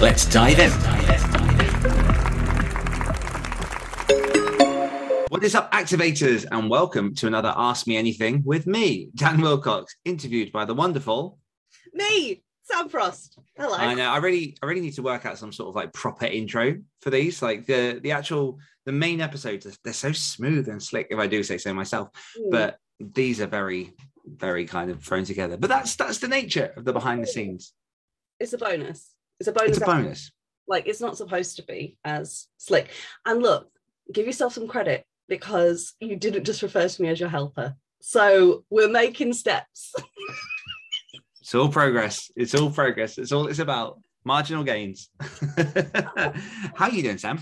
let's 0.00 0.26
dive 0.26 0.58
in. 0.58 0.70
What 5.28 5.44
is 5.44 5.54
up, 5.54 5.70
activators, 5.72 6.46
and 6.50 6.70
welcome 6.70 7.14
to 7.16 7.26
another 7.26 7.52
Ask 7.56 7.86
Me 7.86 7.96
Anything 7.96 8.42
with 8.44 8.66
me, 8.66 9.08
Dan 9.14 9.38
Willcocks, 9.38 9.90
interviewed 10.04 10.50
by 10.52 10.64
the 10.64 10.74
wonderful. 10.74 11.38
Me, 11.92 12.42
Sam 12.62 12.88
Frost. 12.88 13.38
Hello. 13.56 13.74
I 13.76 13.94
know. 13.94 14.08
I 14.10 14.18
really, 14.18 14.56
I 14.62 14.66
really 14.66 14.80
need 14.80 14.94
to 14.94 15.02
work 15.02 15.26
out 15.26 15.38
some 15.38 15.52
sort 15.52 15.68
of 15.70 15.74
like 15.76 15.92
proper 15.92 16.26
intro 16.26 16.76
for 17.00 17.10
these. 17.10 17.42
Like 17.42 17.66
the 17.66 18.00
the 18.02 18.12
actual 18.12 18.58
the 18.86 18.92
main 18.92 19.20
episodes, 19.20 19.66
they're 19.84 19.92
so 19.92 20.12
smooth 20.12 20.68
and 20.68 20.82
slick. 20.82 21.08
If 21.10 21.18
I 21.18 21.26
do 21.26 21.42
say 21.42 21.58
so 21.58 21.72
myself, 21.74 22.08
Mm. 22.38 22.50
but 22.50 22.78
these 22.98 23.40
are 23.40 23.46
very, 23.46 23.92
very 24.24 24.64
kind 24.64 24.90
of 24.90 25.02
thrown 25.02 25.24
together. 25.24 25.56
But 25.56 25.68
that's 25.68 25.96
that's 25.96 26.18
the 26.18 26.28
nature 26.28 26.72
of 26.76 26.84
the 26.84 26.92
behind 26.92 27.22
the 27.22 27.26
scenes. 27.26 27.72
it's 28.40 28.52
a 28.52 28.58
bonus. 28.58 29.10
It's 29.38 29.48
a 29.48 29.52
bonus. 29.52 29.76
It's 29.76 29.82
a 29.82 29.86
bonus. 29.86 30.30
Like 30.68 30.86
it's 30.86 31.00
not 31.00 31.16
supposed 31.16 31.56
to 31.56 31.62
be 31.62 31.96
as 32.04 32.48
slick. 32.56 32.88
And 33.24 33.42
look, 33.42 33.68
give 34.12 34.26
yourself 34.26 34.52
some 34.54 34.66
credit 34.68 35.04
because 35.28 35.94
you 36.00 36.16
didn't 36.16 36.44
just 36.44 36.62
refer 36.62 36.88
to 36.88 37.02
me 37.02 37.08
as 37.08 37.20
your 37.20 37.28
helper. 37.28 37.74
So 38.00 38.64
we're 38.70 38.88
making 38.88 39.32
steps. 39.34 39.92
It's 41.40 41.54
all 41.54 41.68
progress. 41.68 42.28
It's 42.34 42.56
all 42.56 42.70
progress. 42.72 43.18
It's 43.18 43.30
all 43.30 43.46
it's 43.46 43.60
about 43.60 44.00
marginal 44.24 44.64
gains. 44.64 45.10
How 45.20 46.86
are 46.86 46.90
you 46.90 47.04
doing, 47.04 47.18
Sam? 47.18 47.38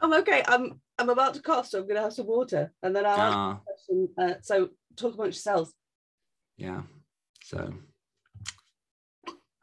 I'm 0.00 0.14
okay. 0.14 0.42
I'm 0.48 0.80
I'm 0.98 1.10
about 1.10 1.34
to 1.34 1.42
cough, 1.42 1.66
so 1.66 1.80
I'm 1.80 1.86
gonna 1.86 2.00
have 2.00 2.14
some 2.14 2.26
water. 2.26 2.72
And 2.82 2.96
then 2.96 3.04
I'll 3.04 3.20
ask 3.20 3.36
Ah, 3.36 3.50
a 3.52 3.60
question. 3.66 4.08
Uh, 4.16 4.34
so 4.40 4.70
talk 4.96 5.12
amongst 5.12 5.44
yourselves. 5.44 5.74
yeah. 6.56 6.84
So 7.44 7.70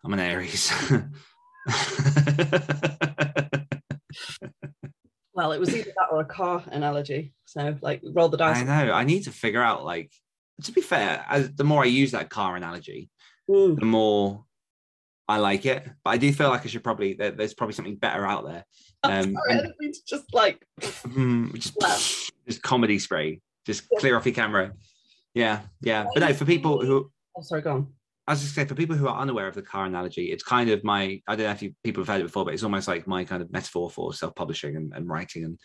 I'm 0.05 0.13
an 0.13 0.19
Aries. 0.19 0.71
Well, 5.33 5.53
it 5.53 5.59
was 5.61 5.73
either 5.73 5.91
that 5.97 6.09
or 6.11 6.19
a 6.19 6.25
car 6.25 6.61
analogy. 6.71 7.33
So 7.45 7.75
like 7.81 8.01
roll 8.13 8.27
the 8.27 8.35
dice. 8.37 8.57
I 8.57 8.63
know. 8.85 8.91
I 8.91 9.05
need 9.05 9.23
to 9.23 9.31
figure 9.31 9.61
out 9.61 9.85
like 9.85 10.11
to 10.63 10.71
be 10.73 10.81
fair, 10.81 11.25
as 11.29 11.53
the 11.55 11.63
more 11.63 11.83
I 11.83 11.85
use 11.87 12.11
that 12.11 12.29
car 12.29 12.55
analogy, 12.55 13.09
Mm. 13.49 13.79
the 13.79 13.85
more 13.85 14.43
I 15.27 15.37
like 15.37 15.65
it. 15.65 15.87
But 16.03 16.11
I 16.11 16.17
do 16.17 16.31
feel 16.33 16.49
like 16.49 16.63
I 16.65 16.67
should 16.67 16.83
probably 16.83 17.13
there, 17.13 17.31
there's 17.31 17.53
probably 17.53 17.73
something 17.73 17.95
better 17.95 18.25
out 18.25 18.45
there. 18.45 18.65
Um, 19.03 19.33
sorry, 19.33 19.35
I 19.49 19.53
and- 19.53 19.61
didn't 19.61 19.75
mean 19.79 19.93
to 19.93 19.99
just 20.05 20.33
like 20.33 20.65
Mm, 20.81 21.53
just 21.57 21.75
Wow. 21.79 21.97
just 22.47 22.61
comedy 22.61 22.99
spray. 22.99 23.39
Just 23.65 23.87
clear 23.99 24.17
off 24.17 24.25
your 24.25 24.35
camera. 24.35 24.73
Yeah, 25.33 25.61
yeah. 25.81 26.07
But 26.13 26.19
no, 26.19 26.33
for 26.33 26.43
people 26.45 26.85
who 26.85 27.09
oh 27.37 27.41
sorry, 27.41 27.61
go 27.61 27.71
on. 27.71 27.87
I 28.27 28.35
say 28.35 28.65
for 28.65 28.75
people 28.75 28.95
who 28.95 29.07
are 29.07 29.19
unaware 29.19 29.47
of 29.47 29.55
the 29.55 29.61
car 29.61 29.85
analogy, 29.85 30.31
it's 30.31 30.43
kind 30.43 30.69
of 30.69 30.83
my 30.83 31.21
I 31.27 31.35
don't 31.35 31.47
know 31.47 31.51
if 31.51 31.61
you, 31.61 31.73
people 31.83 32.01
have 32.01 32.07
heard 32.07 32.21
it 32.21 32.25
before, 32.25 32.45
but 32.45 32.53
it's 32.53 32.63
almost 32.63 32.87
like 32.87 33.07
my 33.07 33.23
kind 33.23 33.41
of 33.41 33.51
metaphor 33.51 33.89
for 33.89 34.13
self-publishing 34.13 34.75
and, 34.75 34.93
and 34.93 35.09
writing 35.09 35.43
and 35.43 35.59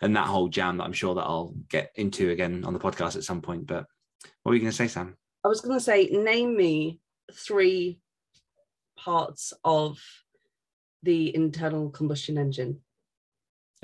and 0.00 0.16
that 0.16 0.26
whole 0.26 0.48
jam 0.48 0.76
that 0.76 0.84
I'm 0.84 0.92
sure 0.92 1.14
that 1.16 1.22
I'll 1.22 1.54
get 1.68 1.90
into 1.96 2.30
again 2.30 2.64
on 2.64 2.72
the 2.72 2.78
podcast 2.78 3.16
at 3.16 3.24
some 3.24 3.42
point. 3.42 3.66
But 3.66 3.84
what 4.42 4.50
were 4.50 4.54
you 4.54 4.60
going 4.60 4.70
to 4.70 4.76
say, 4.76 4.88
Sam? 4.88 5.16
I 5.44 5.48
was 5.48 5.60
going 5.60 5.78
to 5.78 5.84
say, 5.84 6.06
name 6.06 6.56
me 6.56 7.00
three 7.32 8.00
parts 8.96 9.52
of 9.64 9.98
the 11.02 11.34
internal 11.34 11.90
combustion 11.90 12.38
engine. 12.38 12.80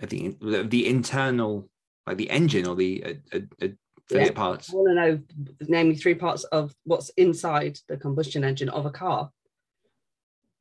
Uh, 0.03 0.07
The 0.07 0.37
the, 0.41 0.63
the 0.65 0.87
internal, 0.89 1.69
like 2.07 2.17
the 2.17 2.31
engine 2.31 2.67
or 2.67 2.77
the 2.77 3.19
uh, 3.33 3.39
uh, 3.63 3.69
uh, 4.13 4.19
Yeah. 4.19 4.31
parts. 4.33 4.71
I 4.71 4.75
want 4.77 4.89
to 4.89 4.95
know, 4.95 5.21
name 5.69 5.89
me 5.91 5.95
three 5.97 6.15
parts 6.15 6.45
of 6.45 6.75
what's 6.85 7.09
inside 7.11 7.79
the 7.89 7.97
combustion 7.97 8.45
engine 8.45 8.69
of 8.69 8.87
a 8.87 8.91
car. 8.91 9.31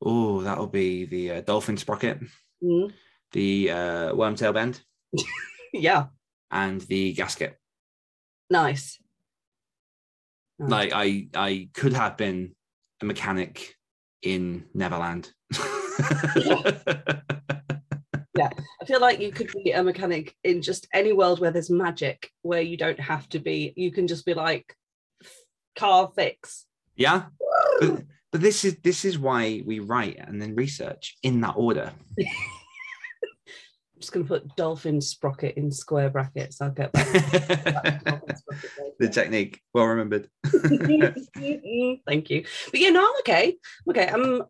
Oh, 0.00 0.42
that'll 0.42 0.66
be 0.66 1.04
the 1.06 1.30
uh, 1.30 1.40
dolphin 1.42 1.76
sprocket, 1.76 2.20
Mm, 2.62 2.92
the 3.32 3.70
uh, 3.70 4.12
wormtail 4.14 4.52
bend, 4.54 4.80
Yeah, 5.72 6.06
and 6.50 6.80
the 6.82 7.12
gasket. 7.14 7.58
nice. 8.50 8.98
Nice. 10.58 10.70
like 10.70 10.92
I 10.94 11.28
I 11.34 11.68
could 11.74 11.92
have 11.94 12.16
been 12.16 12.54
a 13.02 13.04
mechanic 13.04 13.74
in 14.22 14.66
Neverland. 14.72 15.32
Yeah 18.36 18.50
i 18.84 18.86
feel 18.86 19.00
like 19.00 19.18
you 19.18 19.32
could 19.32 19.50
be 19.64 19.70
a 19.72 19.82
mechanic 19.82 20.34
in 20.44 20.60
just 20.60 20.86
any 20.92 21.12
world 21.12 21.40
where 21.40 21.50
there's 21.50 21.70
magic, 21.70 22.30
where 22.42 22.60
you 22.60 22.76
don't 22.76 23.00
have 23.00 23.26
to 23.30 23.38
be, 23.38 23.72
you 23.76 23.90
can 23.90 24.06
just 24.06 24.26
be 24.26 24.34
like, 24.34 24.76
car 25.74 26.12
fix. 26.14 26.66
yeah, 26.96 27.24
but, 27.80 28.02
but 28.30 28.40
this 28.42 28.64
is 28.64 28.76
this 28.82 29.04
is 29.06 29.18
why 29.18 29.62
we 29.64 29.78
write 29.78 30.18
and 30.18 30.40
then 30.40 30.54
research 30.54 31.16
in 31.22 31.40
that 31.40 31.54
order. 31.56 31.92
I'm 32.18 32.26
just 34.00 34.12
going 34.12 34.26
to 34.26 34.28
put 34.28 34.54
dolphin 34.54 35.00
sprocket 35.00 35.56
in 35.56 35.72
square 35.72 36.10
brackets. 36.10 36.60
I'll 36.60 36.70
get 36.70 36.92
back. 36.92 37.06
to 37.06 38.00
dolphin 38.04 38.36
sprocket 38.36 38.70
later. 38.78 38.94
the 38.98 39.08
technique, 39.08 39.62
well 39.72 39.86
remembered. 39.86 40.28
Thank 42.06 42.28
you. 42.30 42.44
But 42.70 42.80
yeah, 42.80 42.90
no, 42.90 43.00
I'm 43.00 43.18
okay. 43.20 43.56
I'm 43.86 43.90
okay. 43.90 44.08
I'm 44.08 44.42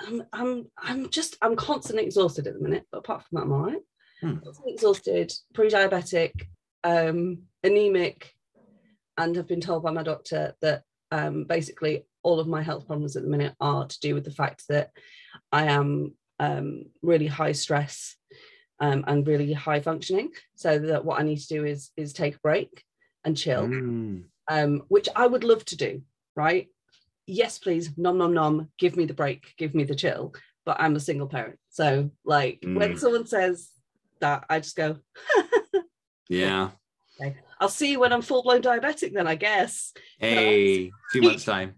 I'm 0.00 0.22
I'm 0.32 0.66
I'm 0.76 1.10
just 1.10 1.36
I'm 1.42 1.56
constantly 1.56 2.04
exhausted 2.04 2.46
at 2.46 2.54
the 2.54 2.60
minute, 2.60 2.84
but 2.90 2.98
apart 2.98 3.24
from 3.24 3.36
that, 3.36 3.42
I'm 3.42 3.52
all 3.52 3.62
right. 3.62 3.82
Hmm. 4.20 4.36
Exhausted, 4.66 5.32
pre-diabetic, 5.54 6.32
um, 6.84 7.42
anemic, 7.62 8.34
and 9.16 9.36
have 9.36 9.46
been 9.48 9.60
told 9.60 9.82
by 9.82 9.90
my 9.90 10.02
doctor 10.02 10.54
that 10.60 10.82
um 11.10 11.44
basically 11.44 12.04
all 12.22 12.38
of 12.40 12.46
my 12.48 12.62
health 12.62 12.86
problems 12.86 13.16
at 13.16 13.22
the 13.22 13.28
minute 13.28 13.54
are 13.60 13.86
to 13.86 14.00
do 14.00 14.14
with 14.14 14.24
the 14.24 14.30
fact 14.30 14.64
that 14.68 14.90
I 15.52 15.64
am 15.64 16.14
um 16.38 16.84
really 17.02 17.26
high 17.26 17.52
stress 17.52 18.16
um, 18.80 19.04
and 19.06 19.26
really 19.26 19.52
high 19.52 19.80
functioning. 19.80 20.30
So 20.54 20.78
that 20.78 21.04
what 21.04 21.18
I 21.20 21.24
need 21.24 21.38
to 21.38 21.48
do 21.48 21.64
is 21.64 21.90
is 21.96 22.12
take 22.12 22.36
a 22.36 22.40
break 22.40 22.84
and 23.24 23.36
chill 23.36 23.66
Mm. 23.66 24.24
um, 24.48 24.82
which 24.88 25.08
I 25.16 25.26
would 25.26 25.44
love 25.44 25.64
to 25.66 25.76
do, 25.76 26.02
right? 26.36 26.68
Yes, 27.30 27.58
please, 27.58 27.90
nom 27.98 28.16
nom 28.16 28.32
nom, 28.32 28.70
give 28.78 28.96
me 28.96 29.04
the 29.04 29.12
break, 29.12 29.52
give 29.58 29.74
me 29.74 29.84
the 29.84 29.94
chill. 29.94 30.32
But 30.64 30.78
I'm 30.80 30.96
a 30.96 31.00
single 31.00 31.26
parent. 31.28 31.58
So 31.68 32.10
like 32.24 32.58
when 32.62 32.94
Mm. 32.94 32.98
someone 32.98 33.26
says 33.26 33.68
that, 34.20 34.44
I 34.48 34.60
just 34.60 34.74
go, 34.76 34.96
Yeah. 36.30 36.70
I'll 37.60 37.68
see 37.68 37.90
you 37.90 38.00
when 38.00 38.12
I'm 38.12 38.22
full-blown 38.22 38.62
diabetic, 38.62 39.12
then 39.12 39.26
I 39.26 39.34
guess. 39.34 39.92
Hey, 40.18 40.90
two 41.12 41.20
months 41.22 41.44
time. 41.44 41.74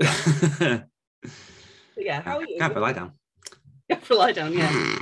Yeah, 1.96 2.22
how 2.22 2.38
are 2.38 2.46
you? 2.48 2.56
Lie 2.58 2.92
down. 3.00 3.12
Yeah, 3.88 3.98
for 3.98 4.14
lie 4.14 4.32
down, 4.32 4.54
yeah. 4.54 4.98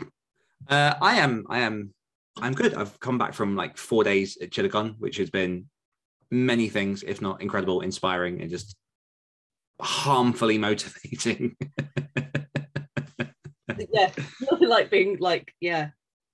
Uh, 0.69 0.95
I 1.01 1.19
am. 1.21 1.47
I 1.49 1.61
am. 1.61 1.95
I'm 2.43 2.53
good. 2.55 2.75
I've 2.75 2.99
come 2.99 3.19
back 3.19 3.35
from 3.35 3.55
like 3.55 3.77
four 3.79 4.03
days 4.03 4.37
at 4.43 4.51
Chittagong, 4.51 4.97
which 4.99 5.17
has 5.19 5.31
been 5.31 5.67
many 6.33 6.69
things, 6.69 7.05
if 7.05 7.23
not 7.23 7.41
incredible, 7.41 7.83
inspiring, 7.83 8.41
and 8.43 8.51
just 8.51 8.75
harmfully 9.81 10.59
motivating. 10.59 11.57
yeah, 13.93 14.11
nothing 14.51 14.69
like 14.69 14.91
being 14.91 15.19
like, 15.21 15.53
yeah, 15.61 15.91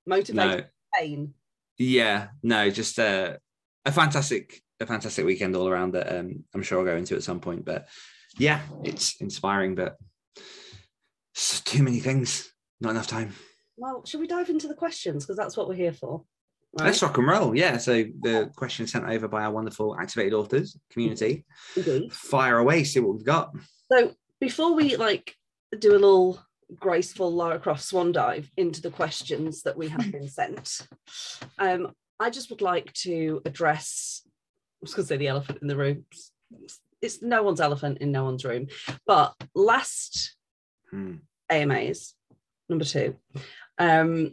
motivated 0.07 0.37
no, 0.37 0.61
pain. 0.99 1.35
yeah, 1.79 2.29
no, 2.43 2.71
just 2.71 2.99
uh, 2.99 3.37
a 3.85 3.93
fantastic, 3.93 4.63
a 4.81 4.87
fantastic 4.87 5.25
weekend 5.25 5.57
all 5.57 5.69
around 5.69 5.93
that 5.95 6.17
um, 6.17 6.45
I'm 6.55 6.63
sure 6.63 6.79
I'll 6.79 6.85
go 6.85 6.97
into 6.97 7.15
at 7.15 7.23
some 7.23 7.41
point. 7.41 7.65
But 7.65 7.89
yeah, 8.39 8.61
it's 8.83 9.21
inspiring, 9.21 9.75
but 9.75 9.97
too 11.65 11.83
many 11.83 12.01
things, 12.01 12.53
not 12.81 12.91
enough 12.91 13.07
time. 13.07 13.35
Well, 13.77 14.05
should 14.05 14.21
we 14.21 14.27
dive 14.27 14.51
into 14.51 14.69
the 14.69 14.75
questions? 14.75 15.25
Because 15.25 15.37
that's 15.37 15.57
what 15.57 15.69
we're 15.69 15.75
here 15.75 15.93
for. 15.93 16.25
Right? 16.79 16.87
Let's 16.87 17.03
rock 17.03 17.19
and 17.19 17.27
roll. 17.27 17.57
Yeah. 17.57 17.77
So 17.77 18.05
the 18.21 18.51
question 18.57 18.87
sent 18.87 19.05
over 19.05 19.29
by 19.29 19.45
our 19.45 19.53
wonderful 19.53 19.97
activated 19.99 20.35
authors 20.35 20.77
community. 20.91 21.45
Indeed. 21.77 22.13
Fire 22.13 22.59
away, 22.59 22.85
see 22.85 23.01
what 23.01 23.15
we've 23.15 23.25
got. 23.25 23.53
So 23.93 24.13
before 24.41 24.75
we 24.75 24.97
like 24.97 25.35
do 25.79 25.93
a 25.93 25.93
little 25.93 26.41
graceful 26.75 27.33
Lara 27.33 27.59
Croft 27.59 27.83
swan 27.83 28.11
dive 28.13 28.51
into 28.57 28.83
the 28.83 28.91
questions 28.91 29.63
that 29.63 29.77
we 29.77 29.89
have 29.89 30.11
been 30.11 30.29
sent, 30.29 30.89
um, 31.59 31.93
I 32.19 32.31
just 32.31 32.51
would 32.51 32.63
like 32.63 32.93
to 32.95 33.41
address. 33.45 34.23
I 34.27 34.31
was 34.83 34.95
going 34.95 35.05
to 35.05 35.09
say 35.09 35.17
the 35.17 35.29
elephant 35.29 35.59
in 35.63 35.69
the 35.69 35.77
room. 35.77 36.05
It's 37.01 37.23
no 37.23 37.43
one's 37.43 37.61
elephant 37.61 37.99
in 37.99 38.11
no 38.11 38.25
one's 38.25 38.45
room. 38.45 38.69
But 39.07 39.35
last 39.55 40.37
Hmm. 40.91 41.15
AMAs, 41.51 42.15
number 42.69 42.85
two. 42.85 43.17
Um, 43.79 44.33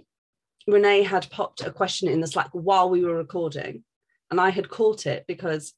Renee 0.67 1.03
had 1.03 1.29
popped 1.29 1.61
a 1.61 1.71
question 1.71 2.07
in 2.07 2.21
the 2.21 2.27
Slack 2.27 2.49
while 2.51 2.89
we 2.89 3.03
were 3.03 3.15
recording, 3.15 3.83
and 4.29 4.39
I 4.39 4.49
had 4.49 4.69
caught 4.69 5.05
it 5.05 5.25
because 5.27 5.73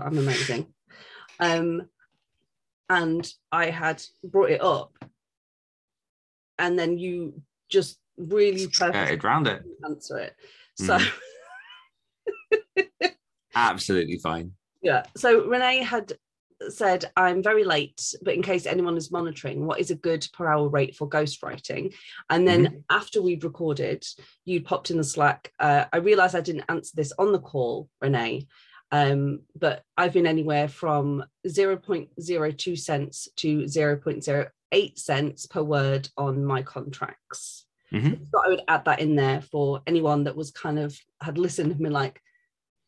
I'm 0.00 0.18
amazing. 0.18 0.72
Um, 1.40 1.88
and 2.88 3.30
I 3.50 3.70
had 3.70 4.02
brought 4.24 4.50
it 4.50 4.62
up, 4.62 4.92
and 6.58 6.78
then 6.78 6.98
you 6.98 7.42
just 7.68 7.98
really 8.16 8.70
Skirted 8.70 9.24
round 9.24 9.48
it. 9.48 9.62
answer 9.84 10.18
it. 10.18 10.34
So 10.76 10.98
Absolutely 13.54 14.18
fine. 14.18 14.52
yeah, 14.82 15.04
so 15.16 15.46
Renee 15.46 15.82
had 15.82 16.12
said, 16.68 17.10
"I'm 17.16 17.42
very 17.42 17.64
late, 17.64 18.14
but 18.22 18.34
in 18.34 18.42
case 18.42 18.66
anyone 18.66 18.96
is 18.96 19.10
monitoring, 19.10 19.66
what 19.66 19.80
is 19.80 19.90
a 19.90 19.94
good 19.96 20.26
per 20.32 20.48
hour 20.48 20.68
rate 20.68 20.96
for 20.96 21.08
ghostwriting?" 21.08 21.94
And 22.30 22.46
then 22.46 22.84
after 22.90 23.20
we'd 23.22 23.44
recorded, 23.44 24.04
you 24.44 24.62
popped 24.62 24.90
in 24.90 24.96
the 24.96 25.04
Slack. 25.04 25.52
Uh, 25.58 25.84
I 25.92 25.98
realised 25.98 26.34
I 26.36 26.40
didn't 26.40 26.64
answer 26.68 26.92
this 26.94 27.12
on 27.18 27.32
the 27.32 27.40
call, 27.40 27.88
Renee. 28.00 28.46
Um, 28.90 29.40
but 29.58 29.82
I've 29.96 30.12
been 30.12 30.26
anywhere 30.26 30.68
from 30.68 31.24
0.02 31.46 32.78
cents 32.78 33.28
to 33.36 33.64
0.08 33.64 34.98
cents 34.98 35.46
per 35.46 35.62
word 35.62 36.10
on 36.18 36.44
my 36.44 36.62
contracts. 36.62 37.66
Mhm. 37.90 38.26
So 38.30 38.42
I 38.44 38.48
would 38.48 38.62
add 38.68 38.84
that 38.84 39.00
in 39.00 39.16
there 39.16 39.40
for 39.40 39.80
anyone 39.86 40.24
that 40.24 40.36
was 40.36 40.50
kind 40.50 40.78
of 40.78 40.98
had 41.20 41.38
listened 41.38 41.72
and 41.72 41.80
been 41.80 41.92
like, 41.92 42.20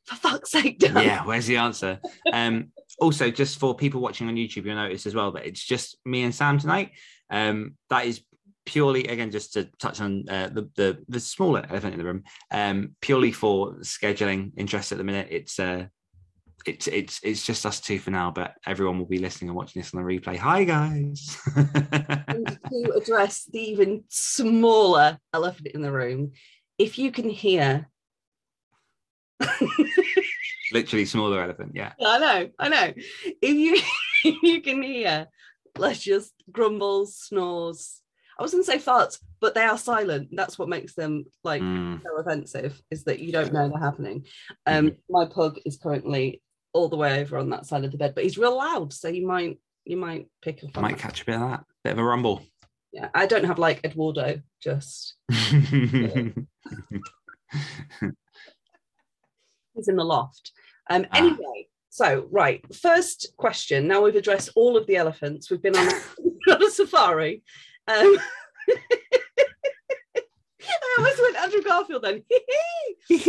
for 0.05 0.17
fuck's 0.17 0.51
sake, 0.51 0.79
Dan. 0.81 0.95
Yeah, 0.97 1.25
where's 1.25 1.47
the 1.47 1.57
answer? 1.57 2.01
Um, 2.33 2.73
also, 2.99 3.31
just 3.31 3.59
for 3.59 3.75
people 3.75 4.01
watching 4.01 4.29
on 4.29 4.37
YouTube, 4.37 4.65
you'll 4.65 4.77
notice 4.77 5.07
as 5.07 5.15
well 5.15 5.33
that 5.33 5.47
it's 5.47 5.65
just 5.65 5.97
me 6.05 6.23
and 6.23 6.35
Sam 6.35 6.59
tonight. 6.59 6.93
Um, 7.31 7.77
that 7.91 8.07
is 8.07 8.23
purely, 8.67 9.07
again, 9.07 9.31
just 9.31 9.55
to 9.55 9.65
touch 9.79 10.01
on 10.01 10.29
uh, 10.29 10.49
the, 10.49 10.71
the 10.77 11.05
the 11.09 11.21
smaller 11.21 11.65
elephant 11.69 11.95
in 11.95 11.99
the 11.99 12.05
room, 12.05 12.25
um, 12.51 12.95
purely 13.01 13.33
for 13.33 13.75
scheduling 13.81 14.53
interest 14.57 14.93
at 14.93 14.99
the 14.99 15.05
minute. 15.05 15.29
It's 15.31 15.59
uh, 15.59 15.87
it's 16.67 16.87
it's 16.87 17.21
it's 17.23 17.45
just 17.45 17.67
us 17.67 17.81
two 17.81 17.99
for 17.99 18.11
now, 18.11 18.31
but 18.31 18.55
everyone 18.67 18.99
will 18.99 19.07
be 19.07 19.19
listening 19.19 19.51
and 19.51 19.57
watching 19.57 19.81
this 19.81 19.93
on 19.95 20.03
the 20.03 20.09
replay. 20.09 20.37
Hi 20.37 20.65
guys. 20.65 21.39
To 22.71 22.93
address 22.97 23.45
the 23.45 23.61
even 23.61 24.05
smaller 24.09 25.19
elephant 25.33 25.69
in 25.69 25.83
the 25.83 25.93
room, 25.93 26.33
if 26.79 26.99
you 26.99 27.13
can 27.13 27.29
hear, 27.31 27.89
Literally 30.75 31.07
smaller 31.07 31.41
elephant. 31.41 31.73
Yeah. 31.75 31.93
I 32.05 32.19
know, 32.19 32.51
I 32.59 32.69
know, 32.69 32.93
if 33.41 33.55
you 33.55 33.77
if 34.25 34.43
you 34.43 34.61
can 34.61 34.83
hear, 34.83 35.29
let's 35.79 36.01
just 36.01 36.35
grumbles, 36.53 37.17
snores. 37.17 38.03
I 38.39 38.43
was 38.43 38.51
going 38.51 38.65
to 38.65 38.71
say 38.71 38.79
farts, 38.79 39.21
but 39.41 39.55
they 39.55 39.63
are 39.63 39.79
silent. 39.79 40.31
That's 40.33 40.59
what 40.59 40.69
makes 40.69 40.95
them 40.95 41.25
like 41.45 41.63
Mm. 41.63 42.03
so 42.03 42.17
offensive 42.19 42.83
is 42.91 43.05
that 43.05 43.21
you 43.21 43.31
don't 43.31 43.53
know 43.53 43.69
they're 43.69 43.79
happening. 43.79 44.27
Um, 44.67 44.97
my 45.09 45.27
pug 45.27 45.61
is 45.65 45.77
currently 45.79 46.43
all 46.73 46.89
the 46.89 46.97
way 46.97 47.21
over 47.21 47.39
on 47.39 47.51
that 47.51 47.67
side 47.67 47.85
of 47.85 47.93
the 47.93 47.99
bed, 47.99 48.17
but 48.17 48.25
he's 48.25 48.37
real 48.37 48.57
loud, 48.57 48.93
so 48.93 49.07
you 49.09 49.25
might 49.25 49.61
you 49.85 49.97
might 49.97 50.27
pick 50.43 50.65
up 50.65 50.75
might 50.83 50.97
that. 50.97 51.01
catch 51.01 51.23
a 51.23 51.27
bit 51.27 51.37
of 51.37 51.43
that. 51.43 51.65
Bit 51.85 51.93
of 51.93 51.99
a 52.01 52.05
rumble. 52.05 52.43
Yeah, 52.93 53.11
I 53.15 53.27
don't 53.27 53.45
have 53.45 53.61
like 53.61 53.85
Eduardo, 53.85 54.41
just 54.61 55.15
he's 55.29 55.53
in 59.89 59.97
the 59.97 60.05
loft. 60.05 60.53
Um, 60.91 61.07
Ah. 61.13 61.19
anyway, 61.19 61.69
so 61.91 62.27
right, 62.31 62.63
first 62.75 63.33
question. 63.37 63.87
Now 63.89 64.03
we've 64.03 64.17
addressed 64.17 64.51
all 64.57 64.77
of 64.77 64.87
the 64.87 64.97
elephants. 64.97 65.51
We've 65.51 65.63
been 65.63 65.77
on 65.77 65.89
a, 65.89 65.93
on 66.55 66.63
a 66.63 66.71
safari. 66.71 67.43
Um, 67.89 68.19
I 70.67 70.95
almost 70.99 71.21
went 71.23 71.37
Andrew 71.37 71.63
Garfield 71.63 72.03
then. 72.03 72.23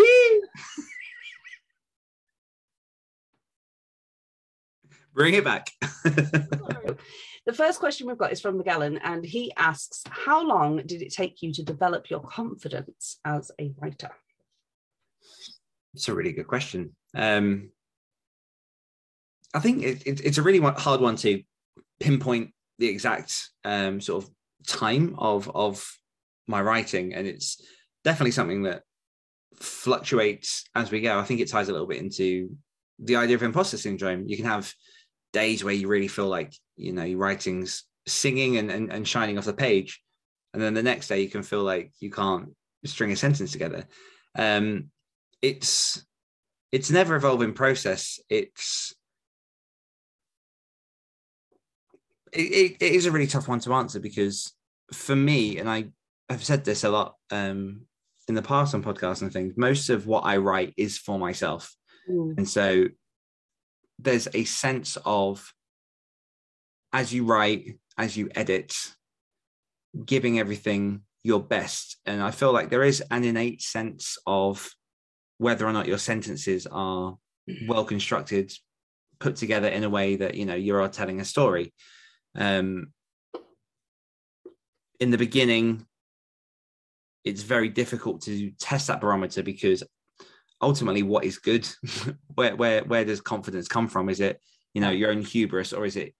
Bring 5.13 5.34
it 5.36 5.44
back. 5.46 5.69
the 6.04 7.54
first 7.54 7.80
question 7.80 8.07
we've 8.07 8.18
got 8.18 8.31
is 8.34 8.42
from 8.42 8.57
Magellan, 8.57 8.98
and 9.04 9.25
he 9.25 9.54
asks, 9.56 10.04
"How 10.10 10.46
long 10.46 10.78
did 10.86 11.02
it 11.02 11.13
take 11.13 11.42
you 11.42 11.54
to 11.54 11.63
develop 11.63 12.10
your 12.10 12.19
confidence 12.22 13.19
as 13.24 13.50
a 13.60 13.74
writer?" 13.80 14.12
It's 15.95 16.09
a 16.09 16.13
really 16.13 16.33
good 16.33 16.47
question. 16.47 16.94
Um, 17.15 17.71
I 19.53 19.59
think 19.59 19.83
it, 19.83 20.06
it, 20.06 20.25
it's 20.25 20.38
a 20.38 20.44
really 20.44 20.59
hard 20.59 21.00
one 21.00 21.15
to 21.18 21.42
pinpoint 22.01 22.51
the 22.77 22.88
exact 22.88 23.50
um, 23.63 24.01
sort 24.01 24.25
of 24.25 24.30
time 24.68 25.15
of 25.18 25.50
of 25.56 25.89
my 26.47 26.62
writing, 26.62 27.13
and 27.13 27.25
it's 27.25 27.62
definitely 28.03 28.31
something 28.31 28.63
that 28.63 28.83
fluctuates 29.62 30.65
as 30.75 30.92
we 30.92 31.00
go. 31.00 31.18
I 31.18 31.24
think 31.24 31.39
it 31.39 31.50
ties 31.50 31.69
a 31.69 31.71
little 31.71 31.88
bit 31.88 32.01
into 32.01 32.57
the 33.00 33.15
idea 33.15 33.38
of 33.38 33.44
imposter 33.44 33.77
syndrome. 33.77 34.27
You 34.27 34.36
can 34.36 34.45
have 34.45 34.71
days 35.31 35.63
where 35.63 35.74
you 35.74 35.88
really 35.88 36.09
feel 36.09 36.27
like 36.27 36.53
you 36.75 36.92
know 36.92 37.03
your 37.03 37.19
writing's 37.19 37.86
singing 38.06 38.57
and, 38.57 38.69
and, 38.69 38.92
and 38.92 39.07
shining 39.07 39.38
off 39.38 39.45
the 39.45 39.53
page, 39.53 40.01
and 40.53 40.62
then 40.62 40.74
the 40.74 40.83
next 40.83 41.07
day 41.07 41.21
you 41.21 41.30
can 41.30 41.44
feel 41.44 41.63
like 41.63 41.94
you 42.01 42.12
can't 42.12 42.50
string 42.83 43.13
a 43.13 43.15
sentence 43.15 43.53
together. 43.53 43.86
Um, 44.38 44.89
it's 45.42 46.06
it's 46.72 46.90
an 46.90 46.98
ever 46.98 47.16
evolving 47.16 47.54
process. 47.54 48.20
It's 48.30 48.94
it, 52.34 52.42
it, 52.42 52.78
it 52.82 52.92
is 52.94 53.06
a 53.06 53.12
really 53.12 53.28
tough 53.28 53.48
one 53.48 53.60
to 53.62 53.74
answer 53.74 54.00
because 54.00 54.54
for 54.94 55.16
me, 55.16 55.58
and 55.58 55.70
I 55.70 55.86
have 56.30 56.44
said 56.44 56.66
this 56.66 56.84
a 56.84 56.90
lot 56.90 57.16
um, 57.32 57.82
in 58.28 58.36
the 58.36 58.42
past 58.42 58.74
on 58.74 58.84
podcasts 58.84 59.22
and 59.22 59.32
things, 59.32 59.54
most 59.56 59.90
of 59.90 60.08
what 60.08 60.26
I 60.26 60.38
write 60.38 60.74
is 60.78 60.98
for 60.98 61.18
myself. 61.18 61.76
Mm, 62.10 62.38
And 62.38 62.50
so 62.50 62.86
there's 64.00 64.28
a 64.34 64.44
sense 64.44 64.98
of 65.06 65.54
as 66.92 67.14
you 67.14 67.26
write, 67.26 67.80
as 67.98 68.18
you 68.18 68.30
edit, 68.36 68.76
giving 70.06 70.40
everything 70.40 71.02
your 71.24 71.42
best. 71.42 71.98
And 72.06 72.22
I 72.22 72.31
feel 72.31 72.52
like 72.52 72.70
there 72.70 72.84
is 72.84 73.02
an 73.12 73.24
innate 73.24 73.62
sense 73.62 74.18
of 74.28 74.70
whether 75.38 75.66
or 75.66 75.74
not 75.74 75.88
your 75.88 75.98
sentences 75.98 76.68
are 76.72 77.18
well 77.68 77.86
constructed, 77.86 78.52
put 79.20 79.36
together 79.36 79.68
in 79.68 79.84
a 79.84 79.90
way 79.90 80.16
that 80.16 80.36
you 80.36 80.46
know 80.46 80.56
you 80.56 80.76
are 80.76 80.88
telling 80.88 81.20
a 81.20 81.26
story. 81.26 81.74
Um, 82.36 82.92
in 85.00 85.12
the 85.12 85.18
beginning, 85.18 85.86
it's 87.24 87.42
very 87.42 87.69
difficult 87.69 88.21
to 88.24 88.52
test 88.59 88.88
that 88.88 89.02
barometer 89.02 89.44
because 89.44 89.83
ultimately, 90.62 91.04
what 91.04 91.26
is 91.26 91.38
good? 91.38 91.68
where 92.36 92.56
where 92.56 92.83
where 92.83 93.06
does 93.06 93.21
confidence 93.21 93.68
come 93.68 93.88
from? 93.88 94.09
Is 94.09 94.19
it 94.19 94.40
you 94.74 94.81
know 94.81 94.92
your 94.92 95.12
own 95.12 95.21
hubris, 95.21 95.74
or 95.74 95.86
is 95.86 95.95
it 95.95 96.14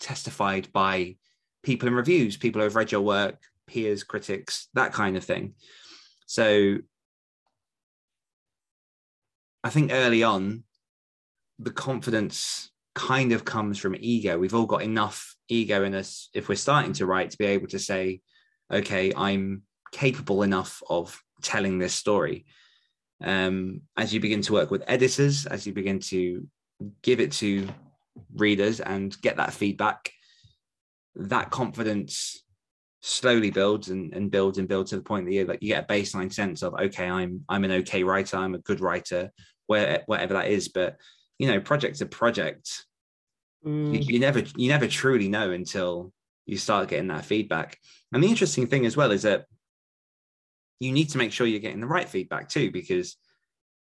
testified 0.00 0.72
by 0.72 1.16
people 1.62 1.88
in 1.88 1.94
reviews, 1.94 2.36
people 2.36 2.60
who 2.60 2.64
have 2.64 2.76
read 2.76 2.92
your 2.92 3.00
work, 3.00 3.40
peers, 3.66 4.04
critics, 4.04 4.68
that 4.74 4.92
kind 4.92 5.16
of 5.16 5.24
thing? 5.24 5.54
So 6.26 6.78
I 9.64 9.70
think 9.70 9.92
early 9.92 10.22
on, 10.22 10.64
the 11.58 11.70
confidence 11.70 12.70
kind 12.94 13.32
of 13.32 13.46
comes 13.46 13.78
from 13.78 13.96
ego. 13.98 14.38
We've 14.38 14.54
all 14.54 14.66
got 14.66 14.82
enough 14.82 15.34
ego 15.48 15.84
in 15.84 15.94
us 15.94 16.28
if 16.34 16.48
we're 16.48 16.56
starting 16.56 16.92
to 16.94 17.06
write 17.06 17.30
to 17.30 17.38
be 17.38 17.46
able 17.46 17.68
to 17.68 17.78
say, 17.78 18.20
okay, 18.70 19.12
I'm 19.16 19.62
capable 19.90 20.42
enough 20.42 20.82
of 20.88 21.18
telling 21.42 21.78
this 21.78 21.94
story. 21.94 22.44
Um, 23.22 23.80
as 23.96 24.12
you 24.12 24.20
begin 24.20 24.42
to 24.42 24.52
work 24.52 24.70
with 24.70 24.84
editors, 24.86 25.46
as 25.46 25.66
you 25.66 25.72
begin 25.72 25.98
to 26.00 26.46
give 27.02 27.20
it 27.20 27.32
to 27.32 27.66
readers 28.34 28.80
and 28.80 29.18
get 29.22 29.38
that 29.38 29.54
feedback, 29.54 30.12
that 31.16 31.50
confidence 31.50 32.44
slowly 33.00 33.50
builds 33.50 33.90
and, 33.90 34.12
and 34.14 34.30
builds 34.30 34.58
and 34.58 34.68
builds 34.68 34.90
to 34.90 34.96
the 34.96 35.02
point 35.02 35.26
that 35.26 35.32
you 35.32 35.44
like 35.44 35.58
you 35.60 35.68
get 35.68 35.84
a 35.84 35.92
baseline 35.92 36.32
sense 36.32 36.62
of 36.62 36.74
okay, 36.74 37.08
I'm 37.08 37.44
I'm 37.48 37.64
an 37.64 37.72
okay 37.72 38.02
writer, 38.02 38.38
I'm 38.38 38.54
a 38.54 38.60
good 38.60 38.80
writer, 38.80 39.30
where 39.66 40.02
whatever 40.06 40.34
that 40.34 40.48
is. 40.48 40.68
But 40.68 40.98
you 41.38 41.48
know, 41.48 41.60
project 41.60 41.98
to 41.98 42.06
project, 42.06 42.84
you, 43.64 43.70
mm, 43.70 44.06
you 44.06 44.18
never 44.18 44.42
you 44.56 44.68
never 44.68 44.86
truly 44.86 45.28
know 45.28 45.50
until 45.50 46.12
you 46.46 46.56
start 46.58 46.88
getting 46.88 47.08
that 47.08 47.24
feedback. 47.24 47.78
And 48.12 48.22
the 48.22 48.28
interesting 48.28 48.66
thing 48.66 48.86
as 48.86 48.96
well 48.96 49.10
is 49.10 49.22
that 49.22 49.46
you 50.80 50.92
need 50.92 51.10
to 51.10 51.18
make 51.18 51.32
sure 51.32 51.46
you're 51.46 51.60
getting 51.60 51.80
the 51.80 51.86
right 51.86 52.08
feedback 52.08 52.48
too, 52.48 52.70
because 52.70 53.16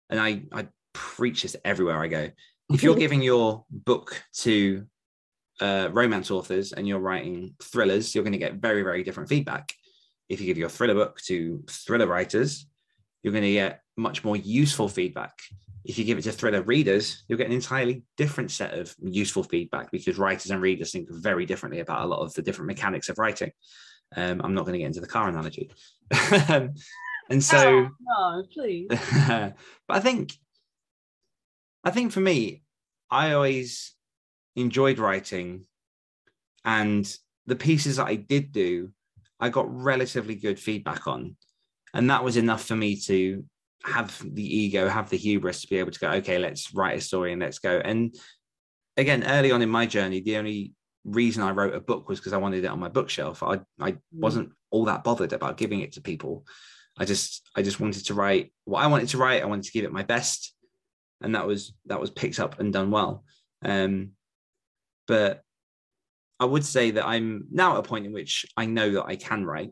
and 0.10 0.20
I 0.20 0.44
I 0.52 0.68
preach 0.94 1.44
this 1.44 1.56
everywhere 1.64 2.02
I 2.02 2.08
go. 2.08 2.30
If 2.70 2.84
you're 2.84 2.96
giving 2.96 3.22
your 3.22 3.64
book 3.70 4.22
to 4.40 4.86
uh, 5.62 5.90
romance 5.92 6.32
authors 6.32 6.74
and 6.74 6.88
you're 6.88 7.00
writing 7.00 7.56
thrillers, 7.62 8.14
you're 8.14 8.24
going 8.24 8.34
to 8.34 8.38
get 8.38 8.56
very 8.56 8.84
very 8.84 9.04
different 9.04 9.30
feedback. 9.30 9.74
If 10.28 10.42
you 10.42 10.48
give 10.48 10.58
your 10.58 10.70
thriller 10.70 10.96
book 10.96 11.22
to 11.28 11.64
thriller 11.70 12.08
writers, 12.08 12.68
you're 13.24 13.34
going 13.34 13.44
to 13.44 13.52
get 13.52 13.82
much 13.96 14.24
more 14.24 14.36
useful 14.36 14.88
feedback. 14.88 15.34
If 15.84 15.98
you 15.98 16.06
give 16.06 16.18
it 16.18 16.24
to 16.24 16.32
thriller 16.32 16.62
readers, 16.62 17.24
you'll 17.28 17.38
get 17.38 17.48
an 17.48 17.54
entirely 17.54 18.04
different 18.18 18.52
set 18.52 18.74
of 18.74 18.94
useful 19.02 19.44
feedback 19.44 19.90
because 19.92 20.18
writers 20.18 20.52
and 20.52 20.62
readers 20.62 20.92
think 20.92 21.08
very 21.10 21.46
differently 21.46 21.80
about 21.80 22.04
a 22.04 22.08
lot 22.08 22.20
of 22.20 22.34
the 22.34 22.42
different 22.42 22.68
mechanics 22.68 23.10
of 23.10 23.18
writing. 23.18 23.52
Um, 24.16 24.42
I'm 24.44 24.54
not 24.54 24.62
going 24.62 24.74
to 24.74 24.80
get 24.80 24.88
into 24.88 25.02
the 25.02 25.08
car 25.08 25.28
analogy. 25.30 25.72
Um, 26.50 26.74
and 27.30 27.44
so, 27.44 27.90
Oh, 28.10 28.42
no, 28.42 28.44
please. 28.54 28.88
but 29.28 29.54
I 29.90 30.00
think, 30.00 30.32
I 31.84 31.92
think 31.92 32.14
for 32.14 32.22
me, 32.22 32.64
I 33.10 33.34
always 33.34 33.94
enjoyed 34.56 35.00
writing, 35.00 35.66
and 36.64 37.18
the 37.46 37.56
pieces 37.56 37.98
that 37.98 38.08
I 38.08 38.16
did 38.16 38.52
do, 38.52 38.92
I 39.40 39.50
got 39.50 39.74
relatively 39.74 40.36
good 40.36 40.60
feedback 40.60 41.08
on, 41.08 41.36
and 41.94 42.10
that 42.10 42.24
was 42.24 42.38
enough 42.38 42.64
for 42.64 42.76
me 42.76 42.96
to 43.02 43.44
have 43.84 44.22
the 44.34 44.58
ego, 44.58 44.88
have 44.88 45.10
the 45.10 45.18
hubris 45.18 45.62
to 45.62 45.68
be 45.68 45.78
able 45.78 45.92
to 45.92 46.00
go, 46.00 46.10
okay, 46.10 46.38
let's 46.40 46.74
write 46.74 46.98
a 46.98 47.02
story 47.02 47.32
and 47.32 47.42
let's 47.42 47.60
go. 47.60 47.80
And 47.84 48.16
again, 48.98 49.24
early 49.26 49.52
on 49.52 49.62
in 49.62 49.70
my 49.70 49.86
journey, 49.86 50.22
the 50.22 50.38
only 50.38 50.74
reason 51.06 51.42
I 51.42 51.52
wrote 51.52 51.74
a 51.74 51.80
book 51.80 52.10
was 52.10 52.20
because 52.20 52.34
I 52.34 52.38
wanted 52.38 52.64
it 52.64 52.68
on 52.68 52.80
my 52.80 52.90
bookshelf. 52.90 53.42
I 53.44 53.62
I 53.80 53.98
wasn't 54.12 54.52
all 54.72 54.86
that 54.86 55.04
bothered 55.04 55.34
about 55.34 55.58
giving 55.58 55.82
it 55.82 55.94
to 55.94 56.02
people. 56.02 56.46
I 56.98 57.06
just 57.06 57.48
I 57.56 57.62
just 57.62 57.80
wanted 57.80 58.06
to 58.06 58.14
write 58.14 58.52
what 58.66 58.84
I 58.84 58.88
wanted 58.88 59.10
to 59.10 59.18
write. 59.18 59.42
I 59.42 59.46
wanted 59.46 59.66
to 59.66 59.72
give 59.72 59.86
it 59.86 59.94
my 59.94 60.04
best, 60.04 60.54
and 61.22 61.36
that 61.36 61.48
was 61.48 61.74
that 61.86 62.00
was 62.00 62.12
picked 62.12 62.40
up 62.40 62.60
and 62.60 62.74
done 62.74 62.92
well. 62.92 63.24
Um, 63.64 64.12
but 65.08 65.42
I 66.40 66.46
would 66.46 66.66
say 66.66 66.92
that 66.92 67.08
I'm 67.08 67.48
now 67.52 67.74
at 67.74 67.80
a 67.80 67.84
point 67.84 68.06
in 68.06 68.14
which 68.14 68.46
I 68.56 68.66
know 68.66 68.92
that 68.92 69.06
I 69.06 69.16
can 69.16 69.46
write, 69.46 69.72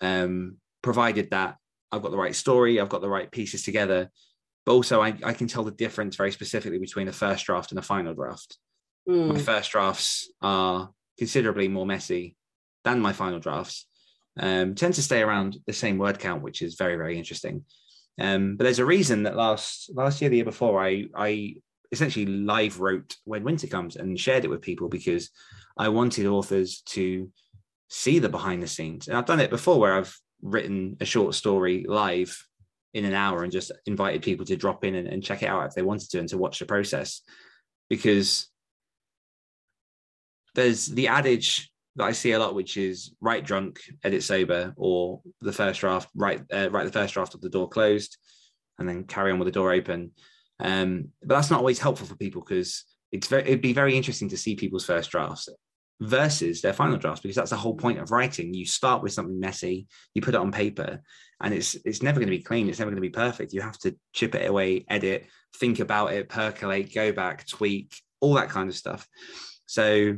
um, 0.00 0.56
provided 0.82 1.30
that 1.30 1.56
I've 1.90 2.02
got 2.02 2.10
the 2.10 2.18
right 2.18 2.34
story, 2.34 2.80
I've 2.80 2.88
got 2.88 3.00
the 3.02 3.08
right 3.08 3.30
pieces 3.30 3.62
together, 3.62 4.10
but 4.64 4.72
also 4.72 5.00
I, 5.00 5.14
I 5.22 5.32
can 5.32 5.46
tell 5.46 5.64
the 5.64 5.70
difference 5.70 6.16
very 6.16 6.32
specifically 6.32 6.78
between 6.78 7.08
a 7.08 7.12
first 7.12 7.46
draft 7.46 7.70
and 7.72 7.78
a 7.78 7.82
final 7.82 8.14
draft. 8.14 8.58
My 9.26 9.34
Mm, 9.34 9.38
first 9.38 9.70
drafts 9.70 10.30
are 10.40 10.90
considerably 11.18 11.68
more 11.68 11.86
messy 11.86 12.36
than 12.84 13.00
my 13.00 13.12
final 13.12 13.38
drafts. 13.38 13.86
Um, 14.38 14.74
tend 14.74 14.94
to 14.94 15.02
stay 15.02 15.22
around 15.22 15.58
the 15.66 15.72
same 15.72 15.98
word 15.98 16.18
count, 16.18 16.42
which 16.42 16.62
is 16.62 16.74
very 16.76 16.96
very 16.96 17.18
interesting. 17.18 17.64
Um, 18.20 18.56
but 18.56 18.64
there's 18.64 18.78
a 18.78 18.84
reason 18.84 19.24
that 19.24 19.36
last 19.36 19.90
last 19.94 20.20
year, 20.20 20.30
the 20.30 20.36
year 20.36 20.44
before, 20.44 20.82
I 20.82 21.06
I 21.14 21.56
essentially 21.90 22.26
live 22.26 22.80
wrote 22.80 23.16
when 23.24 23.44
winter 23.44 23.66
comes 23.66 23.96
and 23.96 24.18
shared 24.18 24.44
it 24.44 24.50
with 24.50 24.62
people 24.62 24.88
because 24.88 25.30
I 25.76 25.88
wanted 25.90 26.26
authors 26.26 26.80
to 26.86 27.30
see 27.88 28.18
the 28.18 28.30
behind 28.30 28.62
the 28.62 28.66
scenes. 28.66 29.08
And 29.08 29.16
I've 29.16 29.26
done 29.26 29.40
it 29.40 29.50
before 29.50 29.78
where 29.78 29.94
I've 29.94 30.16
written 30.42 30.96
a 31.00 31.04
short 31.04 31.34
story 31.34 31.84
live 31.88 32.36
in 32.94 33.04
an 33.04 33.14
hour 33.14 33.42
and 33.42 33.52
just 33.52 33.72
invited 33.86 34.22
people 34.22 34.44
to 34.44 34.56
drop 34.56 34.84
in 34.84 34.94
and, 34.94 35.08
and 35.08 35.24
check 35.24 35.42
it 35.42 35.48
out 35.48 35.66
if 35.66 35.74
they 35.74 35.82
wanted 35.82 36.10
to 36.10 36.18
and 36.18 36.28
to 36.28 36.38
watch 36.38 36.58
the 36.58 36.66
process 36.66 37.22
because 37.88 38.48
there's 40.54 40.86
the 40.86 41.08
adage 41.08 41.70
that 41.96 42.04
I 42.04 42.12
see 42.12 42.32
a 42.32 42.38
lot, 42.38 42.54
which 42.54 42.76
is 42.76 43.14
write 43.20 43.44
drunk, 43.44 43.80
edit 44.04 44.22
sober, 44.22 44.72
or 44.76 45.20
the 45.40 45.52
first 45.52 45.80
draft, 45.80 46.08
write 46.14 46.42
uh, 46.52 46.70
write 46.70 46.86
the 46.86 46.92
first 46.92 47.14
draft 47.14 47.34
of 47.34 47.40
the 47.40 47.50
door 47.50 47.68
closed, 47.68 48.16
and 48.78 48.88
then 48.88 49.04
carry 49.04 49.32
on 49.32 49.38
with 49.38 49.46
the 49.46 49.52
door 49.52 49.72
open. 49.72 50.12
Um, 50.60 51.08
but 51.22 51.34
that's 51.34 51.50
not 51.50 51.58
always 51.58 51.78
helpful 51.78 52.06
for 52.06 52.16
people 52.16 52.42
because 52.42 52.84
it's 53.10 53.26
very 53.26 53.42
it'd 53.42 53.60
be 53.60 53.72
very 53.72 53.96
interesting 53.96 54.28
to 54.30 54.36
see 54.36 54.54
people's 54.54 54.86
first 54.86 55.10
drafts 55.10 55.48
versus 56.02 56.60
their 56.60 56.72
final 56.72 56.96
drafts 56.96 57.20
because 57.20 57.36
that's 57.36 57.50
the 57.50 57.56
whole 57.56 57.74
point 57.74 57.98
of 57.98 58.10
writing. 58.10 58.52
You 58.52 58.66
start 58.66 59.02
with 59.02 59.12
something 59.12 59.38
messy, 59.38 59.86
you 60.14 60.22
put 60.22 60.34
it 60.34 60.40
on 60.40 60.50
paper, 60.50 61.00
and 61.40 61.54
it's 61.54 61.76
it's 61.84 62.02
never 62.02 62.18
going 62.18 62.30
to 62.30 62.36
be 62.36 62.42
clean. 62.42 62.68
It's 62.68 62.78
never 62.78 62.90
going 62.90 63.02
to 63.02 63.08
be 63.08 63.10
perfect. 63.10 63.52
You 63.52 63.60
have 63.62 63.78
to 63.80 63.96
chip 64.12 64.34
it 64.34 64.48
away, 64.48 64.84
edit, 64.88 65.26
think 65.56 65.78
about 65.78 66.12
it, 66.12 66.28
percolate, 66.28 66.94
go 66.94 67.12
back, 67.12 67.46
tweak, 67.46 67.94
all 68.20 68.34
that 68.34 68.48
kind 68.48 68.68
of 68.68 68.74
stuff. 68.74 69.06
So 69.66 70.16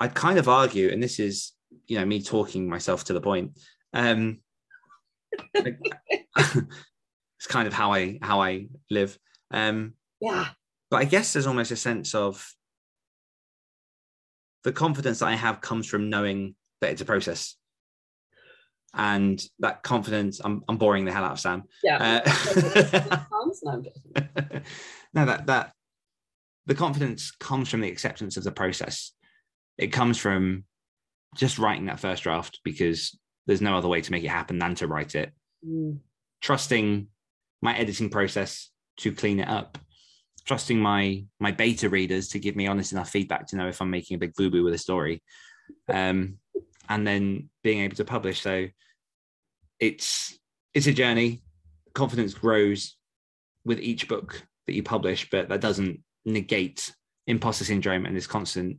I'd 0.00 0.14
kind 0.14 0.38
of 0.38 0.48
argue, 0.48 0.90
and 0.90 1.02
this 1.02 1.18
is 1.18 1.52
you 1.86 1.98
know 1.98 2.04
me 2.04 2.22
talking 2.22 2.68
myself 2.68 3.04
to 3.04 3.12
the 3.12 3.20
point. 3.20 3.58
Um, 3.92 4.40
it's 5.54 7.46
kind 7.48 7.66
of 7.66 7.74
how 7.74 7.92
I 7.92 8.18
how 8.22 8.40
I 8.40 8.68
live. 8.90 9.18
Um, 9.50 9.94
yeah. 10.20 10.48
but 10.90 10.98
I 10.98 11.04
guess 11.04 11.32
there's 11.32 11.48
almost 11.48 11.72
a 11.72 11.76
sense 11.76 12.14
of 12.14 12.48
the 14.64 14.72
confidence 14.72 15.20
that 15.20 15.26
I 15.26 15.34
have 15.34 15.60
comes 15.60 15.86
from 15.86 16.10
knowing 16.10 16.54
that 16.80 16.90
it's 16.90 17.02
a 17.02 17.06
process. 17.06 17.56
And 18.94 19.42
that 19.60 19.82
confidence, 19.82 20.40
I'm, 20.44 20.62
I'm 20.68 20.76
boring 20.76 21.06
the 21.06 21.12
hell 21.12 21.24
out 21.24 21.32
of 21.32 21.40
Sam. 21.40 21.64
Yeah. 21.82 22.22
Uh, 22.26 23.24
no, 25.14 25.24
that 25.24 25.46
that 25.46 25.72
the 26.66 26.74
confidence 26.74 27.30
comes 27.30 27.70
from 27.70 27.80
the 27.80 27.90
acceptance 27.90 28.36
of 28.36 28.44
the 28.44 28.52
process. 28.52 29.12
It 29.78 29.88
comes 29.88 30.18
from 30.18 30.64
just 31.36 31.58
writing 31.58 31.86
that 31.86 32.00
first 32.00 32.22
draft 32.22 32.60
because 32.64 33.18
there's 33.46 33.62
no 33.62 33.76
other 33.76 33.88
way 33.88 34.00
to 34.00 34.12
make 34.12 34.24
it 34.24 34.28
happen 34.28 34.58
than 34.58 34.74
to 34.76 34.86
write 34.86 35.14
it. 35.14 35.32
Mm, 35.66 35.98
Trusting 36.42 37.08
my 37.62 37.76
editing 37.76 38.10
process 38.10 38.70
to 38.98 39.12
clean 39.12 39.40
it 39.40 39.48
up. 39.48 39.78
Trusting 40.44 40.78
my 40.78 41.24
my 41.38 41.52
beta 41.52 41.88
readers 41.88 42.28
to 42.28 42.38
give 42.38 42.56
me 42.56 42.66
honest 42.66 42.92
enough 42.92 43.10
feedback 43.10 43.46
to 43.48 43.56
know 43.56 43.68
if 43.68 43.80
I'm 43.80 43.90
making 43.90 44.16
a 44.16 44.18
big 44.18 44.34
boo 44.34 44.50
boo 44.50 44.64
with 44.64 44.74
a 44.74 44.78
story, 44.78 45.22
um, 45.88 46.38
and 46.88 47.06
then 47.06 47.48
being 47.62 47.80
able 47.80 47.96
to 47.96 48.04
publish. 48.04 48.40
So 48.40 48.66
it's 49.78 50.38
it's 50.74 50.86
a 50.86 50.92
journey. 50.92 51.42
Confidence 51.94 52.34
grows 52.34 52.96
with 53.64 53.80
each 53.80 54.08
book 54.08 54.42
that 54.66 54.74
you 54.74 54.82
publish, 54.82 55.28
but 55.30 55.48
that 55.48 55.60
doesn't 55.60 56.00
negate 56.24 56.92
imposter 57.26 57.64
syndrome 57.64 58.06
and 58.06 58.16
this 58.16 58.26
constant 58.26 58.78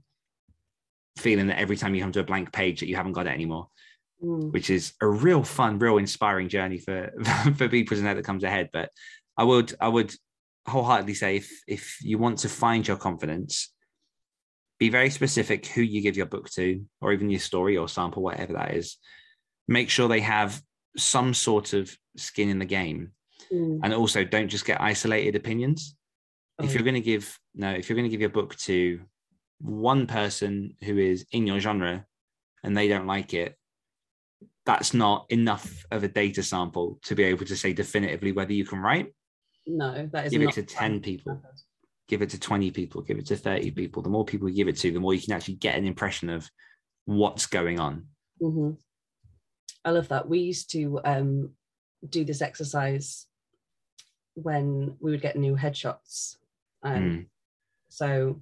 feeling 1.17 1.47
that 1.47 1.59
every 1.59 1.77
time 1.77 1.93
you 1.93 2.01
come 2.01 2.11
to 2.11 2.19
a 2.19 2.25
blank 2.25 2.51
page 2.51 2.79
that 2.79 2.87
you 2.87 2.95
haven't 2.95 3.13
got 3.13 3.27
it 3.27 3.31
anymore, 3.31 3.67
mm. 4.23 4.51
which 4.51 4.69
is 4.69 4.93
a 5.01 5.07
real 5.07 5.43
fun, 5.43 5.79
real 5.79 5.97
inspiring 5.97 6.49
journey 6.49 6.77
for 6.77 7.11
for 7.57 7.69
people 7.69 7.97
that 7.97 8.23
comes 8.23 8.43
ahead. 8.43 8.69
But 8.73 8.89
I 9.37 9.43
would 9.43 9.73
I 9.79 9.87
would 9.87 10.13
wholeheartedly 10.67 11.13
say 11.13 11.37
if 11.37 11.49
if 11.67 11.97
you 12.01 12.17
want 12.17 12.39
to 12.39 12.49
find 12.49 12.87
your 12.87 12.97
confidence, 12.97 13.73
be 14.79 14.89
very 14.89 15.09
specific 15.09 15.65
who 15.67 15.81
you 15.81 16.01
give 16.01 16.17
your 16.17 16.25
book 16.25 16.49
to, 16.51 16.83
or 17.01 17.13
even 17.13 17.29
your 17.29 17.39
story 17.39 17.77
or 17.77 17.87
sample, 17.87 18.23
whatever 18.23 18.53
that 18.53 18.75
is. 18.75 18.97
Make 19.67 19.89
sure 19.89 20.07
they 20.07 20.19
have 20.21 20.61
some 20.97 21.33
sort 21.33 21.73
of 21.73 21.95
skin 22.17 22.49
in 22.49 22.59
the 22.59 22.65
game 22.65 23.11
Mm. 23.51 23.81
and 23.83 23.93
also 23.93 24.23
don't 24.23 24.47
just 24.47 24.65
get 24.65 24.79
isolated 24.79 25.35
opinions 25.35 25.95
Oh, 26.59 26.63
if 26.63 26.73
you're 26.73 26.83
going 26.83 26.93
to 26.93 27.01
give 27.01 27.37
no 27.53 27.71
if 27.71 27.89
you're 27.89 27.95
going 27.95 28.09
to 28.09 28.09
give 28.09 28.21
your 28.21 28.29
book 28.29 28.55
to 28.57 29.01
one 29.59 30.07
person 30.07 30.77
who 30.83 30.97
is 30.97 31.25
in 31.31 31.45
your 31.45 31.59
genre 31.59 32.05
and 32.63 32.75
they 32.77 32.87
don't 32.87 33.05
like 33.05 33.33
it 33.33 33.55
that's 34.65 34.93
not 34.93 35.25
enough 35.29 35.85
of 35.91 36.03
a 36.03 36.07
data 36.07 36.41
sample 36.41 36.99
to 37.03 37.15
be 37.15 37.23
able 37.23 37.45
to 37.45 37.57
say 37.57 37.73
definitively 37.73 38.31
whether 38.31 38.53
you 38.53 38.65
can 38.65 38.79
write 38.79 39.13
no, 39.65 40.09
that 40.11 40.25
is 40.25 40.31
give 40.31 40.41
it 40.41 40.51
to 40.53 40.63
10 40.63 40.99
people 40.99 41.41
give 42.09 42.21
it 42.21 42.29
to 42.29 42.39
20 42.39 42.71
people 42.71 43.01
give 43.01 43.17
it 43.17 43.25
to 43.25 43.37
30 43.37 43.71
people 43.71 44.01
the 44.01 44.09
more 44.09 44.25
people 44.25 44.49
you 44.49 44.55
give 44.55 44.67
it 44.67 44.77
to 44.77 44.91
the 44.91 44.99
more 44.99 45.13
you 45.13 45.21
can 45.21 45.33
actually 45.33 45.55
get 45.55 45.77
an 45.77 45.85
impression 45.85 46.29
of 46.29 46.49
what's 47.05 47.45
going 47.45 47.79
on 47.79 48.05
hmm 48.41 48.71
I 49.85 49.91
love 49.91 50.07
that. 50.09 50.27
We 50.27 50.39
used 50.39 50.71
to 50.71 50.99
um, 51.03 51.51
do 52.07 52.23
this 52.23 52.41
exercise 52.41 53.27
when 54.35 54.95
we 54.99 55.11
would 55.11 55.21
get 55.21 55.35
new 55.35 55.55
headshots. 55.55 56.37
Um, 56.83 56.93
Mm. 56.93 57.25
So 57.89 58.41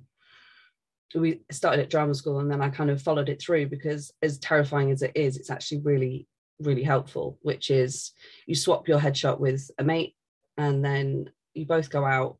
we 1.13 1.42
started 1.51 1.82
at 1.82 1.90
drama 1.90 2.16
school 2.16 2.40
and 2.40 2.50
then 2.50 2.62
I 2.62 2.70
kind 2.70 2.90
of 2.90 3.01
followed 3.01 3.28
it 3.28 3.42
through 3.42 3.68
because, 3.68 4.13
as 4.22 4.40
terrifying 4.40 4.92
as 4.92 5.01
it 5.01 5.12
is, 5.13 5.36
it's 5.36 5.50
actually 5.50 5.82
really, 5.82 6.28
really 6.62 6.84
helpful. 6.84 7.38
Which 7.42 7.70
is 7.70 8.13
you 8.46 8.56
swap 8.56 8.88
your 8.88 9.00
headshot 9.00 9.40
with 9.40 9.70
a 9.78 9.84
mate 9.84 10.16
and 10.58 10.84
then 10.84 11.29
you 11.53 11.65
both 11.65 11.89
go 11.89 12.05
out 12.05 12.38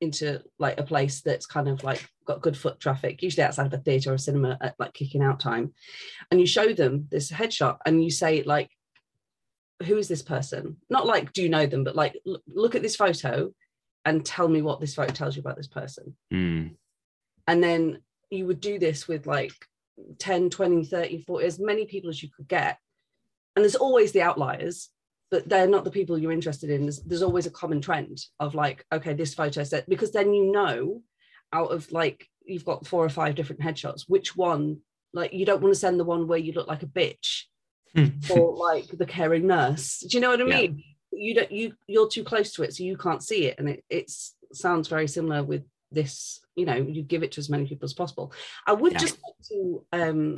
into 0.00 0.42
like 0.58 0.78
a 0.78 0.82
place 0.82 1.22
that's 1.22 1.46
kind 1.46 1.68
of 1.68 1.82
like 1.82 2.06
got 2.26 2.42
good 2.42 2.56
foot 2.56 2.78
traffic, 2.78 3.22
usually 3.22 3.44
outside 3.44 3.66
of 3.66 3.72
a 3.72 3.78
theatre 3.78 4.10
or 4.10 4.14
a 4.14 4.18
cinema 4.18 4.58
at 4.60 4.74
like 4.78 4.92
kicking 4.92 5.22
out 5.22 5.40
time. 5.40 5.72
And 6.30 6.40
you 6.40 6.46
show 6.46 6.72
them 6.72 7.08
this 7.10 7.30
headshot 7.30 7.78
and 7.86 8.04
you 8.04 8.10
say 8.10 8.42
like 8.42 8.70
who 9.84 9.96
is 9.96 10.08
this 10.08 10.22
person? 10.22 10.76
Not 10.88 11.06
like 11.06 11.32
do 11.32 11.42
you 11.42 11.48
know 11.48 11.66
them? 11.66 11.84
but 11.84 11.96
like 11.96 12.18
"Look- 12.24 12.42
look 12.46 12.74
at 12.74 12.82
this 12.82 12.96
photo 12.96 13.52
and 14.04 14.24
tell 14.24 14.48
me 14.48 14.62
what 14.62 14.80
this 14.80 14.94
photo 14.94 15.12
tells 15.12 15.36
you 15.36 15.40
about 15.40 15.56
this 15.56 15.68
person. 15.68 16.16
Mm. 16.32 16.76
and 17.48 17.62
then 17.62 17.98
you 18.30 18.46
would 18.46 18.60
do 18.60 18.78
this 18.78 19.06
with 19.08 19.26
like 19.26 19.52
10 20.18 20.50
20 20.50 20.84
30 20.84 21.22
40 21.22 21.46
as 21.46 21.58
many 21.58 21.86
people 21.86 22.10
as 22.10 22.22
you 22.22 22.28
could 22.34 22.48
get. 22.48 22.78
And 23.54 23.64
there's 23.64 23.76
always 23.76 24.12
the 24.12 24.22
outliers 24.22 24.90
but 25.30 25.48
they're 25.48 25.68
not 25.68 25.84
the 25.84 25.90
people 25.90 26.18
you're 26.18 26.32
interested 26.32 26.70
in. 26.70 26.82
There's, 26.82 27.02
there's 27.02 27.22
always 27.22 27.46
a 27.46 27.50
common 27.50 27.80
trend 27.80 28.18
of 28.40 28.54
like 28.54 28.84
okay 28.92 29.14
this 29.14 29.34
photo 29.34 29.64
set 29.64 29.88
because 29.88 30.12
then 30.12 30.32
you 30.32 30.50
know 30.52 31.02
out 31.52 31.72
of 31.72 31.90
like 31.92 32.28
you've 32.44 32.64
got 32.64 32.86
four 32.86 33.04
or 33.04 33.08
five 33.08 33.34
different 33.34 33.60
headshots 33.60 34.04
which 34.06 34.36
one 34.36 34.78
like 35.12 35.32
you 35.32 35.44
don't 35.46 35.62
want 35.62 35.74
to 35.74 35.80
send 35.80 35.98
the 35.98 36.04
one 36.04 36.26
where 36.28 36.38
you 36.38 36.52
look 36.52 36.68
like 36.68 36.82
a 36.82 36.86
bitch 36.86 37.42
or 38.30 38.56
like 38.56 38.86
the 38.96 39.06
caring 39.06 39.46
nurse. 39.46 40.00
Do 40.00 40.16
you 40.16 40.20
know 40.20 40.30
what 40.30 40.40
i 40.40 40.44
Yeah. 40.44 40.56
mean? 40.62 40.84
You 41.12 41.34
don't 41.34 41.50
you 41.52 41.72
you're 41.86 42.08
too 42.08 42.24
close 42.24 42.52
to 42.54 42.62
it 42.62 42.74
so 42.74 42.84
you 42.84 42.96
can't 42.96 43.22
see 43.22 43.46
it. 43.46 43.58
And 43.58 43.68
it 43.68 43.84
it's 43.88 44.36
sounds 44.52 44.88
very 44.88 45.08
similar 45.08 45.42
with 45.42 45.62
this 45.92 46.40
you 46.56 46.66
know 46.66 46.74
you 46.74 47.02
give 47.02 47.22
it 47.22 47.32
to 47.32 47.38
as 47.40 47.48
many 47.48 47.66
people 47.66 47.86
as 47.86 47.94
possible. 47.94 48.32
I 48.66 48.72
would 48.72 48.92
Yeah. 48.92 48.98
just 48.98 49.18
like 49.24 49.34
to 49.50 49.86
um 49.92 50.36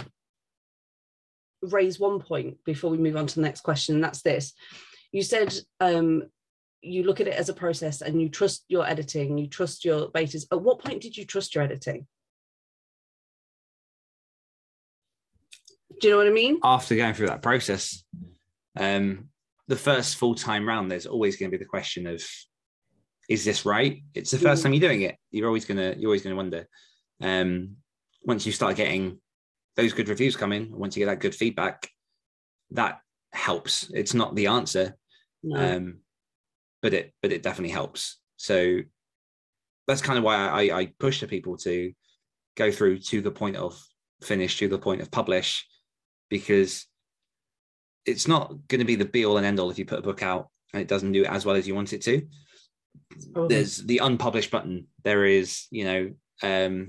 raise 1.63 1.99
one 1.99 2.21
point 2.21 2.57
before 2.65 2.91
we 2.91 2.99
move 2.99 3.17
on 3.17 3.27
to 3.27 3.35
the 3.35 3.41
next 3.41 3.63
question 3.63 3.95
and 3.95 4.05
that's 4.05 4.23
this 4.23 4.53
you 5.13 5.23
said 5.23 5.55
um 5.81 6.23
you 6.81 7.03
look 7.03 7.21
at 7.21 7.27
it 7.27 7.35
as 7.35 7.49
a 7.49 7.55
process 7.55 8.01
and 8.01 8.23
you 8.23 8.29
trust 8.29 8.65
your 8.69 8.87
editing 8.87 9.37
you 9.37 9.49
trust 9.49 9.85
your 9.85 10.09
betas 10.11 10.47
at 10.53 10.61
what 10.61 10.79
point 10.79 11.01
did 11.03 11.17
you 11.17 11.25
trust 11.25 11.55
your 11.55 11.65
editing 11.65 12.07
do 16.01 16.09
you 16.09 16.15
know 16.15 16.19
what 16.19 16.29
i 16.29 16.31
mean 16.31 16.59
after 16.63 16.95
going 16.95 17.15
through 17.15 17.27
that 17.27 17.43
process, 17.43 18.05
um, 18.77 19.29
the 19.67 19.77
first 19.77 20.17
full 20.17 20.35
time 20.35 20.67
round, 20.67 20.91
there's 20.91 21.07
always 21.07 21.37
going 21.37 21.51
to 21.51 21.59
be 21.59 21.63
the 21.63 21.69
question 21.69 22.07
of, 22.07 22.23
is 23.29 23.45
this 23.45 23.67
right? 23.67 24.03
It's 24.15 24.31
the 24.31 24.39
first 24.39 24.61
Mhm. 24.61 24.65
time 24.65 24.73
you're 24.75 24.89
doing 24.89 25.03
it. 25.03 25.17
You're 25.31 25.47
always 25.49 25.65
gonna 25.67 25.95
you're 25.99 26.09
always 26.09 26.23
gonna 26.23 26.37
wonder. 26.37 26.67
Um, 27.21 27.77
once 28.23 28.47
you 28.47 28.53
start 28.53 28.77
getting 28.77 29.21
those 29.79 29.93
good 29.93 30.09
reviews 30.09 30.37
come 30.37 30.53
in, 30.53 30.73
once 30.73 30.97
you 30.97 31.01
get 31.01 31.11
that 31.11 31.21
good 31.21 31.35
feedback, 31.35 31.89
that 32.73 33.01
helps. 33.33 33.89
It's 33.95 34.13
not 34.13 34.35
the 34.35 34.49
answer, 34.49 34.97
no. 35.45 35.77
um, 35.77 35.99
but 36.83 36.93
it 36.93 37.15
but 37.23 37.33
it 37.33 37.45
definitely 37.45 37.73
helps. 37.73 38.19
So 38.37 38.81
that's 39.87 40.03
kind 40.03 40.19
of 40.19 40.25
why 40.25 40.35
I, 40.35 40.79
I 40.81 40.93
push 40.99 41.21
the 41.21 41.29
people 41.29 41.57
to 41.59 41.93
go 42.57 42.73
through 42.73 42.99
to 42.99 43.23
the 43.23 43.31
point 43.31 43.57
of 43.57 43.81
finish, 44.21 44.59
to 44.59 44.69
the 44.69 44.79
point 44.79 45.01
of 45.01 45.13
publish, 45.13 45.65
because 46.29 46.85
it's 48.05 48.27
not 48.27 48.49
going 48.67 48.81
to 48.81 48.85
be 48.85 48.97
the 48.97 49.05
be 49.05 49.25
all 49.25 49.37
and 49.37 49.47
end 49.47 49.61
all 49.61 49.71
if 49.71 49.79
you 49.79 49.87
put 49.87 50.01
a 50.01 50.03
book 50.03 50.25
out 50.25 50.49
and 50.73 50.83
it 50.83 50.89
doesn't 50.89 51.13
do 51.13 51.25
as 51.25 51.47
well 51.47 51.55
as 51.55 51.69
you 51.69 51.75
want 51.75 51.93
it 51.93 52.03
to. 52.03 52.27
There's 53.49 53.79
the 53.79 53.99
unpublished 53.99 54.51
button. 54.51 54.89
There 55.05 55.25
is, 55.25 55.67
you 55.71 55.85
know, 55.85 56.11
um, 56.43 56.89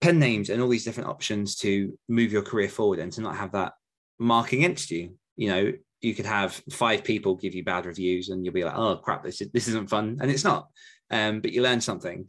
pen 0.00 0.18
names 0.18 0.50
and 0.50 0.62
all 0.62 0.68
these 0.68 0.84
different 0.84 1.08
options 1.08 1.56
to 1.56 1.98
move 2.08 2.32
your 2.32 2.42
career 2.42 2.68
forward 2.68 2.98
and 2.98 3.12
to 3.12 3.20
not 3.20 3.36
have 3.36 3.52
that 3.52 3.72
mark 4.18 4.52
against 4.52 4.90
you. 4.90 5.14
You 5.36 5.48
know, 5.50 5.72
you 6.00 6.14
could 6.14 6.26
have 6.26 6.62
five 6.70 7.02
people 7.04 7.34
give 7.34 7.54
you 7.54 7.64
bad 7.64 7.86
reviews 7.86 8.28
and 8.28 8.44
you'll 8.44 8.54
be 8.54 8.64
like, 8.64 8.76
oh 8.76 8.96
crap, 8.96 9.24
this 9.24 9.40
is, 9.40 9.50
this 9.52 9.68
isn't 9.68 9.90
fun, 9.90 10.18
and 10.20 10.30
it's 10.30 10.44
not. 10.44 10.68
Um, 11.10 11.40
but 11.40 11.52
you 11.52 11.62
learn 11.62 11.80
something, 11.80 12.26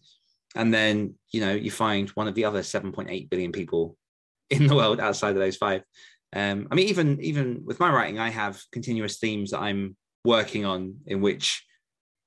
and 0.56 0.74
then 0.74 1.16
you 1.32 1.42
know 1.42 1.54
you 1.54 1.70
find 1.70 2.10
one 2.10 2.28
of 2.28 2.36
the 2.36 2.46
other 2.46 2.62
7.8 2.62 3.30
billion 3.30 3.52
people 3.52 3.98
in 4.50 4.68
the 4.68 4.76
world 4.76 5.00
outside 5.00 5.32
of 5.32 5.36
those 5.36 5.58
five. 5.58 5.84
Um, 6.34 6.68
I 6.72 6.76
mean, 6.76 6.88
even 6.88 7.20
even 7.22 7.62
with 7.66 7.80
my 7.80 7.92
writing, 7.92 8.20
I 8.20 8.30
have 8.30 8.62
continuous 8.72 9.18
themes 9.18 9.52
that 9.52 9.60
I'm 9.60 9.96
working 10.24 10.66
on 10.66 10.96
in 11.06 11.22
which 11.22 11.66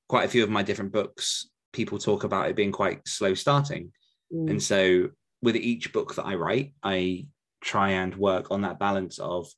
quite 0.08 0.24
a 0.24 0.28
few 0.28 0.42
of 0.42 0.50
my 0.50 0.62
different 0.62 0.92
books 0.92 1.48
people 1.72 1.98
talk 1.98 2.24
about 2.24 2.48
it 2.48 2.56
being 2.56 2.72
quite 2.72 3.06
slow 3.08 3.34
starting. 3.34 3.92
Mm. 4.32 4.50
And 4.50 4.62
so 4.62 5.08
with 5.42 5.56
each 5.56 5.92
book 5.92 6.14
that 6.14 6.26
I 6.26 6.36
write, 6.36 6.74
I 6.82 7.26
try 7.60 7.90
and 7.90 8.14
work 8.14 8.50
on 8.50 8.62
that 8.62 8.78
balance 8.78 9.18
of 9.18 9.48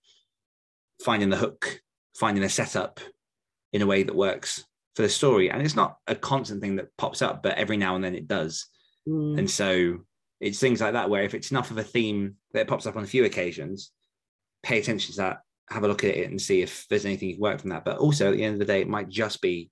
finding 1.02 1.30
the 1.30 1.36
hook, 1.36 1.80
finding 2.16 2.44
a 2.44 2.48
setup 2.48 3.00
in 3.72 3.82
a 3.82 3.86
way 3.86 4.02
that 4.02 4.14
works 4.14 4.64
for 4.94 5.02
the 5.02 5.08
story. 5.08 5.50
And 5.50 5.62
it's 5.62 5.76
not 5.76 5.98
a 6.06 6.14
constant 6.14 6.60
thing 6.60 6.76
that 6.76 6.96
pops 6.96 7.22
up, 7.22 7.42
but 7.42 7.56
every 7.56 7.76
now 7.76 7.96
and 7.96 8.04
then 8.04 8.14
it 8.14 8.28
does. 8.28 8.66
Mm. 9.08 9.38
And 9.40 9.50
so 9.50 9.98
it's 10.40 10.58
things 10.58 10.80
like 10.80 10.92
that 10.94 11.10
where 11.10 11.24
if 11.24 11.34
it's 11.34 11.50
enough 11.50 11.70
of 11.70 11.78
a 11.78 11.82
theme 11.82 12.36
that 12.52 12.60
it 12.60 12.68
pops 12.68 12.86
up 12.86 12.96
on 12.96 13.04
a 13.04 13.08
few 13.08 13.24
occasions, 13.24 13.90
pay 14.62 14.78
attention 14.78 15.12
to 15.14 15.20
that, 15.20 15.40
have 15.70 15.84
a 15.84 15.88
look 15.88 16.04
at 16.04 16.16
it 16.16 16.30
and 16.30 16.40
see 16.40 16.62
if 16.62 16.86
there's 16.88 17.06
anything 17.06 17.28
you 17.28 17.34
can 17.34 17.42
work 17.42 17.60
from 17.60 17.70
that. 17.70 17.84
But 17.84 17.98
also 17.98 18.30
at 18.30 18.36
the 18.36 18.44
end 18.44 18.54
of 18.54 18.58
the 18.60 18.72
day, 18.72 18.80
it 18.80 18.88
might 18.88 19.08
just 19.08 19.40
be 19.40 19.70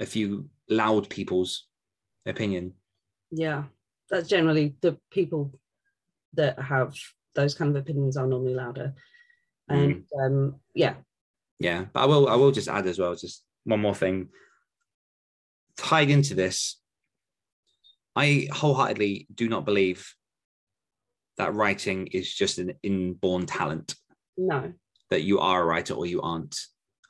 a 0.00 0.06
few 0.06 0.48
loud 0.68 1.08
people's 1.08 1.66
opinion. 2.26 2.74
yeah 3.30 3.64
that's 4.10 4.28
generally 4.28 4.76
the 4.80 4.98
people 5.10 5.52
that 6.34 6.58
have 6.58 6.94
those 7.34 7.54
kind 7.54 7.70
of 7.70 7.82
opinions 7.82 8.16
are 8.16 8.26
normally 8.26 8.54
louder 8.54 8.94
and 9.68 10.04
um 10.22 10.54
yeah 10.74 10.94
Yeah, 11.58 11.86
but 11.92 12.00
I 12.02 12.06
will. 12.06 12.28
I 12.28 12.36
will 12.36 12.52
just 12.52 12.68
add 12.68 12.86
as 12.86 12.98
well, 12.98 13.14
just 13.14 13.42
one 13.64 13.80
more 13.80 13.94
thing 13.94 14.28
tied 15.76 16.10
into 16.10 16.34
this. 16.34 16.80
I 18.14 18.48
wholeheartedly 18.52 19.26
do 19.34 19.48
not 19.48 19.64
believe 19.64 20.14
that 21.38 21.54
writing 21.54 22.08
is 22.08 22.32
just 22.32 22.58
an 22.58 22.72
inborn 22.82 23.46
talent 23.46 23.94
no 24.36 24.72
that 25.10 25.22
you 25.22 25.38
are 25.38 25.62
a 25.62 25.64
writer 25.64 25.94
or 25.94 26.06
you 26.06 26.20
aren't. 26.20 26.56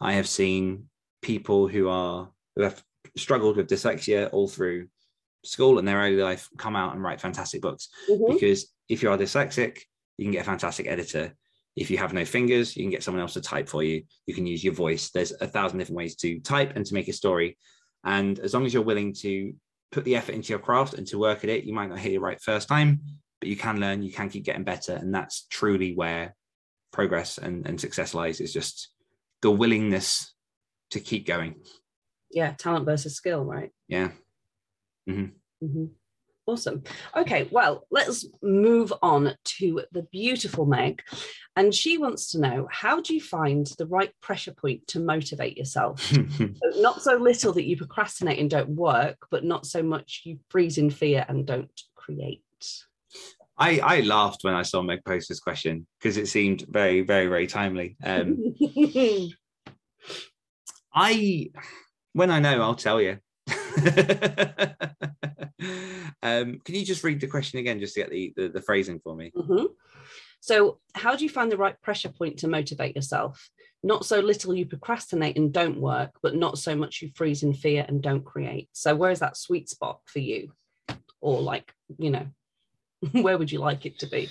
I 0.00 0.12
have 0.14 0.28
seen 0.28 0.88
people 1.22 1.68
who 1.68 1.88
are 1.88 2.30
who 2.54 2.62
have 2.62 2.82
struggled 3.16 3.56
with 3.56 3.68
dyslexia 3.68 4.30
all 4.32 4.48
through 4.48 4.88
school 5.46 5.78
and 5.78 5.86
their 5.86 5.98
early 5.98 6.16
life 6.16 6.48
come 6.58 6.76
out 6.76 6.94
and 6.94 7.02
write 7.02 7.20
fantastic 7.20 7.60
books 7.62 7.88
Mhm. 8.10 8.32
because 8.34 8.72
if 8.88 9.02
you 9.02 9.10
are 9.10 9.18
dyslexic, 9.18 9.80
you 10.18 10.24
can 10.24 10.32
get 10.32 10.42
a 10.42 10.44
fantastic 10.44 10.86
editor. 10.86 11.34
If 11.76 11.90
you 11.90 11.98
have 11.98 12.12
no 12.14 12.24
fingers, 12.24 12.76
you 12.76 12.82
can 12.84 12.90
get 12.90 13.02
someone 13.02 13.20
else 13.20 13.34
to 13.34 13.40
type 13.40 13.68
for 13.68 13.82
you. 13.82 14.04
You 14.26 14.34
can 14.34 14.46
use 14.46 14.64
your 14.64 14.72
voice. 14.74 15.10
There's 15.10 15.32
a 15.32 15.46
thousand 15.46 15.78
different 15.78 15.98
ways 15.98 16.16
to 16.16 16.40
type 16.40 16.72
and 16.74 16.86
to 16.86 16.94
make 16.94 17.08
a 17.08 17.12
story. 17.12 17.58
And 18.04 18.38
as 18.38 18.54
long 18.54 18.64
as 18.64 18.72
you're 18.72 18.82
willing 18.82 19.12
to 19.14 19.52
put 19.92 20.04
the 20.04 20.16
effort 20.16 20.34
into 20.34 20.50
your 20.50 20.58
craft 20.58 20.94
and 20.94 21.06
to 21.08 21.18
work 21.18 21.44
at 21.44 21.50
it, 21.50 21.64
you 21.64 21.74
might 21.74 21.88
not 21.90 21.98
hit 21.98 22.12
it 22.12 22.20
right 22.20 22.40
first 22.40 22.68
time, 22.68 23.00
but 23.40 23.48
you 23.48 23.56
can 23.56 23.78
learn, 23.80 24.02
you 24.02 24.12
can 24.12 24.30
keep 24.30 24.44
getting 24.44 24.64
better. 24.64 24.94
And 24.94 25.14
that's 25.14 25.46
truly 25.50 25.94
where 25.94 26.34
progress 26.92 27.36
and, 27.38 27.66
and 27.66 27.78
success 27.80 28.14
lies 28.14 28.40
is 28.40 28.52
just 28.52 28.88
the 29.42 29.50
willingness 29.50 30.32
to 30.92 31.00
keep 31.00 31.26
going. 31.26 31.56
yeah 32.30 32.52
talent 32.52 32.84
versus 32.86 33.14
skill 33.16 33.44
right 33.44 33.70
Yeah. 33.88 34.12
Mhm. 35.08 35.90
Awesome. 36.48 36.84
Okay, 37.16 37.48
well, 37.50 37.86
let's 37.90 38.24
move 38.40 38.92
on 39.02 39.34
to 39.44 39.82
the 39.90 40.02
beautiful 40.12 40.64
Meg. 40.64 41.02
And 41.56 41.74
she 41.74 41.98
wants 41.98 42.30
to 42.30 42.40
know 42.40 42.68
how 42.70 43.00
do 43.00 43.14
you 43.14 43.20
find 43.20 43.66
the 43.78 43.86
right 43.86 44.12
pressure 44.20 44.52
point 44.52 44.86
to 44.88 45.00
motivate 45.00 45.56
yourself? 45.56 46.12
So 46.58 46.80
not 46.80 47.02
so 47.02 47.16
little 47.16 47.52
that 47.52 47.66
you 47.66 47.76
procrastinate 47.76 48.38
and 48.38 48.48
don't 48.48 48.70
work, 48.70 49.26
but 49.30 49.44
not 49.44 49.66
so 49.66 49.82
much 49.82 50.22
you 50.24 50.38
freeze 50.48 50.78
in 50.78 50.88
fear 50.88 51.22
and 51.28 51.44
don't 51.44 51.70
create. 51.94 52.40
I, 53.58 53.78
I 53.80 54.00
laughed 54.00 54.42
when 54.42 54.54
I 54.54 54.62
saw 54.62 54.80
Meg 54.80 55.04
post 55.04 55.28
this 55.28 55.38
question 55.38 55.86
because 55.98 56.16
it 56.16 56.28
seemed 56.28 56.64
very, 56.66 57.02
very, 57.02 57.26
very 57.26 57.46
timely. 57.46 57.98
Um, 58.02 58.54
I, 60.94 61.50
when 62.14 62.30
I 62.30 62.40
know, 62.40 62.62
I'll 62.62 62.74
tell 62.74 63.02
you. 63.02 63.18
um, 66.22 66.60
can 66.64 66.74
you 66.74 66.84
just 66.84 67.04
read 67.04 67.20
the 67.20 67.26
question 67.26 67.58
again, 67.58 67.78
just 67.78 67.94
to 67.94 68.00
get 68.00 68.10
the, 68.10 68.32
the, 68.36 68.48
the 68.48 68.62
phrasing 68.62 69.00
for 69.00 69.14
me? 69.14 69.32
Mhm. 69.36 69.68
So, 70.40 70.78
how 70.94 71.16
do 71.16 71.24
you 71.24 71.30
find 71.30 71.50
the 71.50 71.56
right 71.56 71.80
pressure 71.82 72.08
point 72.08 72.38
to 72.38 72.48
motivate 72.48 72.94
yourself? 72.94 73.50
Not 73.82 74.06
so 74.06 74.20
little 74.20 74.54
you 74.54 74.66
procrastinate 74.66 75.36
and 75.36 75.52
don't 75.52 75.80
work, 75.80 76.10
but 76.22 76.34
not 76.34 76.58
so 76.58 76.76
much 76.76 77.02
you 77.02 77.10
freeze 77.14 77.42
in 77.42 77.52
fear 77.52 77.84
and 77.88 78.02
don't 78.02 78.24
create. 78.24 78.68
So, 78.72 78.94
where 78.94 79.10
is 79.10 79.20
that 79.20 79.36
sweet 79.36 79.68
spot 79.68 80.00
for 80.06 80.20
you? 80.20 80.52
Or, 81.20 81.40
like, 81.40 81.72
you 81.98 82.10
know, 82.10 82.26
where 83.12 83.38
would 83.38 83.50
you 83.50 83.58
like 83.58 83.86
it 83.86 83.98
to 84.00 84.06
be? 84.06 84.28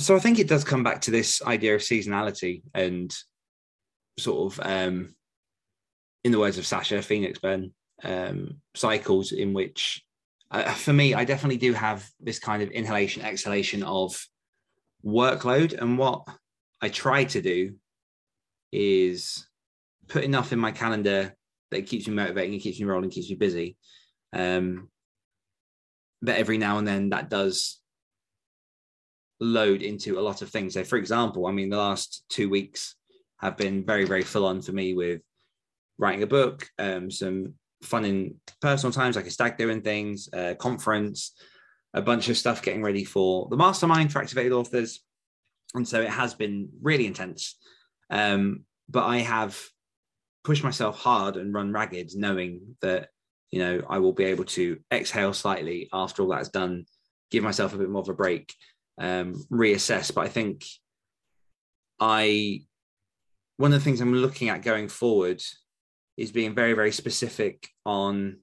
So 0.00 0.14
I 0.14 0.20
think 0.20 0.38
it 0.38 0.48
does 0.48 0.62
come 0.62 0.84
back 0.84 1.00
to 1.02 1.10
this 1.10 1.42
idea 1.42 1.74
of 1.74 1.80
seasonality 1.80 2.62
and 2.72 3.14
sort 4.18 4.52
of, 4.52 4.60
um, 4.64 5.14
in 6.22 6.30
the 6.30 6.38
words 6.38 6.58
of 6.58 6.66
Sasha 6.66 7.02
Phoenix 7.02 7.40
Ben, 7.40 7.72
um, 8.04 8.60
cycles 8.74 9.32
in 9.32 9.52
which, 9.52 10.04
uh, 10.50 10.72
for 10.72 10.92
me, 10.92 11.14
I 11.14 11.24
definitely 11.24 11.58
do 11.58 11.72
have 11.72 12.08
this 12.20 12.38
kind 12.38 12.62
of 12.62 12.70
inhalation, 12.70 13.22
exhalation 13.22 13.82
of 13.82 14.18
workload. 15.04 15.80
And 15.80 15.98
what 15.98 16.26
I 16.80 16.88
try 16.88 17.24
to 17.24 17.42
do 17.42 17.74
is 18.72 19.46
put 20.08 20.24
enough 20.24 20.52
in 20.52 20.58
my 20.58 20.72
calendar 20.72 21.34
that 21.70 21.86
keeps 21.86 22.08
me 22.08 22.14
motivating, 22.14 22.54
it 22.54 22.60
keeps 22.60 22.80
me 22.80 22.86
rolling, 22.86 23.10
keeps 23.10 23.30
me 23.30 23.36
busy. 23.36 23.76
Um, 24.32 24.88
but 26.22 26.36
every 26.36 26.58
now 26.58 26.78
and 26.78 26.86
then 26.86 27.10
that 27.10 27.30
does 27.30 27.80
load 29.40 29.82
into 29.82 30.18
a 30.18 30.22
lot 30.22 30.42
of 30.42 30.50
things. 30.50 30.74
So, 30.74 30.84
for 30.84 30.96
example, 30.96 31.46
I 31.46 31.52
mean, 31.52 31.70
the 31.70 31.76
last 31.76 32.24
two 32.28 32.48
weeks 32.48 32.96
have 33.38 33.56
been 33.56 33.84
very, 33.84 34.04
very 34.04 34.22
full 34.22 34.46
on 34.46 34.60
for 34.62 34.72
me 34.72 34.94
with 34.94 35.20
writing 35.98 36.22
a 36.22 36.26
book, 36.26 36.68
um, 36.78 37.10
some 37.10 37.54
fun 37.82 38.04
in 38.04 38.34
personal 38.60 38.92
times, 38.92 39.16
like 39.16 39.26
a 39.26 39.30
stag 39.30 39.56
doing 39.56 39.82
things, 39.82 40.28
a 40.32 40.54
conference, 40.54 41.32
a 41.94 42.02
bunch 42.02 42.28
of 42.28 42.36
stuff 42.36 42.62
getting 42.62 42.82
ready 42.82 43.04
for 43.04 43.48
the 43.50 43.56
mastermind 43.56 44.12
for 44.12 44.20
activated 44.20 44.52
authors. 44.52 45.00
And 45.74 45.86
so 45.86 46.00
it 46.00 46.10
has 46.10 46.34
been 46.34 46.68
really 46.82 47.06
intense. 47.06 47.56
Um, 48.10 48.64
but 48.88 49.04
I 49.04 49.18
have 49.18 49.60
pushed 50.44 50.64
myself 50.64 50.98
hard 50.98 51.36
and 51.36 51.52
run 51.52 51.72
ragged, 51.72 52.12
knowing 52.16 52.76
that, 52.80 53.08
you 53.50 53.60
know, 53.60 53.82
I 53.88 53.98
will 53.98 54.12
be 54.12 54.24
able 54.24 54.44
to 54.44 54.78
exhale 54.92 55.32
slightly 55.32 55.88
after 55.92 56.22
all 56.22 56.28
that's 56.28 56.48
done, 56.48 56.86
give 57.30 57.44
myself 57.44 57.74
a 57.74 57.78
bit 57.78 57.90
more 57.90 58.02
of 58.02 58.08
a 58.08 58.14
break 58.14 58.54
um, 58.98 59.34
reassess. 59.50 60.14
But 60.14 60.24
I 60.24 60.28
think 60.28 60.64
I 62.00 62.62
one 63.56 63.72
of 63.72 63.78
the 63.78 63.84
things 63.84 64.00
I'm 64.00 64.14
looking 64.14 64.48
at 64.48 64.62
going 64.62 64.88
forward 64.88 65.42
is 66.18 66.32
being 66.32 66.54
very, 66.54 66.74
very 66.74 66.90
specific 66.90 67.68
on 67.86 68.38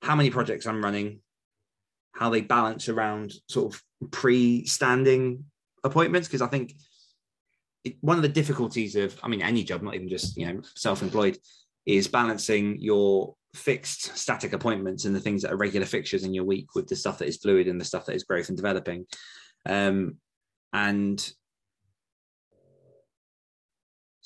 how 0.00 0.14
many 0.14 0.30
projects 0.30 0.66
I'm 0.66 0.82
running, 0.82 1.18
how 2.14 2.30
they 2.30 2.40
balance 2.40 2.88
around 2.88 3.34
sort 3.48 3.74
of 3.74 3.82
pre-standing 4.12 5.44
appointments. 5.82 6.28
Because 6.28 6.40
I 6.40 6.46
think 6.46 6.74
it, 7.82 7.96
one 8.00 8.16
of 8.16 8.22
the 8.22 8.28
difficulties 8.28 8.94
of, 8.94 9.18
I 9.22 9.28
mean, 9.28 9.42
any 9.42 9.64
job, 9.64 9.82
not 9.82 9.96
even 9.96 10.08
just 10.08 10.36
you 10.36 10.46
know 10.46 10.62
self-employed, 10.76 11.36
is 11.84 12.06
balancing 12.06 12.78
your 12.80 13.34
fixed 13.54 14.16
static 14.16 14.52
appointments 14.52 15.06
and 15.06 15.16
the 15.16 15.20
things 15.20 15.42
that 15.42 15.52
are 15.52 15.56
regular 15.56 15.86
fixtures 15.86 16.22
in 16.22 16.34
your 16.34 16.44
week 16.44 16.74
with 16.76 16.86
the 16.86 16.94
stuff 16.94 17.18
that 17.18 17.26
is 17.26 17.38
fluid 17.38 17.66
and 17.66 17.80
the 17.80 17.84
stuff 17.84 18.06
that 18.06 18.14
is 18.14 18.22
growth 18.22 18.48
and 18.48 18.56
developing. 18.56 19.06
Um, 19.66 20.18
and 20.72 21.32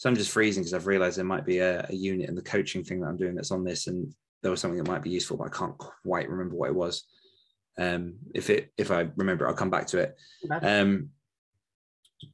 so 0.03 0.11
I'm 0.11 0.17
just 0.17 0.33
freezing 0.33 0.65
because 0.65 0.75
I've 0.75 0.89
realized 0.89 1.17
there 1.17 1.25
might 1.25 1.47
be 1.47 1.59
a, 1.59 1.87
a, 1.89 1.95
unit 1.95 2.29
in 2.29 2.35
the 2.35 2.43
coaching 2.43 2.83
thing 2.83 2.99
that 3.01 3.07
I'm 3.07 3.17
doing 3.17 3.37
that's 3.37 3.53
on 3.53 3.63
this, 3.63 3.87
and 3.87 4.13
there 4.43 4.51
was 4.51 4.61
something 4.61 4.83
that 4.83 4.91
might 4.91 5.05
be 5.05 5.11
useful, 5.11 5.37
but 5.37 5.45
I 5.47 5.57
can't 5.57 5.79
quite 5.79 6.29
remember 6.29 6.57
what 6.57 6.71
it 6.71 6.75
was. 6.75 7.05
Um, 7.79 8.15
if 8.35 8.51
it 8.51 8.73
if 8.77 8.91
I 8.91 9.11
remember, 9.15 9.47
I'll 9.47 9.55
come 9.55 9.71
back 9.71 9.87
to 9.87 9.99
it. 9.99 10.17
Um, 10.61 11.11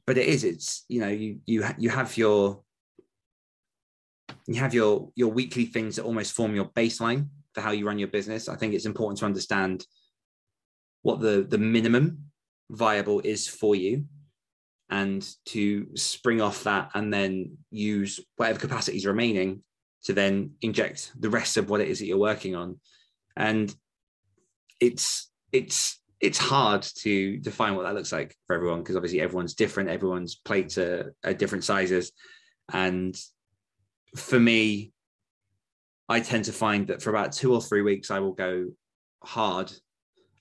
but 0.07 0.17
it 0.17 0.27
is, 0.29 0.45
it's 0.45 0.87
you 0.89 1.03
know, 1.03 1.09
you 1.09 1.41
you 1.45 1.63
you 1.77 1.91
have 1.91 2.17
your 2.17 2.63
you 4.47 4.55
have 4.55 4.73
your 4.73 5.11
your 5.15 5.31
weekly 5.31 5.67
things 5.67 5.97
that 5.97 6.05
almost 6.05 6.33
form 6.33 6.55
your 6.55 6.71
baseline 6.71 7.29
for 7.53 7.61
how 7.61 7.73
you 7.73 7.87
run 7.87 7.99
your 7.99 8.09
business. 8.09 8.49
I 8.49 8.57
think 8.57 8.73
it's 8.73 8.87
important 8.87 9.19
to 9.19 9.27
understand 9.27 9.85
what 11.03 11.21
the 11.21 11.47
the 11.47 11.59
minimum 11.59 12.31
viable 12.71 13.21
is 13.21 13.47
for 13.47 13.75
you 13.75 14.07
and 14.91 15.29
to 15.47 15.89
spring 15.97 16.41
off 16.41 16.65
that 16.65 16.91
and 16.95 17.13
then 17.13 17.59
use 17.71 18.21
whatever 18.37 18.59
capacity 18.59 18.97
is 18.97 19.07
remaining 19.07 19.63
to 20.05 20.13
then 20.13 20.53
inject 20.63 21.13
the 21.19 21.29
rest 21.31 21.57
of 21.57 21.69
what 21.69 21.81
it 21.81 21.89
is 21.89 21.99
that 21.99 22.07
you're 22.07 22.19
working 22.19 22.55
on. 22.55 22.81
And 23.37 23.75
it's 24.81 25.31
it's 25.53 26.01
it's 26.21 26.39
hard 26.39 26.83
to 26.83 27.39
define 27.39 27.75
what 27.75 27.85
that 27.85 27.95
looks 27.95 28.13
like 28.13 28.35
for 28.47 28.55
everyone 28.57 28.81
because 28.81 28.97
obviously 28.97 29.21
everyone's 29.21 29.55
different 29.55 29.91
everyone's 29.91 30.37
plates 30.37 30.79
are, 30.79 31.15
are 31.25 31.35
different 31.35 31.65
sizes. 31.65 32.13
And 32.73 33.17
for 34.17 34.41
me 34.41 34.93
i 36.09 36.21
tend 36.21 36.45
to 36.47 36.53
find 36.53 36.87
that 36.89 37.03
for 37.03 37.11
about 37.11 37.33
two 37.33 37.53
or 37.53 37.61
three 37.61 37.83
weeks 37.83 38.11
i 38.11 38.19
will 38.19 38.33
go 38.33 38.67
hard 39.23 39.71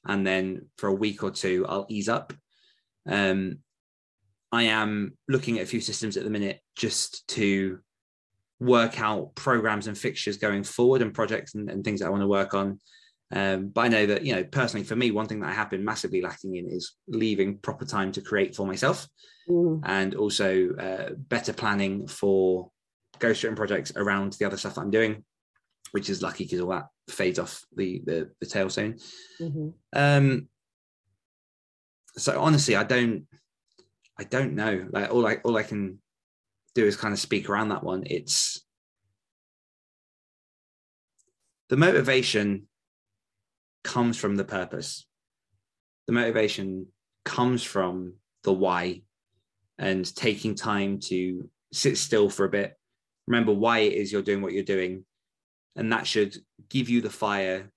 and 0.05 0.25
then 0.25 0.65
for 0.77 0.87
a 0.87 0.93
week 0.93 1.23
or 1.23 1.31
two 1.31 1.65
i'll 1.67 1.85
ease 1.89 2.09
up. 2.09 2.33
Um, 3.09 3.59
I 4.51 4.63
am 4.63 5.17
looking 5.27 5.57
at 5.57 5.63
a 5.63 5.67
few 5.67 5.81
systems 5.81 6.17
at 6.17 6.23
the 6.23 6.29
minute 6.29 6.59
just 6.75 7.27
to 7.29 7.79
work 8.59 8.99
out 8.99 9.35
programs 9.35 9.87
and 9.87 9.97
fixtures 9.97 10.37
going 10.37 10.63
forward 10.63 11.01
and 11.01 11.13
projects 11.13 11.55
and, 11.55 11.69
and 11.69 11.83
things 11.83 11.99
that 11.99 12.07
I 12.07 12.09
want 12.09 12.21
to 12.21 12.27
work 12.27 12.53
on. 12.53 12.79
Um, 13.31 13.67
but 13.69 13.81
I 13.81 13.87
know 13.89 14.05
that, 14.05 14.25
you 14.25 14.33
know, 14.33 14.43
personally 14.45 14.85
for 14.85 14.95
me, 14.95 15.11
one 15.11 15.25
thing 15.25 15.41
that 15.41 15.49
I 15.49 15.53
have 15.53 15.69
been 15.69 15.83
massively 15.83 16.21
lacking 16.21 16.55
in 16.55 16.69
is 16.69 16.95
leaving 17.07 17.57
proper 17.57 17.85
time 17.85 18.11
to 18.13 18.21
create 18.21 18.55
for 18.55 18.65
myself 18.65 19.05
mm. 19.49 19.81
and 19.83 20.15
also 20.15 20.73
uh, 20.75 21.09
better 21.17 21.51
planning 21.51 22.07
for 22.07 22.71
ghost 23.19 23.43
written 23.43 23.55
projects 23.55 23.91
around 23.95 24.33
the 24.33 24.45
other 24.45 24.57
stuff 24.57 24.75
that 24.75 24.81
I'm 24.81 24.91
doing, 24.91 25.25
which 25.91 26.09
is 26.09 26.21
lucky 26.21 26.45
because 26.45 26.61
all 26.61 26.69
that 26.69 26.87
fades 27.09 27.39
off 27.39 27.65
the 27.75 28.01
the, 28.05 28.29
the 28.39 28.45
tail 28.45 28.69
soon. 28.69 28.97
Mm-hmm. 29.41 29.69
Um, 29.93 30.47
so 32.15 32.39
honestly, 32.41 32.75
I 32.75 32.83
don't 32.83 33.27
I 34.19 34.23
don't 34.23 34.55
know. 34.55 34.87
Like 34.91 35.11
all 35.11 35.25
I 35.27 35.35
all 35.43 35.57
I 35.57 35.63
can 35.63 35.99
do 36.75 36.85
is 36.85 36.95
kind 36.95 37.13
of 37.13 37.19
speak 37.19 37.49
around 37.49 37.69
that 37.69 37.83
one. 37.83 38.03
It's 38.05 38.63
the 41.69 41.77
motivation 41.77 42.67
comes 43.83 44.17
from 44.17 44.35
the 44.35 44.45
purpose. 44.45 45.05
The 46.07 46.13
motivation 46.13 46.87
comes 47.25 47.63
from 47.63 48.13
the 48.43 48.53
why 48.53 49.01
and 49.77 50.15
taking 50.15 50.55
time 50.55 50.99
to 50.99 51.49
sit 51.71 51.97
still 51.97 52.29
for 52.29 52.45
a 52.45 52.49
bit. 52.49 52.77
Remember 53.27 53.53
why 53.53 53.79
it 53.79 53.93
is 53.93 54.11
you're 54.11 54.21
doing 54.21 54.41
what 54.41 54.53
you're 54.53 54.63
doing. 54.63 55.03
And 55.75 55.91
that 55.91 56.07
should 56.07 56.35
give 56.69 56.89
you 56.89 57.01
the 57.01 57.09
fire 57.09 57.71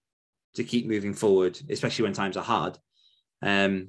to 0.54 0.64
keep 0.64 0.86
moving 0.86 1.12
forward, 1.12 1.60
especially 1.68 2.04
when 2.04 2.12
times 2.12 2.36
are 2.36 2.44
hard. 2.44 2.78
Um, 3.42 3.88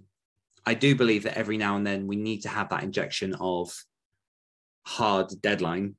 I 0.66 0.74
do 0.74 0.96
believe 0.96 1.24
that 1.24 1.38
every 1.38 1.58
now 1.58 1.76
and 1.76 1.86
then 1.86 2.08
we 2.08 2.16
need 2.16 2.44
to 2.44 2.50
have 2.50 2.70
that 2.70 2.84
injection 2.84 3.36
of 3.40 3.74
hard 4.86 5.32
deadline 5.42 5.96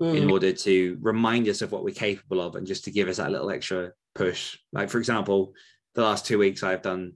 mm. 0.00 0.16
in 0.16 0.30
order 0.30 0.52
to 0.52 0.98
remind 1.00 1.48
us 1.48 1.62
of 1.62 1.72
what 1.72 1.84
we're 1.84 1.94
capable 1.94 2.40
of 2.40 2.54
and 2.54 2.66
just 2.66 2.84
to 2.84 2.90
give 2.90 3.08
us 3.08 3.16
that 3.16 3.30
little 3.30 3.50
extra 3.50 3.92
push. 4.14 4.58
Like, 4.72 4.90
for 4.90 4.98
example, 4.98 5.54
the 5.94 6.02
last 6.02 6.26
two 6.26 6.38
weeks, 6.38 6.62
I've 6.62 6.82
done 6.82 7.14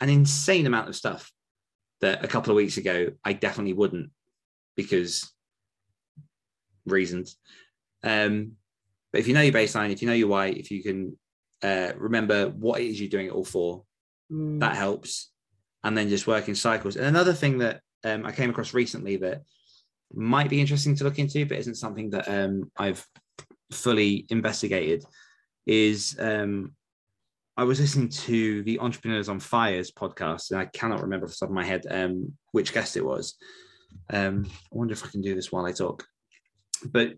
an 0.00 0.08
insane 0.08 0.66
amount 0.66 0.88
of 0.88 0.96
stuff 0.96 1.30
that 2.00 2.24
a 2.24 2.28
couple 2.28 2.50
of 2.50 2.56
weeks 2.56 2.76
ago 2.76 3.08
I 3.24 3.32
definitely 3.32 3.72
wouldn't 3.72 4.10
because 4.76 5.32
reasons. 6.86 7.36
Um, 8.04 8.52
but 9.12 9.20
if 9.20 9.28
you 9.28 9.34
know 9.34 9.40
your 9.40 9.52
baseline, 9.52 9.90
if 9.90 10.02
you 10.02 10.08
know 10.08 10.14
your 10.14 10.28
why, 10.28 10.46
if 10.46 10.70
you 10.70 10.82
can 10.82 11.18
uh, 11.62 11.92
remember 11.96 12.48
what 12.50 12.80
it 12.80 12.86
is 12.86 13.00
you're 13.00 13.08
doing 13.08 13.26
it 13.26 13.32
all 13.32 13.44
for, 13.44 13.84
mm. 14.30 14.60
that 14.60 14.76
helps 14.76 15.30
and 15.84 15.96
then 15.96 16.08
just 16.08 16.26
work 16.26 16.48
in 16.48 16.54
cycles. 16.54 16.96
And 16.96 17.06
another 17.06 17.32
thing 17.32 17.58
that 17.58 17.80
um, 18.04 18.26
I 18.26 18.32
came 18.32 18.50
across 18.50 18.74
recently 18.74 19.16
that 19.18 19.42
might 20.12 20.50
be 20.50 20.60
interesting 20.60 20.96
to 20.96 21.04
look 21.04 21.18
into, 21.18 21.46
but 21.46 21.58
isn't 21.58 21.76
something 21.76 22.10
that 22.10 22.28
um, 22.28 22.70
I've 22.76 23.04
fully 23.72 24.26
investigated, 24.30 25.04
is 25.66 26.16
um, 26.18 26.72
I 27.56 27.64
was 27.64 27.80
listening 27.80 28.08
to 28.08 28.62
the 28.62 28.78
Entrepreneurs 28.80 29.28
on 29.28 29.40
Fires 29.40 29.92
podcast, 29.92 30.50
and 30.50 30.60
I 30.60 30.66
cannot 30.66 31.02
remember 31.02 31.26
off 31.26 31.32
the 31.32 31.38
top 31.40 31.50
of 31.50 31.54
my 31.54 31.64
head 31.64 31.84
um, 31.90 32.32
which 32.52 32.72
guest 32.72 32.96
it 32.96 33.04
was. 33.04 33.36
Um, 34.10 34.46
I 34.72 34.76
wonder 34.76 34.92
if 34.92 35.04
I 35.04 35.08
can 35.08 35.20
do 35.20 35.34
this 35.34 35.52
while 35.52 35.66
I 35.66 35.72
talk. 35.72 36.06
But 36.84 37.14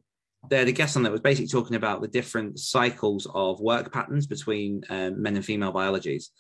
they 0.49 0.59
had 0.59 0.69
a 0.69 0.73
guest 0.73 0.97
on 0.97 1.03
that 1.03 1.13
was 1.13 1.21
basically 1.21 1.49
talking 1.49 1.77
about 1.77 2.01
the 2.01 2.09
different 2.09 2.59
cycles 2.59 3.27
of 3.35 3.61
work 3.61 3.93
patterns 3.93 4.27
between 4.27 4.83
um, 4.89 5.21
men 5.21 5.37
and 5.37 5.45
female 5.45 5.73
biologies 5.73 6.31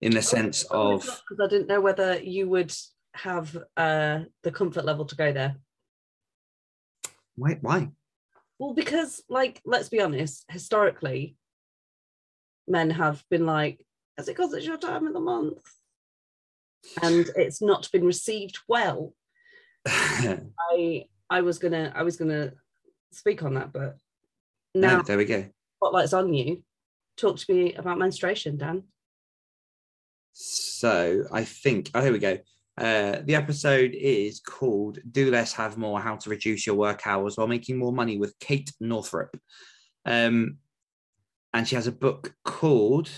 in 0.00 0.12
the 0.12 0.22
sense 0.22 0.64
of 0.64 1.02
because 1.02 1.44
I 1.44 1.48
didn't 1.48 1.68
know 1.68 1.80
whether 1.80 2.20
you 2.20 2.48
would 2.48 2.72
have 3.14 3.56
uh, 3.76 4.20
the 4.42 4.52
comfort 4.52 4.84
level 4.84 5.04
to 5.06 5.16
go 5.16 5.32
there. 5.32 5.56
Why? 7.36 7.58
Why? 7.60 7.88
Well, 8.58 8.74
because 8.74 9.22
like 9.28 9.60
let's 9.64 9.88
be 9.88 10.00
honest, 10.00 10.44
historically, 10.48 11.36
men 12.66 12.90
have 12.90 13.22
been 13.30 13.46
like, 13.46 13.84
"Is 14.18 14.28
it 14.28 14.36
because 14.36 14.52
it's 14.52 14.66
your 14.66 14.78
time 14.78 15.06
of 15.06 15.12
the 15.14 15.20
month?" 15.20 15.60
and 17.02 17.28
it's 17.36 17.60
not 17.60 17.90
been 17.92 18.04
received 18.04 18.58
well. 18.68 19.14
I 19.86 21.06
I 21.30 21.40
was 21.42 21.58
gonna 21.58 21.92
I 21.94 22.02
was 22.02 22.16
gonna 22.16 22.52
speak 23.12 23.42
on 23.42 23.54
that, 23.54 23.72
but 23.72 23.96
now 24.74 24.98
no, 24.98 25.02
there 25.02 25.18
we 25.18 25.24
go. 25.24 25.46
Spotlight's 25.76 26.12
on 26.12 26.32
you. 26.32 26.62
Talk 27.16 27.38
to 27.38 27.54
me 27.54 27.74
about 27.74 27.98
menstruation, 27.98 28.56
Dan. 28.56 28.84
So 30.32 31.24
I 31.32 31.44
think, 31.44 31.90
oh, 31.94 32.02
here 32.02 32.12
we 32.12 32.18
go. 32.18 32.38
Uh, 32.76 33.22
the 33.24 33.34
episode 33.34 33.92
is 33.92 34.40
called 34.40 34.98
Do 35.10 35.30
Less, 35.30 35.52
Have 35.54 35.76
More 35.76 36.00
How 36.00 36.14
to 36.16 36.30
Reduce 36.30 36.66
Your 36.66 36.76
Work 36.76 37.06
Hours 37.06 37.36
While 37.36 37.48
Making 37.48 37.76
More 37.76 37.92
Money 37.92 38.18
with 38.18 38.38
Kate 38.38 38.72
Northrup. 38.80 39.36
Um, 40.06 40.58
and 41.52 41.66
she 41.66 41.74
has 41.74 41.88
a 41.88 41.92
book 41.92 42.34
called, 42.44 43.10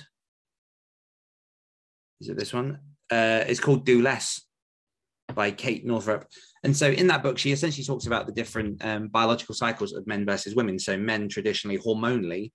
is 2.21 2.31
it 2.31 2.39
this 2.39 2.55
one? 2.55 2.79
Uh, 3.11 3.45
it's 3.47 3.61
called 3.61 3.85
Do 3.85 4.01
Less 4.01 4.41
by 5.35 5.51
Kate 5.51 5.85
Northrup. 5.85 6.27
And 6.65 6.75
so 6.77 6.91
in 6.91 7.07
that 7.09 7.23
book, 7.23 7.37
she 7.37 7.53
essentially 7.53 7.85
talks 7.85 8.07
about 8.07 8.27
the 8.27 8.33
different 8.33 8.83
um, 8.85 9.09
biological 9.09 9.55
cycles 9.55 9.93
of 9.93 10.07
men 10.07 10.25
versus 10.25 10.55
women. 10.55 10.79
So 10.79 10.97
men 10.97 11.29
traditionally 11.29 11.79
hormonally 11.79 12.53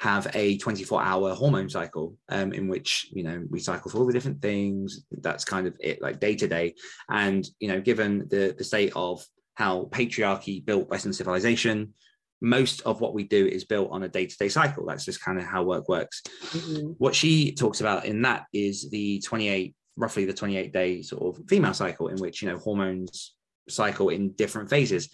have 0.00 0.26
a 0.34 0.56
24 0.56 1.02
hour 1.02 1.34
hormone 1.34 1.68
cycle 1.68 2.16
um, 2.30 2.52
in 2.52 2.68
which 2.68 3.08
you 3.12 3.22
know 3.22 3.44
we 3.50 3.60
cycle 3.60 3.90
through 3.90 4.00
all 4.00 4.06
the 4.06 4.12
different 4.12 4.40
things. 4.40 5.04
That's 5.10 5.44
kind 5.44 5.66
of 5.66 5.76
it 5.78 6.00
like 6.00 6.20
day 6.20 6.34
to 6.36 6.48
day 6.48 6.74
and 7.10 7.46
you 7.60 7.68
know 7.68 7.80
given 7.80 8.26
the 8.30 8.54
the 8.56 8.64
state 8.64 8.92
of 8.96 9.24
how 9.54 9.88
patriarchy 9.92 10.64
built 10.64 10.88
western 10.88 11.12
civilization 11.12 11.92
most 12.40 12.80
of 12.82 13.02
what 13.02 13.12
we 13.12 13.24
do 13.24 13.46
is 13.46 13.64
built 13.64 13.90
on 13.90 14.02
a 14.02 14.08
day-to-day 14.08 14.48
cycle. 14.48 14.86
That's 14.86 15.04
just 15.04 15.22
kind 15.22 15.38
of 15.38 15.44
how 15.44 15.62
work 15.62 15.90
works. 15.90 16.22
Mm-hmm. 16.22 16.92
what 16.96 17.14
she 17.14 17.52
talks 17.52 17.82
about 17.82 18.06
in 18.06 18.22
that 18.22 18.46
is 18.54 18.88
the 18.88 19.20
28 19.20 19.74
roughly 19.96 20.24
the 20.24 20.32
28 20.32 20.72
day 20.72 21.02
sort 21.02 21.22
of 21.36 21.44
female 21.46 21.74
cycle 21.74 22.08
in 22.08 22.16
which 22.16 22.40
you 22.40 22.48
know 22.48 22.56
hormones 22.56 23.34
cycle 23.68 24.08
in 24.08 24.32
different 24.32 24.70
phases 24.70 25.10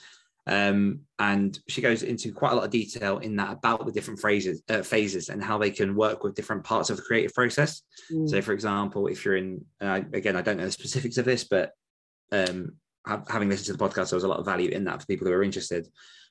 um, 0.47 1.01
and 1.19 1.59
she 1.69 1.83
goes 1.83 2.03
into 2.03 2.33
quite 2.33 2.53
a 2.53 2.55
lot 2.55 2.65
of 2.65 2.71
detail 2.71 3.19
in 3.19 3.37
that 3.37 3.53
about 3.53 3.85
the 3.85 3.93
different 3.93 4.21
phrases, 4.21 4.63
uh, 4.69 4.83
phases 4.83 5.29
and 5.29 5.43
how 5.43 5.59
they 5.59 5.71
can 5.71 5.97
work 5.97 6.23
with 6.23 6.35
different 6.35 6.63
parts 6.63 6.89
of 6.89 6.97
the 6.97 7.03
creative 7.03 7.35
process. 7.35 7.83
Mm. 8.13 8.29
So, 8.29 8.41
for 8.43 8.53
example, 8.53 9.09
if 9.09 9.25
you're 9.25 9.37
in, 9.37 9.65
uh, 9.81 10.03
again, 10.13 10.37
I 10.37 10.43
don't 10.43 10.59
know 10.59 10.65
the 10.65 10.73
specifics 10.73 11.19
of 11.19 11.25
this, 11.25 11.45
but 11.45 11.73
um, 12.31 12.75
having 13.29 13.49
listened 13.49 13.67
to 13.67 13.73
the 13.73 13.85
podcast, 13.89 14.11
there 14.11 14.17
was 14.17 14.25
a 14.25 14.29
lot 14.29 14.39
of 14.39 14.47
value 14.47 14.71
in 14.71 14.85
that 14.85 15.01
for 15.01 15.07
people 15.07 15.27
who 15.27 15.33
are 15.33 15.43
interested. 15.43 15.89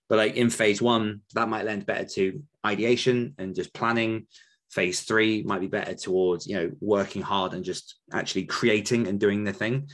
But 0.08 0.18
like 0.18 0.36
in 0.36 0.50
phase 0.50 0.82
one, 0.82 1.22
that 1.34 1.50
might 1.50 1.66
lend 1.66 1.86
better 1.86 2.06
to 2.16 2.42
ideation 2.66 3.36
and 3.38 3.56
just 3.56 3.74
planning. 3.74 4.28
phase 4.70 5.02
three 5.02 5.44
might 5.44 5.62
be 5.62 5.68
better 5.68 5.94
towards 5.94 6.48
you 6.48 6.56
know 6.56 6.72
working 6.82 7.22
hard 7.22 7.54
and 7.54 7.64
just 7.64 7.96
actually 8.12 8.46
creating 8.46 9.08
and 9.08 9.20
doing 9.20 9.44
the 9.44 9.54
thing 9.54 9.88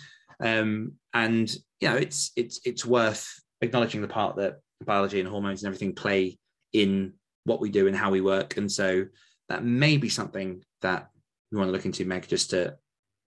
um, 0.43 0.93
and 1.13 1.53
you 1.79 1.89
know 1.89 1.95
it's 1.95 2.31
it's 2.35 2.59
it's 2.65 2.85
worth 2.85 3.40
acknowledging 3.61 4.01
the 4.01 4.07
part 4.07 4.35
that 4.35 4.59
biology 4.85 5.19
and 5.19 5.29
hormones 5.29 5.63
and 5.63 5.67
everything 5.67 5.93
play 5.93 6.37
in 6.73 7.13
what 7.43 7.59
we 7.59 7.69
do 7.69 7.87
and 7.87 7.95
how 7.95 8.09
we 8.09 8.21
work 8.21 8.57
and 8.57 8.71
so 8.71 9.05
that 9.49 9.63
may 9.63 9.97
be 9.97 10.09
something 10.09 10.63
that 10.81 11.09
we 11.51 11.57
want 11.57 11.67
to 11.67 11.71
look 11.71 11.85
into 11.85 12.05
meg 12.05 12.27
just 12.27 12.49
to 12.49 12.75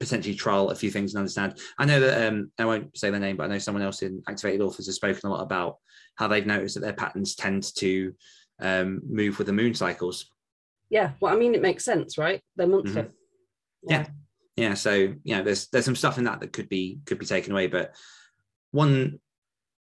potentially 0.00 0.34
trial 0.34 0.70
a 0.70 0.74
few 0.74 0.90
things 0.90 1.14
and 1.14 1.20
understand 1.20 1.58
i 1.78 1.84
know 1.84 2.00
that 2.00 2.26
um, 2.26 2.50
i 2.58 2.64
won't 2.64 2.96
say 2.96 3.10
their 3.10 3.20
name 3.20 3.36
but 3.36 3.44
i 3.44 3.46
know 3.46 3.58
someone 3.58 3.82
else 3.82 4.02
in 4.02 4.22
activated 4.28 4.60
authors 4.60 4.86
has 4.86 4.96
spoken 4.96 5.28
a 5.28 5.32
lot 5.32 5.42
about 5.42 5.76
how 6.16 6.26
they've 6.26 6.46
noticed 6.46 6.74
that 6.74 6.80
their 6.80 6.92
patterns 6.92 7.34
tend 7.34 7.62
to 7.76 8.12
um, 8.60 9.00
move 9.08 9.38
with 9.38 9.46
the 9.46 9.52
moon 9.52 9.74
cycles 9.74 10.26
Yeah, 10.90 11.12
well, 11.20 11.34
I 11.34 11.36
mean, 11.36 11.54
it 11.54 11.62
makes 11.62 11.84
sense, 11.84 12.18
right? 12.18 12.40
They're 12.56 12.68
monthly. 12.68 13.02
Mhm. 13.02 13.10
Yeah. 13.88 14.06
yeah 14.56 14.74
so 14.74 14.92
you 14.92 15.36
know 15.36 15.42
there's 15.42 15.66
there's 15.68 15.84
some 15.84 15.96
stuff 15.96 16.18
in 16.18 16.24
that 16.24 16.40
that 16.40 16.52
could 16.52 16.68
be 16.68 17.00
could 17.04 17.18
be 17.18 17.26
taken 17.26 17.52
away 17.52 17.66
but 17.66 17.94
one 18.70 19.18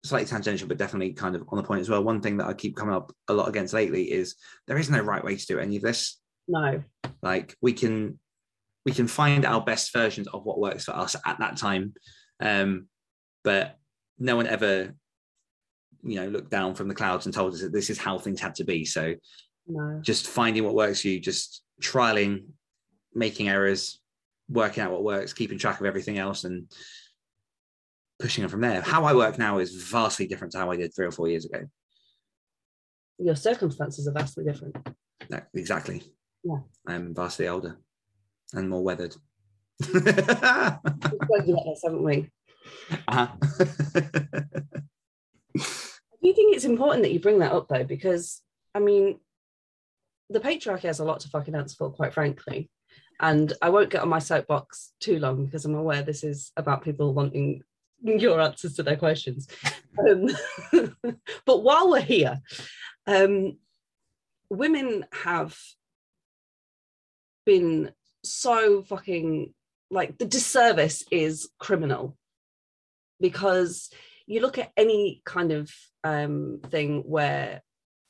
slightly 0.04 0.28
tangential 0.28 0.68
but 0.68 0.78
definitely 0.78 1.12
kind 1.14 1.36
of 1.36 1.44
on 1.50 1.58
the 1.58 1.64
point 1.64 1.82
as 1.82 1.90
well 1.90 2.04
one 2.04 2.22
thing 2.22 2.38
that 2.38 2.48
i 2.48 2.54
keep 2.54 2.76
coming 2.76 2.94
up 2.96 3.12
a 3.28 3.34
lot 3.34 3.50
against 3.50 3.74
lately 3.74 4.12
is 4.12 4.36
there 4.68 4.78
is 4.78 4.90
no 4.90 5.00
right 5.00 5.24
way 5.24 5.36
to 5.36 5.46
do 5.46 5.60
any 5.60 5.76
of 5.76 5.82
this 5.82 6.20
No. 6.48 6.84
like 7.22 7.56
we 7.62 7.74
can 7.74 8.20
we 8.86 8.92
can 8.94 9.08
find 9.08 9.46
our 9.46 9.62
best 9.62 9.92
versions 9.92 10.28
of 10.28 10.46
what 10.46 10.60
works 10.60 10.86
for 10.86 10.92
us 10.96 11.16
at 11.26 11.40
that 11.40 11.58
time 11.58 11.94
um 12.42 12.88
but 13.44 13.78
no 14.20 14.36
one 14.36 14.48
ever 14.48 14.94
you 16.04 16.16
know 16.16 16.28
looked 16.28 16.52
down 16.52 16.76
from 16.76 16.88
the 16.88 16.96
clouds 16.96 17.26
and 17.26 17.34
told 17.34 17.54
us 17.54 17.62
that 17.62 17.74
this 17.74 17.90
is 17.90 17.98
how 17.98 18.18
things 18.18 18.40
had 18.40 18.56
to 18.56 18.64
be 18.64 18.86
so 18.86 19.16
No. 19.68 20.00
just 20.02 20.28
finding 20.28 20.64
what 20.64 20.76
works 20.76 21.02
for 21.02 21.10
you, 21.10 21.20
just 21.20 21.62
trialing, 21.82 22.46
making 23.14 23.50
errors, 23.50 24.00
working 24.48 24.82
out 24.82 24.92
what 24.92 25.04
works, 25.04 25.34
keeping 25.34 25.58
track 25.58 25.80
of 25.82 25.86
everything 25.86 26.18
else, 26.18 26.46
and 26.46 26.72
pushing 28.20 28.44
it 28.44 28.52
from 28.52 28.62
there. 28.62 28.82
How 28.82 29.06
I 29.06 29.14
work 29.14 29.38
now 29.38 29.60
is 29.60 29.76
vastly 29.76 30.28
different 30.28 30.54
to 30.54 30.60
how 30.60 30.72
I 30.72 30.78
did 30.78 30.94
three 30.94 31.06
or 31.06 31.12
four 31.12 31.28
years 31.28 31.46
ago. 31.46 31.66
Your 33.20 33.36
circumstances 33.36 34.08
are 34.08 34.14
vastly 34.14 34.44
different. 34.44 34.76
No, 35.30 35.42
exactly. 35.54 36.04
Yeah. 36.44 36.60
I'm 36.88 37.14
vastly 37.14 37.48
older 37.48 37.78
and 38.54 38.70
more 38.70 38.84
weathered. 38.84 39.16
We've 39.94 40.04
this, 40.04 41.82
haven't 41.84 42.04
we? 42.04 42.30
uh-huh. 43.08 43.28
I 45.58 46.20
do 46.24 46.34
think 46.34 46.56
it's 46.56 46.66
important 46.66 47.04
that 47.04 47.12
you 47.12 47.20
bring 47.20 47.40
that 47.40 47.52
up 47.52 47.68
though, 47.68 47.84
because 47.84 48.42
I 48.74 48.80
mean, 48.80 49.20
the 50.30 50.40
patriarchy 50.40 50.84
has 50.84 51.00
a 51.00 51.06
lot 51.06 51.22
to 51.22 51.30
fucking 51.30 51.56
answer 51.56 51.76
for, 51.78 51.90
quite 51.90 52.14
frankly. 52.14 52.70
And 53.20 53.52
I 53.62 53.70
won't 53.70 53.90
get 53.90 54.02
on 54.02 54.10
my 54.10 54.20
soapbox 54.20 54.94
too 55.00 55.20
long 55.20 55.46
because 55.46 55.66
I'm 55.66 55.76
aware 55.76 56.04
this 56.04 56.24
is 56.24 56.52
about 56.56 56.84
people 56.84 57.14
wanting 57.14 57.64
your 58.04 58.40
answers 58.40 58.76
to 58.76 58.84
their 58.84 58.96
questions. 58.98 59.48
Um, 60.00 60.30
but 61.46 61.64
while 61.64 61.90
we're 61.90 62.02
here, 62.02 62.40
um, 63.06 63.58
women 64.50 65.06
have 65.24 65.58
been 67.46 67.92
so 68.24 68.84
fucking 68.84 69.54
like 69.90 70.18
the 70.18 70.26
disservice 70.26 71.04
is 71.12 71.50
criminal 71.60 72.18
because 73.22 73.90
you 74.26 74.42
look 74.42 74.58
at 74.58 74.72
any 74.76 75.22
kind 75.26 75.52
of 75.52 75.72
um, 76.04 76.60
thing 76.68 77.04
where, 77.06 77.62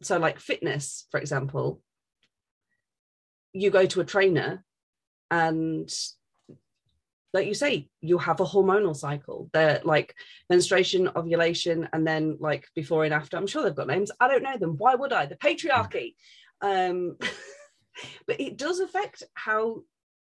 so 0.02 0.17
like 0.17 0.39
fitness, 0.39 1.06
for 1.12 1.19
example, 1.19 1.82
you 3.54 3.69
go 3.69 3.86
to 3.86 4.02
a 4.02 4.06
trainer 4.06 4.63
and 5.30 5.89
like 7.38 7.45
you 7.45 7.54
say, 7.54 7.88
you 8.02 8.17
have 8.17 8.39
a 8.39 8.45
hormonal 8.45 8.95
cycle. 8.95 9.47
They're 9.54 9.80
like 9.84 10.15
menstruation, 10.50 11.08
ovulation, 11.15 11.88
and 11.93 12.06
then 12.06 12.38
like 12.39 12.65
before 12.73 13.04
and 13.04 13.13
after. 13.13 13.38
I'm 13.38 13.45
sure 13.45 13.62
they've 13.62 13.76
got 13.76 13.86
names. 13.86 14.12
I 14.19 14.28
don't 14.28 14.41
know 14.41 14.58
them. 14.58 14.76
Why 14.76 14.95
would 14.95 15.13
I? 15.13 15.28
The 15.28 15.36
patriarchy. 15.36 16.15
Um, 16.62 17.17
but 18.28 18.41
it 18.41 18.58
does 18.58 18.80
affect 18.80 19.21
how 19.36 19.84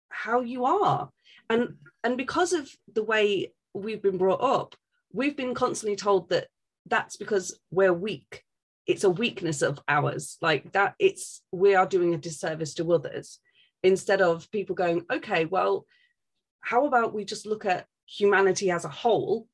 how 0.08 0.40
you 0.40 0.64
are. 0.64 1.10
And 1.50 1.76
and 2.02 2.16
because 2.16 2.54
of 2.54 2.70
the 2.94 3.04
way 3.04 3.52
we've 3.74 4.02
been 4.02 4.18
brought 4.18 4.42
up, 4.42 4.78
we've 5.12 5.36
been 5.36 5.54
constantly 5.54 5.98
told 5.98 6.30
that 6.30 6.48
that's 6.86 7.18
because 7.18 7.60
we're 7.72 7.94
weak. 7.94 8.46
It's 8.88 9.04
a 9.04 9.10
weakness 9.10 9.62
of 9.62 9.82
ours. 9.90 10.38
Like 10.42 10.72
that 10.72 10.96
it's 10.98 11.42
we 11.52 11.76
are 11.76 11.86
doing 11.86 12.14
a 12.14 12.18
disservice 12.18 12.74
to 12.76 12.94
others 12.94 13.40
instead 13.84 14.22
of 14.22 14.50
people 14.50 14.76
going, 14.76 15.04
okay, 15.12 15.44
well, 15.44 15.86
how 16.62 16.86
about 16.86 17.14
we 17.14 17.26
just 17.26 17.46
look 17.46 17.66
at 17.66 17.86
humanity 18.06 18.72
as 18.72 18.86
a 18.86 18.90
whole? 18.90 19.48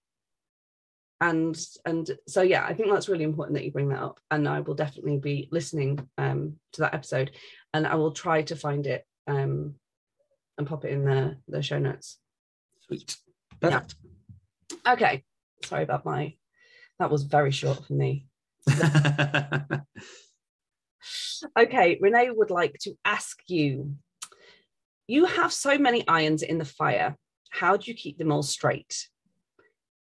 And 1.20 1.58
and 1.84 2.12
so 2.28 2.44
yeah 2.44 2.64
i 2.64 2.76
think 2.76 2.92
that's 2.92 3.10
really 3.10 3.24
important 3.24 3.56
that 3.56 3.66
you 3.66 3.72
bring 3.72 3.90
that 3.90 4.04
up. 4.04 4.20
And 4.30 4.48
i 4.48 4.60
will 4.60 4.76
definitely 4.76 5.18
be 5.18 5.50
listening 5.52 6.08
um 6.20 6.58
to 6.74 6.82
that 6.82 6.94
episode. 6.94 7.32
And 7.74 7.88
i 7.88 7.96
will 7.96 8.12
try 8.12 8.44
to 8.44 8.56
find 8.56 8.86
it 8.86 9.04
um 9.26 9.76
and 10.58 10.68
pop 10.68 10.86
it 10.86 10.92
in 10.92 11.06
the 11.06 11.38
the 11.48 11.64
show 11.64 11.80
notes. 11.80 12.20
Sweet. 12.86 13.18
Yeah. 13.64 13.82
Okay. 14.88 15.24
Sorry 15.66 15.84
about 15.84 16.06
my 16.06 16.36
that 17.00 17.10
was 17.10 17.24
very 17.24 17.52
short 17.52 17.86
for 17.86 17.94
me. 17.94 18.28
Okay 21.58 21.98
renee 22.02 22.32
would 22.32 22.50
like 22.50 22.78
to 22.82 22.98
ask 23.06 23.38
you 23.48 23.96
you 25.08 25.26
have 25.26 25.54
so 25.54 25.78
many 25.78 26.08
irons 26.08 26.44
in 26.44 26.58
the 26.58 26.66
fire. 26.66 27.16
How 27.50 27.78
do 27.78 27.90
you 27.90 27.96
keep 27.96 28.18
them 28.18 28.32
all 28.32 28.44
straight? 28.44 29.08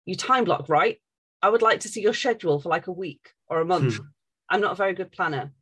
You 0.04 0.16
time 0.16 0.44
block 0.44 0.68
right? 0.68 1.00
I 1.42 1.50
would 1.50 1.62
like 1.62 1.80
to 1.80 1.88
see 1.88 2.00
your 2.00 2.14
schedule 2.14 2.58
for 2.58 2.68
like 2.70 2.86
a 2.86 2.92
week 2.92 3.30
or 3.48 3.60
a 3.60 3.66
month. 3.66 3.96
Hmm. 3.96 4.04
I'm 4.48 4.60
not 4.60 4.72
a 4.72 4.76
very 4.76 4.94
good 4.94 5.12
planner. 5.12 5.52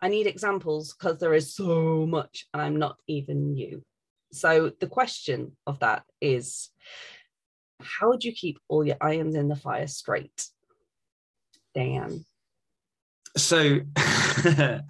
I 0.00 0.08
need 0.08 0.26
examples 0.26 0.94
because 0.94 1.18
there 1.18 1.34
is 1.34 1.54
so 1.54 2.06
much 2.06 2.46
and 2.52 2.60
i'm 2.60 2.76
not 2.76 2.96
even 3.06 3.56
you 3.56 3.84
so 4.32 4.72
the 4.80 4.86
question 4.86 5.56
of 5.66 5.78
that 5.80 6.04
is 6.20 6.70
how 7.80 8.16
do 8.16 8.28
you 8.28 8.34
keep 8.34 8.58
all 8.68 8.84
your 8.84 8.96
irons 9.00 9.34
in 9.34 9.48
the 9.48 9.56
fire 9.56 9.86
straight? 9.86 10.48
Dan. 11.74 12.24
So 13.36 13.80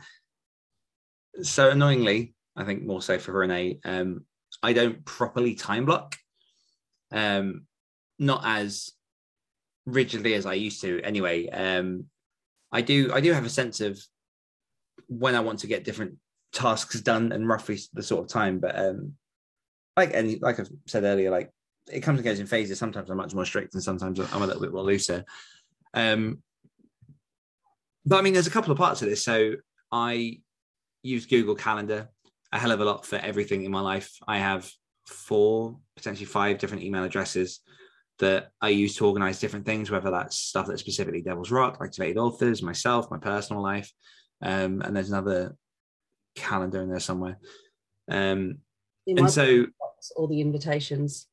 so 1.42 1.70
annoyingly 1.70 2.34
i 2.56 2.64
think 2.64 2.82
more 2.82 3.02
so 3.02 3.18
for 3.18 3.32
renee. 3.32 3.78
Um 3.84 4.24
i 4.62 4.72
don't 4.72 5.04
properly 5.04 5.54
time 5.54 5.84
block 5.84 6.16
um 7.10 7.66
not 8.18 8.42
as 8.44 8.92
rigidly 9.86 10.34
as 10.34 10.46
i 10.46 10.54
used 10.54 10.80
to. 10.82 11.00
Anyway 11.02 11.48
um 11.48 12.04
i 12.70 12.80
do 12.80 13.12
i 13.12 13.20
do 13.20 13.32
have 13.32 13.44
a 13.44 13.50
sense 13.50 13.80
of 13.80 14.00
when 15.08 15.34
i 15.34 15.40
want 15.40 15.60
to 15.60 15.66
get 15.66 15.84
different 15.84 16.16
tasks 16.52 17.00
done 17.00 17.32
and 17.32 17.48
roughly 17.48 17.78
the 17.94 18.02
sort 18.02 18.22
of 18.24 18.30
time 18.30 18.58
but 18.58 18.78
um 18.78 19.14
like 19.96 20.12
any 20.12 20.38
like 20.38 20.60
i've 20.60 20.70
said 20.86 21.04
earlier 21.04 21.30
like 21.30 21.50
it 21.90 22.00
comes 22.00 22.18
and 22.18 22.24
goes 22.24 22.38
in 22.38 22.46
phases. 22.46 22.78
Sometimes 22.78 23.10
i'm 23.10 23.16
much 23.16 23.34
more 23.34 23.44
strict 23.44 23.74
and 23.74 23.82
sometimes 23.82 24.20
i'm 24.20 24.42
a 24.42 24.46
little 24.46 24.62
bit 24.62 24.72
more 24.72 24.84
looser. 24.84 25.24
Um 25.94 26.42
but 28.04 28.18
I 28.18 28.22
mean, 28.22 28.32
there's 28.32 28.46
a 28.46 28.50
couple 28.50 28.72
of 28.72 28.78
parts 28.78 29.02
of 29.02 29.08
this. 29.08 29.24
So 29.24 29.54
I 29.90 30.40
use 31.02 31.26
Google 31.26 31.54
Calendar 31.54 32.08
a 32.52 32.58
hell 32.58 32.70
of 32.70 32.80
a 32.80 32.84
lot 32.84 33.06
for 33.06 33.16
everything 33.16 33.64
in 33.64 33.70
my 33.70 33.80
life. 33.80 34.10
I 34.26 34.38
have 34.38 34.70
four, 35.06 35.78
potentially 35.96 36.26
five 36.26 36.58
different 36.58 36.82
email 36.82 37.04
addresses 37.04 37.60
that 38.18 38.50
I 38.60 38.68
use 38.68 38.96
to 38.96 39.06
organize 39.06 39.40
different 39.40 39.66
things, 39.66 39.90
whether 39.90 40.10
that's 40.10 40.36
stuff 40.36 40.66
that's 40.66 40.80
specifically 40.80 41.22
Devil's 41.22 41.50
Rock, 41.50 41.78
Activated 41.82 42.18
Authors, 42.18 42.62
myself, 42.62 43.10
my 43.10 43.18
personal 43.18 43.62
life. 43.62 43.90
Um, 44.42 44.82
and 44.82 44.94
there's 44.94 45.10
another 45.10 45.56
calendar 46.36 46.82
in 46.82 46.90
there 46.90 47.00
somewhere. 47.00 47.38
Um, 48.08 48.58
and 49.06 49.30
so 49.30 49.66
box, 49.80 50.12
all 50.14 50.28
the 50.28 50.40
invitations 50.40 51.28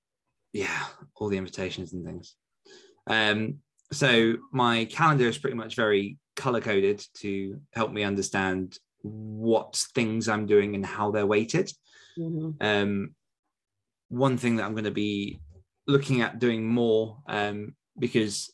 yeah, 0.54 0.86
all 1.16 1.30
the 1.30 1.38
invitations 1.38 1.94
and 1.94 2.06
things. 2.06 2.36
Um, 3.08 3.60
so 3.92 4.36
my 4.52 4.86
calendar 4.86 5.28
is 5.28 5.38
pretty 5.38 5.56
much 5.56 5.76
very 5.76 6.18
color 6.36 6.62
coded 6.62 7.04
to 7.18 7.60
help 7.74 7.92
me 7.92 8.04
understand 8.04 8.78
what 9.02 9.76
things 9.96 10.28
I'm 10.28 10.46
doing 10.46 10.76
and 10.76 10.86
how 10.86 11.12
they're 11.12 11.26
weighted. 11.26 11.72
Mhm. 12.18 12.56
Um, 12.62 13.16
one 14.10 14.38
thing 14.38 14.58
that 14.58 14.66
I'm 14.66 14.74
going 14.74 14.84
to 14.84 14.92
be 14.92 15.40
looking 15.88 16.22
at 16.22 16.40
doing 16.40 16.68
more 16.68 17.18
um, 17.28 17.76
because 17.98 18.52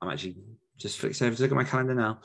I'm 0.00 0.08
actually 0.08 0.36
just 0.78 0.98
flicked 0.98 1.22
over 1.22 1.34
to 1.34 1.42
look 1.42 1.50
at 1.50 1.56
my 1.56 1.64
calendar 1.64 1.94
now. 1.94 2.20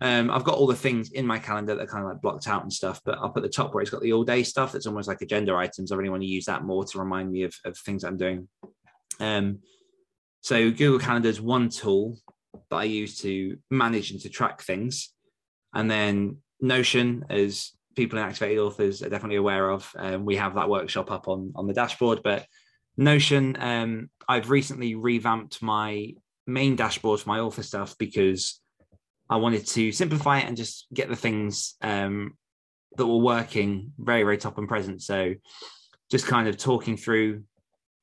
Um, 0.00 0.30
I've 0.30 0.44
got 0.44 0.56
all 0.56 0.66
the 0.66 0.74
things 0.74 1.12
in 1.12 1.26
my 1.26 1.38
calendar 1.38 1.74
that 1.74 1.82
are 1.82 1.86
kind 1.86 2.04
of 2.04 2.10
like 2.10 2.22
blocked 2.22 2.48
out 2.48 2.62
and 2.62 2.72
stuff, 2.72 3.00
but 3.04 3.18
up 3.18 3.36
at 3.36 3.42
the 3.42 3.48
top 3.48 3.72
where 3.72 3.82
it's 3.82 3.90
got 3.90 4.02
the 4.02 4.12
all 4.12 4.24
day 4.24 4.42
stuff 4.42 4.72
that's 4.72 4.86
almost 4.86 5.08
like 5.08 5.20
agenda 5.20 5.54
items. 5.54 5.92
I 5.92 5.96
really 5.96 6.10
want 6.10 6.22
to 6.22 6.28
use 6.28 6.46
that 6.46 6.64
more 6.64 6.84
to 6.84 6.98
remind 6.98 7.30
me 7.30 7.42
of, 7.42 7.54
of 7.64 7.76
things 7.78 8.02
I'm 8.02 8.16
doing. 8.16 8.48
Um, 9.20 9.60
so 10.40 10.70
Google 10.70 10.98
Calendar 10.98 11.28
is 11.28 11.40
one 11.40 11.68
tool 11.68 12.18
that 12.70 12.76
I 12.76 12.84
use 12.84 13.18
to 13.20 13.58
manage 13.70 14.10
and 14.10 14.20
to 14.22 14.28
track 14.28 14.62
things. 14.62 15.12
And 15.74 15.90
then 15.90 16.38
Notion 16.60 17.24
is 17.30 17.72
people 17.96 18.18
in 18.18 18.24
activated 18.24 18.58
authors 18.58 19.02
are 19.02 19.08
definitely 19.08 19.36
aware 19.36 19.70
of. 19.70 19.90
Um, 19.96 20.24
we 20.24 20.36
have 20.36 20.54
that 20.54 20.68
workshop 20.68 21.10
up 21.10 21.28
on 21.28 21.52
on 21.54 21.66
the 21.66 21.74
dashboard, 21.74 22.20
but 22.22 22.46
Notion, 22.96 23.56
um, 23.58 24.10
I've 24.28 24.50
recently 24.50 24.94
revamped 24.94 25.62
my 25.62 26.14
main 26.46 26.76
dashboard 26.76 27.20
for 27.20 27.28
my 27.28 27.40
author 27.40 27.62
stuff 27.62 27.96
because 27.98 28.60
I 29.28 29.36
wanted 29.36 29.66
to 29.68 29.92
simplify 29.92 30.40
it 30.40 30.46
and 30.46 30.56
just 30.56 30.86
get 30.92 31.08
the 31.08 31.16
things 31.16 31.76
um, 31.82 32.36
that 32.96 33.06
were 33.06 33.18
working 33.18 33.92
very, 33.98 34.22
very 34.22 34.36
top 34.36 34.58
and 34.58 34.68
present. 34.68 35.02
So 35.02 35.34
just 36.10 36.26
kind 36.26 36.48
of 36.48 36.56
talking 36.56 36.96
through, 36.96 37.44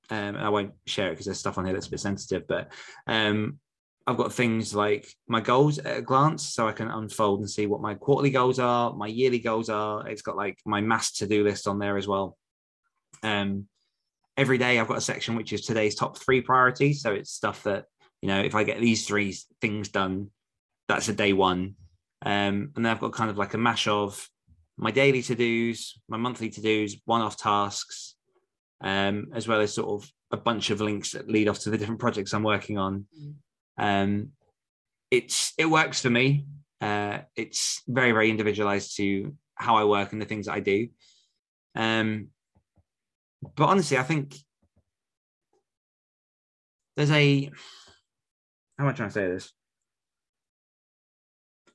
um, 0.10 0.36
and 0.36 0.38
I 0.38 0.50
won't 0.50 0.72
share 0.86 1.08
it 1.08 1.12
because 1.12 1.26
there's 1.26 1.39
stuff 1.39 1.58
on 1.58 1.65
here 1.65 1.74
that's 1.74 1.88
a 1.88 1.91
bit 1.91 2.00
sensitive, 2.00 2.48
but 2.48 2.72
um, 3.06 3.60
I've 4.08 4.17
got 4.17 4.32
things 4.32 4.74
like 4.74 5.13
my 5.28 5.41
goals 5.41 5.80
at 5.80 5.98
a 5.98 6.02
glance, 6.02 6.48
so 6.48 6.65
I 6.65 6.72
can 6.72 6.88
unfold 6.88 7.41
and 7.41 7.50
see 7.50 7.67
what 7.67 7.82
my 7.82 7.93
quarterly 7.93 8.30
goals 8.30 8.58
are, 8.58 8.93
my 8.93 9.08
yearly 9.08 9.39
goals 9.39 9.70
are. 9.70 10.08
It's 10.08 10.22
got 10.22 10.38
like 10.38 10.58
my 10.65 10.80
mass 10.80 11.12
to 11.17 11.28
do 11.28 11.43
list 11.43 11.67
on 11.67 11.78
there 11.78 11.98
as 11.98 12.08
well. 12.08 12.38
Um, 13.22 13.67
every 14.38 14.58
day 14.58 14.80
I've 14.80 14.88
got 14.88 14.98
a 14.98 15.02
section 15.02 15.36
which 15.36 15.52
is 15.52 15.65
today's 15.65 15.96
top 15.96 16.17
three 16.17 16.39
priorities. 16.39 17.02
So 17.02 17.12
it's 17.12 17.32
stuff 17.32 17.63
that 17.63 17.86
you 18.22 18.30
know 18.30 18.39
if 18.39 18.56
I 18.56 18.63
get 18.63 18.80
these 18.80 19.06
three 19.06 19.38
things 19.60 19.89
done, 19.89 20.32
that's 20.88 21.10
a 21.10 21.13
day 21.13 21.34
one. 21.34 21.76
Um, 22.26 22.72
and 22.76 22.86
then 22.86 22.88
I've 22.88 23.02
got 23.02 23.12
kind 23.12 23.30
of 23.30 23.38
like 23.38 23.56
a 23.56 23.60
mash 23.60 23.89
of 23.89 24.30
my 24.78 24.91
daily 24.91 25.22
to 25.24 25.36
dos, 25.36 26.00
my 26.08 26.17
monthly 26.17 26.50
to 26.50 26.62
dos, 26.62 26.96
one 27.04 27.22
off 27.22 27.36
tasks, 27.36 28.15
um, 28.80 29.28
as 29.34 29.50
well 29.50 29.60
as 29.60 29.74
sort 29.74 30.02
of 30.02 30.10
a 30.32 30.38
bunch 30.38 30.70
of 30.70 30.80
links 30.80 31.12
that 31.12 31.30
lead 31.30 31.50
off 31.50 31.60
to 31.60 31.70
the 31.70 31.78
different 31.78 32.00
projects 32.00 32.34
I'm 32.34 32.43
working 32.43 32.78
on. 32.78 33.06
Um, 33.78 34.32
it's 35.12 35.54
it 35.58 35.66
works 35.66 36.02
for 36.02 36.10
me. 36.10 36.46
Uh, 36.82 37.20
it's 37.36 37.82
very 37.88 38.12
very 38.12 38.30
individualized 38.30 38.98
to 38.98 39.36
how 39.56 39.78
I 39.78 39.84
work 39.86 40.12
and 40.12 40.22
the 40.22 40.26
things 40.26 40.46
that 40.46 40.54
I 40.54 40.60
do. 40.60 40.90
Um, 41.76 42.28
but 43.56 43.66
honestly, 43.66 43.98
I 43.98 44.04
think 44.04 44.36
there's 46.96 47.12
a 47.12 47.52
how 48.78 48.84
am 48.84 48.90
I 48.90 48.94
trying 48.94 49.10
to 49.10 49.13
say 49.13 49.28
this? 49.28 49.52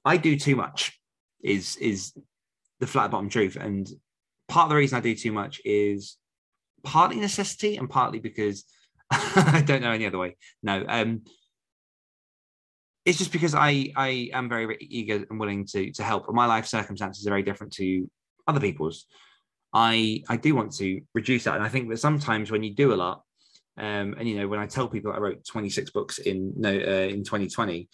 I 0.04 0.16
do 0.16 0.36
too 0.36 0.56
much. 0.56 0.98
Is 1.42 1.76
is 1.76 2.12
the 2.80 2.86
flat 2.86 3.10
bottom 3.10 3.28
truth, 3.28 3.56
and 3.56 3.88
part 4.48 4.64
of 4.64 4.70
the 4.70 4.76
reason 4.76 4.98
I 4.98 5.00
do 5.00 5.14
too 5.14 5.32
much 5.32 5.60
is 5.64 6.16
partly 6.84 7.16
necessity 7.16 7.76
and 7.76 7.88
partly 7.88 8.18
because 8.18 8.64
I 9.10 9.62
don't 9.64 9.82
know 9.82 9.90
any 9.90 10.06
other 10.06 10.18
way. 10.18 10.36
No, 10.62 10.84
um, 10.88 11.22
it's 13.04 13.18
just 13.18 13.32
because 13.32 13.54
I 13.54 13.90
I 13.96 14.30
am 14.32 14.48
very, 14.48 14.76
eager 14.80 15.24
and 15.28 15.40
willing 15.40 15.66
to 15.66 15.92
to 15.92 16.02
help. 16.02 16.32
My 16.32 16.46
life 16.46 16.66
circumstances 16.66 17.26
are 17.26 17.30
very 17.30 17.42
different 17.42 17.72
to 17.74 18.08
other 18.46 18.60
people's. 18.60 19.06
I 19.72 20.22
I 20.28 20.36
do 20.36 20.54
want 20.54 20.72
to 20.76 21.00
reduce 21.14 21.44
that, 21.44 21.56
and 21.56 21.64
I 21.64 21.68
think 21.68 21.88
that 21.90 21.98
sometimes 21.98 22.50
when 22.50 22.62
you 22.62 22.74
do 22.74 22.92
a 22.92 22.96
lot, 22.96 23.22
um, 23.76 24.14
and 24.18 24.28
you 24.28 24.36
know 24.36 24.48
when 24.48 24.60
I 24.60 24.66
tell 24.66 24.88
people 24.88 25.12
I 25.12 25.18
wrote 25.18 25.44
26 25.44 25.90
books 25.90 26.18
in 26.18 26.52
no 26.56 26.70
uh, 26.70 27.08
in 27.08 27.24
2020, 27.24 27.88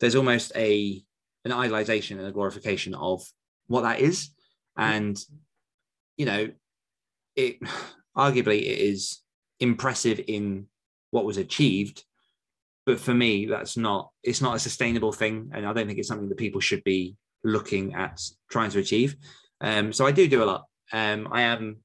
there's 0.00 0.16
almost 0.16 0.52
a 0.56 1.02
an 1.44 1.52
idolization 1.52 2.18
and 2.18 2.26
a 2.26 2.32
glorification 2.32 2.94
of 2.94 3.22
what 3.68 3.82
that 3.82 4.00
is, 4.00 4.30
and 4.76 5.18
you 6.16 6.26
know 6.26 6.50
it 7.36 7.58
arguably 8.16 8.58
it 8.58 8.78
is 8.78 9.20
impressive 9.60 10.20
in 10.26 10.66
what 11.12 11.24
was 11.24 11.36
achieved 11.36 12.04
but 12.90 12.98
for 12.98 13.14
me 13.14 13.46
that's 13.46 13.76
not 13.76 14.10
it's 14.24 14.40
not 14.40 14.56
a 14.56 14.58
sustainable 14.58 15.12
thing 15.12 15.48
and 15.54 15.64
i 15.64 15.72
don't 15.72 15.86
think 15.86 15.98
it's 15.98 16.08
something 16.08 16.28
that 16.28 16.44
people 16.44 16.60
should 16.60 16.82
be 16.82 17.14
looking 17.44 17.94
at 17.94 18.20
trying 18.50 18.70
to 18.70 18.80
achieve. 18.80 19.14
Um, 19.60 19.92
so 19.92 20.06
i 20.06 20.10
do 20.10 20.26
do 20.26 20.42
a 20.42 20.50
lot. 20.52 20.64
Um, 20.92 21.28
i 21.30 21.42
am 21.42 21.76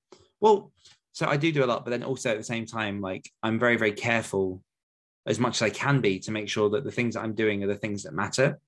well 0.42 0.72
so 1.12 1.28
i 1.28 1.38
do 1.38 1.52
do 1.52 1.64
a 1.64 1.72
lot 1.72 1.86
but 1.86 1.92
then 1.92 2.04
also 2.04 2.32
at 2.32 2.38
the 2.38 2.52
same 2.56 2.66
time 2.66 3.02
like 3.02 3.30
i'm 3.44 3.60
very 3.60 3.78
very 3.78 3.92
careful 3.92 4.64
as 5.28 5.38
much 5.40 5.58
as 5.58 5.62
i 5.62 5.70
can 5.70 6.02
be 6.02 6.18
to 6.22 6.32
make 6.32 6.50
sure 6.50 6.72
that 6.72 6.84
the 6.84 6.92
things 6.98 7.14
that 7.14 7.22
i'm 7.22 7.36
doing 7.36 7.64
are 7.64 7.68
the 7.68 7.84
things 7.84 8.02
that 8.04 8.14
matter. 8.14 8.60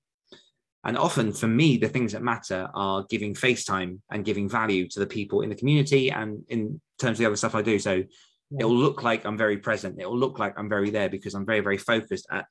And 0.84 0.96
often 0.96 1.32
for 1.32 1.48
me 1.48 1.76
the 1.76 1.88
things 1.88 2.12
that 2.12 2.22
matter 2.22 2.68
are 2.72 3.04
giving 3.10 3.34
face 3.34 3.64
time 3.64 4.00
and 4.12 4.24
giving 4.24 4.48
value 4.48 4.86
to 4.90 5.00
the 5.00 5.12
people 5.18 5.40
in 5.40 5.48
the 5.48 5.60
community 5.60 6.12
and 6.12 6.44
in 6.48 6.80
terms 7.00 7.16
of 7.16 7.18
the 7.18 7.26
other 7.26 7.36
stuff 7.42 7.56
i 7.56 7.62
do. 7.62 7.80
So 7.80 8.04
yeah. 8.50 8.60
it'll 8.60 8.74
look 8.74 9.02
like 9.02 9.24
I'm 9.24 9.36
very 9.36 9.58
present. 9.58 10.00
It'll 10.00 10.18
look 10.18 10.38
like 10.38 10.54
I'm 10.58 10.68
very 10.68 10.90
there 10.90 11.08
because 11.08 11.34
I'm 11.34 11.46
very, 11.46 11.60
very 11.60 11.78
focused 11.78 12.26
at 12.30 12.46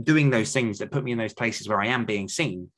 doing 0.00 0.30
those 0.30 0.52
things 0.52 0.78
that 0.78 0.90
put 0.90 1.04
me 1.04 1.12
in 1.12 1.18
those 1.18 1.34
places 1.34 1.68
where 1.68 1.80
I 1.80 1.86
am 1.86 2.04
being 2.04 2.28
seen. 2.28 2.70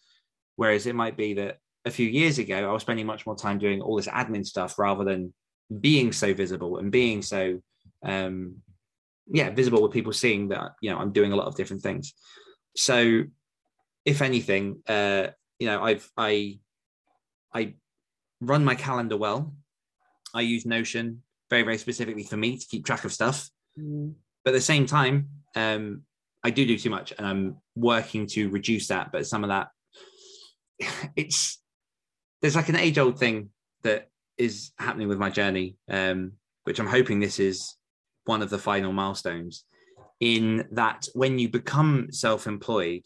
Whereas 0.57 0.87
it 0.87 0.95
might 0.95 1.17
be 1.17 1.35
that 1.35 1.59
a 1.85 1.91
few 1.91 2.09
years 2.09 2.39
ago, 2.39 2.69
I 2.69 2.73
was 2.73 2.83
spending 2.83 3.07
much 3.07 3.27
more 3.27 3.37
time 3.37 3.59
doing 3.59 3.81
all 3.81 3.97
this 3.97 4.07
admin 4.07 4.47
stuff 4.47 4.79
rather 4.79 5.05
than 5.05 5.33
being 5.81 6.13
so 6.13 6.35
visible 6.35 6.79
and 6.79 6.93
being 6.93 7.23
so, 7.23 7.61
um, 8.05 8.57
yeah, 9.27 9.51
visible 9.51 9.83
with 9.83 9.93
people 9.93 10.13
seeing 10.13 10.49
that, 10.49 10.73
you 10.81 10.91
know, 10.91 10.99
I'm 10.99 11.13
doing 11.13 11.33
a 11.33 11.37
lot 11.37 11.47
of 11.47 11.57
different 11.57 11.83
things. 11.83 12.15
So 12.77 13.25
if 14.05 14.23
anything, 14.23 14.83
uh, 14.87 15.29
you 15.59 15.67
know, 15.67 15.83
I've, 15.83 16.09
I, 16.17 16.59
I 17.55 17.75
run 18.41 18.65
my 18.65 18.75
calendar 18.75 19.17
well. 19.17 19.55
I 20.35 20.43
use 20.43 20.65
Notion 20.65 21.23
very, 21.53 21.65
very 21.65 21.77
specifically 21.77 22.25
for 22.25 22.39
me 22.39 22.57
to 22.57 22.67
keep 22.67 22.83
track 22.83 23.05
of 23.05 23.13
stuff. 23.13 23.51
Mm. 23.79 24.15
But 24.43 24.53
at 24.53 24.55
the 24.55 24.63
same 24.63 24.87
time, 24.87 25.29
um, 25.55 26.05
I 26.43 26.49
do 26.49 26.65
do 26.65 26.79
too 26.79 26.89
much 26.89 27.13
and 27.13 27.27
I'm 27.27 27.59
working 27.77 28.27
to 28.29 28.49
reduce 28.49 28.89
that. 28.89 29.13
But 29.13 29.27
some 29.27 29.45
of 29.45 29.49
that, 29.51 29.69
it's, 31.15 31.61
there's 32.41 32.57
like 32.57 32.71
an 32.71 32.77
age 32.77 32.97
old 32.97 33.19
thing 33.19 33.51
that 33.83 34.09
is 34.39 34.71
happening 34.79 35.09
with 35.09 35.19
my 35.19 35.29
journey, 35.29 35.77
um, 35.91 36.33
which 36.65 36.81
I'm 36.81 36.87
hoping 36.87 37.21
this 37.21 37.39
is 37.39 37.77
one 38.25 38.41
of 38.41 38.49
the 38.49 38.59
final 38.59 38.95
milestones 38.95 39.67
in 40.21 40.67
that 40.71 41.07
when 41.13 41.39
you 41.39 41.51
become 41.51 42.07
self 42.13 42.47
employed, 42.47 43.05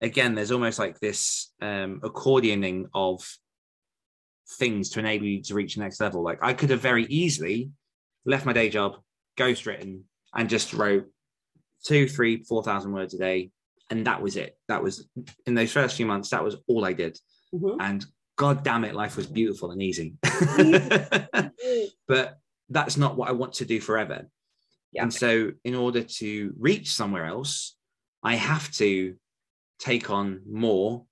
again, 0.00 0.36
there's 0.36 0.52
almost 0.52 0.78
like 0.78 1.00
this 1.00 1.52
um, 1.60 2.00
accordioning 2.04 2.84
of 2.94 3.26
things 4.58 4.90
to 4.90 5.00
enable 5.00 5.26
you 5.26 5.42
to 5.42 5.54
reach 5.54 5.74
the 5.74 5.80
next 5.80 6.00
level. 6.00 6.22
Like 6.22 6.38
I 6.42 6.52
could 6.52 6.70
have 6.70 6.80
very 6.80 7.04
easily 7.06 7.70
left 8.24 8.46
my 8.46 8.52
day 8.52 8.68
job, 8.68 8.96
ghostwritten, 9.36 10.02
and 10.34 10.48
just 10.48 10.72
wrote 10.72 11.06
two, 11.84 12.08
three, 12.08 12.42
four 12.44 12.62
thousand 12.62 12.92
words 12.92 13.14
a 13.14 13.18
day, 13.18 13.50
and 13.90 14.06
that 14.06 14.22
was 14.22 14.36
it. 14.36 14.56
That 14.68 14.82
was 14.82 15.08
in 15.46 15.54
those 15.54 15.72
first 15.72 15.96
few 15.96 16.06
months. 16.06 16.30
That 16.30 16.44
was 16.44 16.56
all 16.68 16.84
I 16.84 16.92
did, 16.92 17.18
mm-hmm. 17.54 17.80
and 17.80 18.04
God 18.36 18.64
damn 18.64 18.84
it, 18.84 18.94
life 18.94 19.16
was 19.16 19.26
beautiful 19.26 19.70
and 19.70 19.82
easy. 19.82 20.14
but 22.08 22.38
that's 22.68 22.96
not 22.96 23.16
what 23.16 23.28
I 23.28 23.32
want 23.32 23.54
to 23.54 23.64
do 23.64 23.80
forever. 23.80 24.26
Yeah. 24.92 25.02
And 25.02 25.14
so, 25.14 25.52
in 25.64 25.74
order 25.74 26.02
to 26.02 26.52
reach 26.58 26.92
somewhere 26.92 27.26
else, 27.26 27.76
I 28.22 28.34
have 28.36 28.70
to 28.72 29.14
take 29.78 30.10
on 30.10 30.42
more 30.50 31.04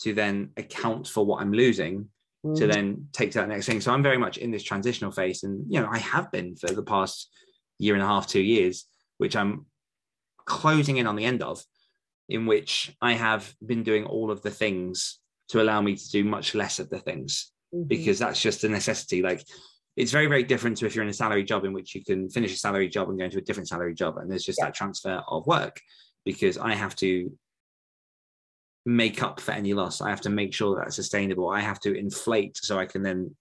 to 0.00 0.14
then 0.14 0.50
account 0.56 1.06
for 1.06 1.24
what 1.24 1.40
I'm 1.40 1.52
losing 1.52 2.08
mm. 2.44 2.56
to 2.56 2.66
then 2.66 3.08
take 3.12 3.32
to 3.32 3.38
that 3.38 3.48
next 3.48 3.66
thing. 3.66 3.80
So 3.80 3.92
I'm 3.92 4.02
very 4.02 4.18
much 4.18 4.38
in 4.38 4.50
this 4.50 4.62
transitional 4.62 5.10
phase, 5.10 5.42
and 5.42 5.64
you 5.68 5.80
know, 5.80 5.88
I 5.90 5.98
have 5.98 6.30
been 6.30 6.56
for 6.56 6.68
the 6.68 6.82
past 6.82 7.30
year 7.78 7.94
and 7.94 8.02
a 8.02 8.06
half, 8.06 8.26
two 8.26 8.42
years, 8.42 8.84
which 9.18 9.36
I'm 9.36 9.66
closing 10.44 10.98
in 10.98 11.06
on 11.06 11.16
the 11.16 11.24
end 11.24 11.42
of, 11.42 11.62
in 12.28 12.46
which 12.46 12.94
I 13.00 13.12
have 13.12 13.54
been 13.64 13.82
doing 13.82 14.04
all 14.04 14.30
of 14.30 14.42
the 14.42 14.50
things 14.50 15.18
to 15.48 15.60
allow 15.60 15.80
me 15.80 15.96
to 15.96 16.10
do 16.10 16.24
much 16.24 16.54
less 16.54 16.78
of 16.78 16.88
the 16.90 16.98
things 16.98 17.52
mm-hmm. 17.74 17.86
because 17.86 18.18
that's 18.18 18.40
just 18.40 18.64
a 18.64 18.68
necessity. 18.68 19.22
Like 19.22 19.44
it's 19.96 20.12
very, 20.12 20.26
very 20.26 20.42
different 20.42 20.76
to 20.78 20.86
if 20.86 20.94
you're 20.94 21.04
in 21.04 21.10
a 21.10 21.14
salary 21.14 21.44
job 21.44 21.64
in 21.64 21.72
which 21.72 21.94
you 21.94 22.04
can 22.04 22.28
finish 22.30 22.52
a 22.52 22.58
salary 22.58 22.88
job 22.88 23.08
and 23.08 23.18
go 23.18 23.24
into 23.24 23.38
a 23.38 23.42
different 23.42 23.68
salary 23.68 23.94
job. 23.94 24.16
And 24.18 24.30
there's 24.30 24.44
just 24.44 24.58
yeah. 24.58 24.66
that 24.66 24.74
transfer 24.74 25.22
of 25.28 25.46
work 25.46 25.80
because 26.24 26.58
I 26.58 26.74
have 26.74 26.96
to 26.96 27.30
make 28.86 29.22
up 29.22 29.40
for 29.40 29.52
any 29.52 29.72
loss. 29.72 30.00
I 30.00 30.10
have 30.10 30.20
to 30.22 30.30
make 30.30 30.52
sure 30.52 30.76
that's 30.76 30.96
sustainable. 30.96 31.48
I 31.48 31.60
have 31.60 31.80
to 31.80 31.94
inflate 31.94 32.56
so 32.56 32.78
I 32.78 32.86
can 32.86 33.02
then 33.02 33.34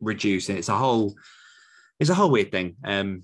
reduce. 0.00 0.48
And 0.48 0.58
it's 0.58 0.68
a 0.68 0.76
whole, 0.76 1.14
it's 2.00 2.10
a 2.10 2.14
whole 2.14 2.30
weird 2.30 2.50
thing. 2.50 2.76
Um, 2.84 3.22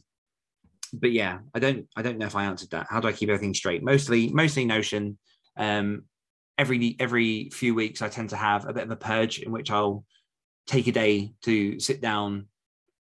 but 0.92 1.12
yeah, 1.12 1.38
I 1.54 1.58
don't, 1.58 1.88
I 1.96 2.02
don't 2.02 2.18
know 2.18 2.26
if 2.26 2.36
I 2.36 2.44
answered 2.44 2.70
that. 2.70 2.86
How 2.90 3.00
do 3.00 3.08
I 3.08 3.12
keep 3.12 3.28
everything 3.28 3.54
straight? 3.54 3.82
Mostly, 3.82 4.28
mostly 4.28 4.64
Notion. 4.64 5.18
Um, 5.56 6.04
every 6.58 6.96
every 7.00 7.50
few 7.50 7.74
weeks, 7.74 8.02
I 8.02 8.08
tend 8.08 8.30
to 8.30 8.36
have 8.36 8.68
a 8.68 8.72
bit 8.72 8.84
of 8.84 8.90
a 8.90 8.96
purge 8.96 9.38
in 9.40 9.52
which 9.52 9.70
I'll 9.70 10.04
take 10.66 10.86
a 10.86 10.92
day 10.92 11.32
to 11.42 11.80
sit 11.80 12.00
down, 12.00 12.46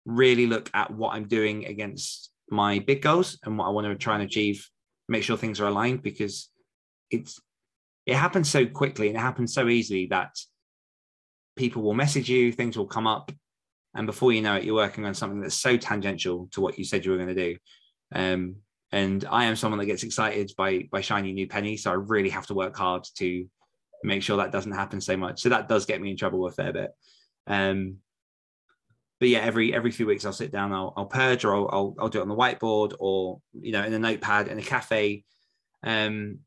really 0.04 0.46
look 0.46 0.70
at 0.74 0.90
what 0.90 1.14
I'm 1.14 1.26
doing 1.26 1.66
against 1.66 2.30
my 2.50 2.78
big 2.78 3.02
goals 3.02 3.38
and 3.44 3.58
what 3.58 3.66
I 3.66 3.70
want 3.70 3.86
to 3.86 3.94
try 3.96 4.14
and 4.14 4.22
achieve. 4.22 4.68
Make 5.08 5.24
sure 5.24 5.36
things 5.36 5.60
are 5.60 5.66
aligned 5.66 6.02
because 6.02 6.48
it's 7.10 7.40
it 8.10 8.16
happens 8.16 8.50
so 8.50 8.66
quickly 8.66 9.06
and 9.06 9.16
it 9.16 9.20
happens 9.20 9.54
so 9.54 9.68
easily 9.68 10.06
that 10.06 10.36
people 11.54 11.82
will 11.82 11.94
message 11.94 12.28
you, 12.28 12.50
things 12.50 12.76
will 12.76 12.86
come 12.86 13.06
up, 13.06 13.30
and 13.94 14.04
before 14.04 14.32
you 14.32 14.42
know 14.42 14.56
it, 14.56 14.64
you're 14.64 14.74
working 14.74 15.04
on 15.04 15.14
something 15.14 15.40
that's 15.40 15.54
so 15.54 15.76
tangential 15.76 16.48
to 16.50 16.60
what 16.60 16.76
you 16.76 16.84
said 16.84 17.04
you 17.04 17.12
were 17.12 17.16
going 17.18 17.34
to 17.34 17.52
do. 17.52 17.56
Um, 18.12 18.56
and 18.90 19.24
I 19.30 19.44
am 19.44 19.54
someone 19.54 19.78
that 19.78 19.86
gets 19.86 20.02
excited 20.02 20.50
by 20.56 20.88
by 20.90 21.02
shiny 21.02 21.32
new 21.32 21.46
pennies, 21.46 21.84
so 21.84 21.92
I 21.92 21.94
really 21.94 22.30
have 22.30 22.48
to 22.48 22.54
work 22.54 22.76
hard 22.76 23.04
to 23.18 23.46
make 24.02 24.24
sure 24.24 24.38
that 24.38 24.50
doesn't 24.50 24.72
happen 24.72 25.00
so 25.00 25.16
much. 25.16 25.40
So 25.40 25.48
that 25.50 25.68
does 25.68 25.86
get 25.86 26.00
me 26.00 26.10
in 26.10 26.16
trouble 26.16 26.46
a 26.46 26.50
fair 26.50 26.72
bit. 26.72 26.90
Um, 27.46 27.98
but 29.20 29.28
yeah, 29.28 29.40
every 29.40 29.72
every 29.72 29.92
few 29.92 30.06
weeks 30.06 30.24
I'll 30.24 30.32
sit 30.32 30.50
down, 30.50 30.72
I'll, 30.72 30.92
I'll 30.96 31.06
purge, 31.06 31.44
or 31.44 31.54
I'll, 31.54 31.68
I'll, 31.70 31.94
I'll 32.00 32.08
do 32.08 32.18
it 32.18 32.22
on 32.22 32.28
the 32.28 32.34
whiteboard, 32.34 32.94
or 32.98 33.40
you 33.52 33.70
know, 33.70 33.84
in 33.84 33.92
a 33.92 33.98
notepad 34.00 34.48
in 34.48 34.58
a 34.58 34.62
cafe, 34.62 35.24
um, 35.84 36.40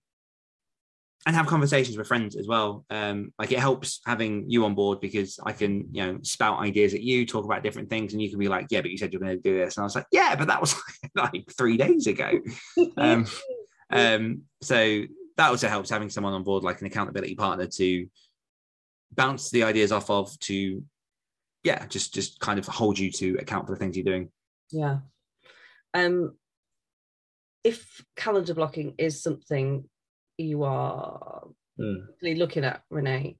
and 1.25 1.35
have 1.35 1.47
conversations 1.47 1.97
with 1.97 2.07
friends 2.07 2.35
as 2.35 2.47
well. 2.47 2.85
Um, 2.89 3.31
like 3.39 3.51
it 3.51 3.59
helps 3.59 4.01
having 4.05 4.49
you 4.49 4.65
on 4.65 4.75
board 4.75 4.99
because 4.99 5.39
I 5.45 5.53
can 5.53 5.87
you 5.91 6.05
know 6.05 6.19
spout 6.21 6.59
ideas 6.59 6.93
at 6.93 7.01
you, 7.01 7.25
talk 7.25 7.45
about 7.45 7.63
different 7.63 7.89
things, 7.89 8.13
and 8.13 8.21
you 8.21 8.29
can 8.29 8.39
be 8.39 8.47
like, 8.47 8.67
yeah, 8.69 8.81
but 8.81 8.91
you 8.91 8.97
said 8.97 9.13
you're 9.13 9.21
going 9.21 9.37
to 9.37 9.41
do 9.41 9.57
this, 9.57 9.77
and 9.77 9.83
I 9.83 9.85
was 9.85 9.95
like, 9.95 10.07
yeah, 10.11 10.35
but 10.35 10.47
that 10.47 10.61
was 10.61 10.75
like 11.15 11.45
three 11.57 11.77
days 11.77 12.07
ago. 12.07 12.39
um, 12.97 13.25
um, 13.89 14.41
so 14.61 15.03
that 15.37 15.49
also 15.49 15.67
helps 15.67 15.89
having 15.89 16.09
someone 16.09 16.33
on 16.33 16.43
board, 16.43 16.63
like 16.63 16.81
an 16.81 16.87
accountability 16.87 17.35
partner, 17.35 17.67
to 17.67 18.07
bounce 19.15 19.49
the 19.51 19.63
ideas 19.63 19.91
off 19.91 20.09
of 20.09 20.37
to 20.39 20.83
yeah 21.63 21.85
just 21.87 22.13
just 22.13 22.39
kind 22.39 22.59
of 22.59 22.65
hold 22.67 22.97
you 22.97 23.11
to 23.11 23.37
account 23.39 23.65
for 23.65 23.73
the 23.73 23.79
things 23.79 23.95
you're 23.95 24.03
doing 24.03 24.29
yeah 24.71 24.97
um 25.93 26.35
if 27.63 28.03
calendar 28.15 28.53
blocking 28.53 28.93
is 28.97 29.21
something 29.21 29.85
you 30.37 30.63
are 30.63 31.47
Mm. 31.79 32.05
really 32.21 32.35
looking 32.37 32.63
at 32.63 32.83
renee. 32.91 33.37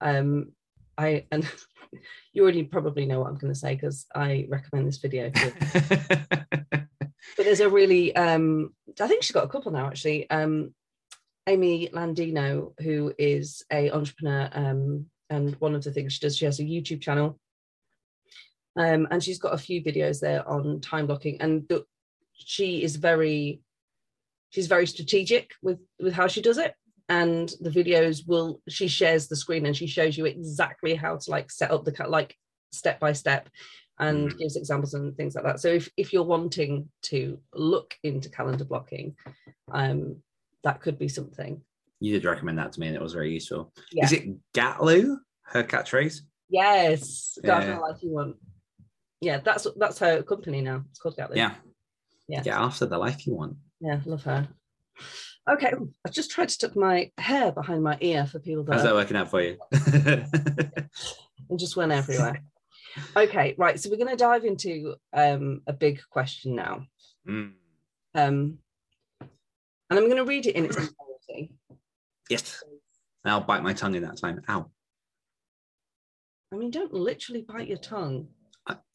Um 0.00 0.52
i 0.96 1.26
and 1.30 1.46
you 2.32 2.42
already 2.42 2.62
probably 2.62 3.04
know 3.04 3.20
what 3.20 3.28
i'm 3.28 3.36
going 3.36 3.52
to 3.52 3.58
say 3.58 3.74
because 3.74 4.06
i 4.14 4.46
recommend 4.48 4.86
this 4.86 4.98
video 4.98 5.30
but 6.70 6.88
there's 7.36 7.60
a 7.60 7.68
really 7.68 8.14
um 8.16 8.72
i 9.00 9.06
think 9.08 9.22
she's 9.22 9.32
got 9.34 9.44
a 9.44 9.48
couple 9.48 9.72
now 9.72 9.86
actually. 9.86 10.30
Um 10.30 10.72
amy 11.46 11.88
landino 11.92 12.72
who 12.80 13.12
is 13.18 13.64
a 13.72 13.90
entrepreneur 13.90 14.48
um 14.52 15.06
and 15.30 15.54
one 15.56 15.74
of 15.74 15.82
the 15.84 15.92
things 15.92 16.12
she 16.14 16.20
does 16.20 16.36
she 16.36 16.44
has 16.46 16.60
a 16.60 16.64
youtube 16.64 17.00
channel. 17.02 17.38
Um 18.78 19.08
and 19.10 19.22
she's 19.22 19.38
got 19.38 19.52
a 19.54 19.58
few 19.58 19.82
videos 19.82 20.20
there 20.20 20.48
on 20.48 20.80
time 20.80 21.06
blocking. 21.06 21.40
And 21.40 21.68
the, 21.68 21.84
she 22.32 22.82
is 22.82 22.96
very 22.96 23.60
she's 24.54 24.68
very 24.68 24.86
strategic 24.86 25.50
with 25.62 25.80
with 26.00 26.12
how 26.14 26.28
she 26.28 26.40
does 26.40 26.58
it. 26.58 26.74
And 27.08 27.52
the 27.60 27.70
videos 27.70 28.26
will 28.26 28.60
she 28.68 28.86
shares 28.88 29.26
the 29.28 29.36
screen 29.36 29.66
and 29.66 29.76
she 29.76 29.86
shows 29.86 30.16
you 30.16 30.24
exactly 30.26 30.94
how 30.94 31.16
to 31.16 31.30
like 31.30 31.50
set 31.50 31.70
up 31.72 31.84
the 31.84 31.92
like 32.08 32.36
step 32.72 33.00
by 33.00 33.12
step 33.12 33.48
and 33.98 34.30
Mm. 34.30 34.38
gives 34.38 34.56
examples 34.56 34.94
and 34.94 35.16
things 35.16 35.34
like 35.34 35.44
that. 35.44 35.60
So 35.60 35.68
if, 35.68 35.88
if 35.96 36.12
you're 36.12 36.24
wanting 36.36 36.88
to 37.02 37.38
look 37.52 37.94
into 38.02 38.28
calendar 38.30 38.64
blocking 38.64 39.16
um 39.72 40.16
that 40.62 40.80
could 40.80 40.98
be 40.98 41.08
something. 41.08 41.60
You 42.00 42.12
did 42.14 42.24
recommend 42.24 42.58
that 42.58 42.72
to 42.72 42.80
me 42.80 42.86
and 42.88 42.96
it 42.96 43.02
was 43.02 43.12
very 43.12 43.32
useful. 43.34 43.72
Yeah. 43.92 44.04
is 44.06 44.12
it 44.12 44.24
gatlu 44.54 45.16
her 45.52 45.62
catchphrase? 45.64 46.20
Yes. 46.48 47.36
Garden 47.44 47.70
Yeah. 47.70 47.78
life 47.80 47.98
you 48.02 48.12
want. 48.12 48.36
Yeah 49.20 49.38
that's 49.38 49.66
that's 49.76 49.98
her 49.98 50.22
company 50.22 50.60
now. 50.62 50.84
It's 50.90 51.00
called 51.00 51.16
Gatley. 51.16 51.38
yeah. 51.38 51.54
Yeah. 52.28 52.42
Get 52.42 52.54
after 52.54 52.86
the 52.86 52.96
life 52.98 53.26
you 53.26 53.34
want 53.34 53.56
yeah 53.84 54.00
love 54.06 54.22
her. 54.24 54.48
Okay 55.48 55.72
i 56.06 56.08
just 56.08 56.30
tried 56.30 56.48
to 56.48 56.58
tuck 56.58 56.74
my 56.74 57.10
hair 57.18 57.52
behind 57.52 57.82
my 57.82 57.98
ear 58.00 58.26
for 58.26 58.38
people 58.38 58.64
how's 58.66 58.82
that 58.82 58.88
that 58.88 58.94
working 58.94 59.16
out 59.16 59.30
for 59.30 59.42
you? 59.42 59.58
And 61.50 61.58
just 61.58 61.76
went 61.76 61.92
everywhere. 61.92 62.42
Okay 63.14 63.54
right 63.58 63.78
so 63.78 63.90
we're 63.90 63.98
going 63.98 64.08
to 64.08 64.16
dive 64.16 64.44
into 64.46 64.94
um 65.12 65.60
a 65.66 65.74
big 65.74 66.00
question 66.10 66.54
now. 66.54 66.86
Mm. 67.28 67.52
um 68.14 68.58
and 69.90 69.98
i'm 69.98 70.06
going 70.06 70.16
to 70.16 70.24
read 70.24 70.46
it 70.46 70.56
in 70.56 70.64
its 70.64 70.76
entirety. 70.78 71.52
Yes. 72.30 72.62
I'll 73.26 73.40
bite 73.40 73.62
my 73.62 73.72
tongue 73.72 73.94
in 73.94 74.02
that 74.02 74.18
time. 74.18 74.40
Ow. 74.48 74.70
I 76.52 76.56
mean 76.56 76.70
don't 76.70 76.92
literally 76.94 77.42
bite 77.42 77.68
your 77.68 77.78
tongue. 77.78 78.28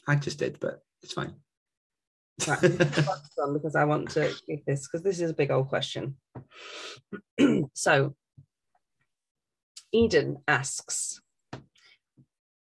I 0.07 0.15
just 0.15 0.39
did 0.39 0.59
but 0.59 0.81
it's 1.03 1.13
fine 1.13 1.35
Right, 2.47 2.61
because 3.53 3.75
I 3.75 3.83
want 3.83 4.09
to 4.11 4.33
give 4.47 4.65
this 4.65 4.87
because 4.87 5.03
this 5.03 5.19
is 5.19 5.31
a 5.31 5.35
big 5.35 5.51
old 5.51 5.69
question. 5.69 6.15
so, 7.73 8.15
Eden 9.91 10.37
asks, 10.47 11.21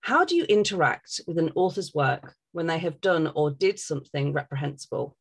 how 0.02 0.26
do 0.26 0.36
you 0.36 0.46
interact 0.46 1.22
with 1.28 1.38
an 1.38 1.52
author's 1.56 1.94
work 1.94 2.34
when 2.54 2.68
they 2.68 2.80
have 2.80 3.02
done 3.02 3.32
or 3.36 3.52
did 3.52 3.80
something 3.80 4.34
reprehensible? 4.34 5.16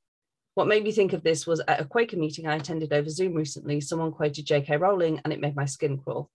What 0.54 0.68
made 0.68 0.84
me 0.84 0.92
think 0.92 1.12
of 1.12 1.22
this 1.22 1.46
was 1.46 1.60
at 1.68 1.80
a 1.80 1.84
Quaker 1.84 2.16
meeting 2.16 2.46
I 2.46 2.56
attended 2.56 2.92
over 2.92 3.08
Zoom 3.08 3.34
recently, 3.34 3.80
someone 3.80 4.12
quoted 4.12 4.46
J.K. 4.46 4.76
Rowling 4.78 5.20
and 5.24 5.32
it 5.32 5.40
made 5.40 5.54
my 5.54 5.64
skin 5.66 5.98
crawl. 5.98 6.30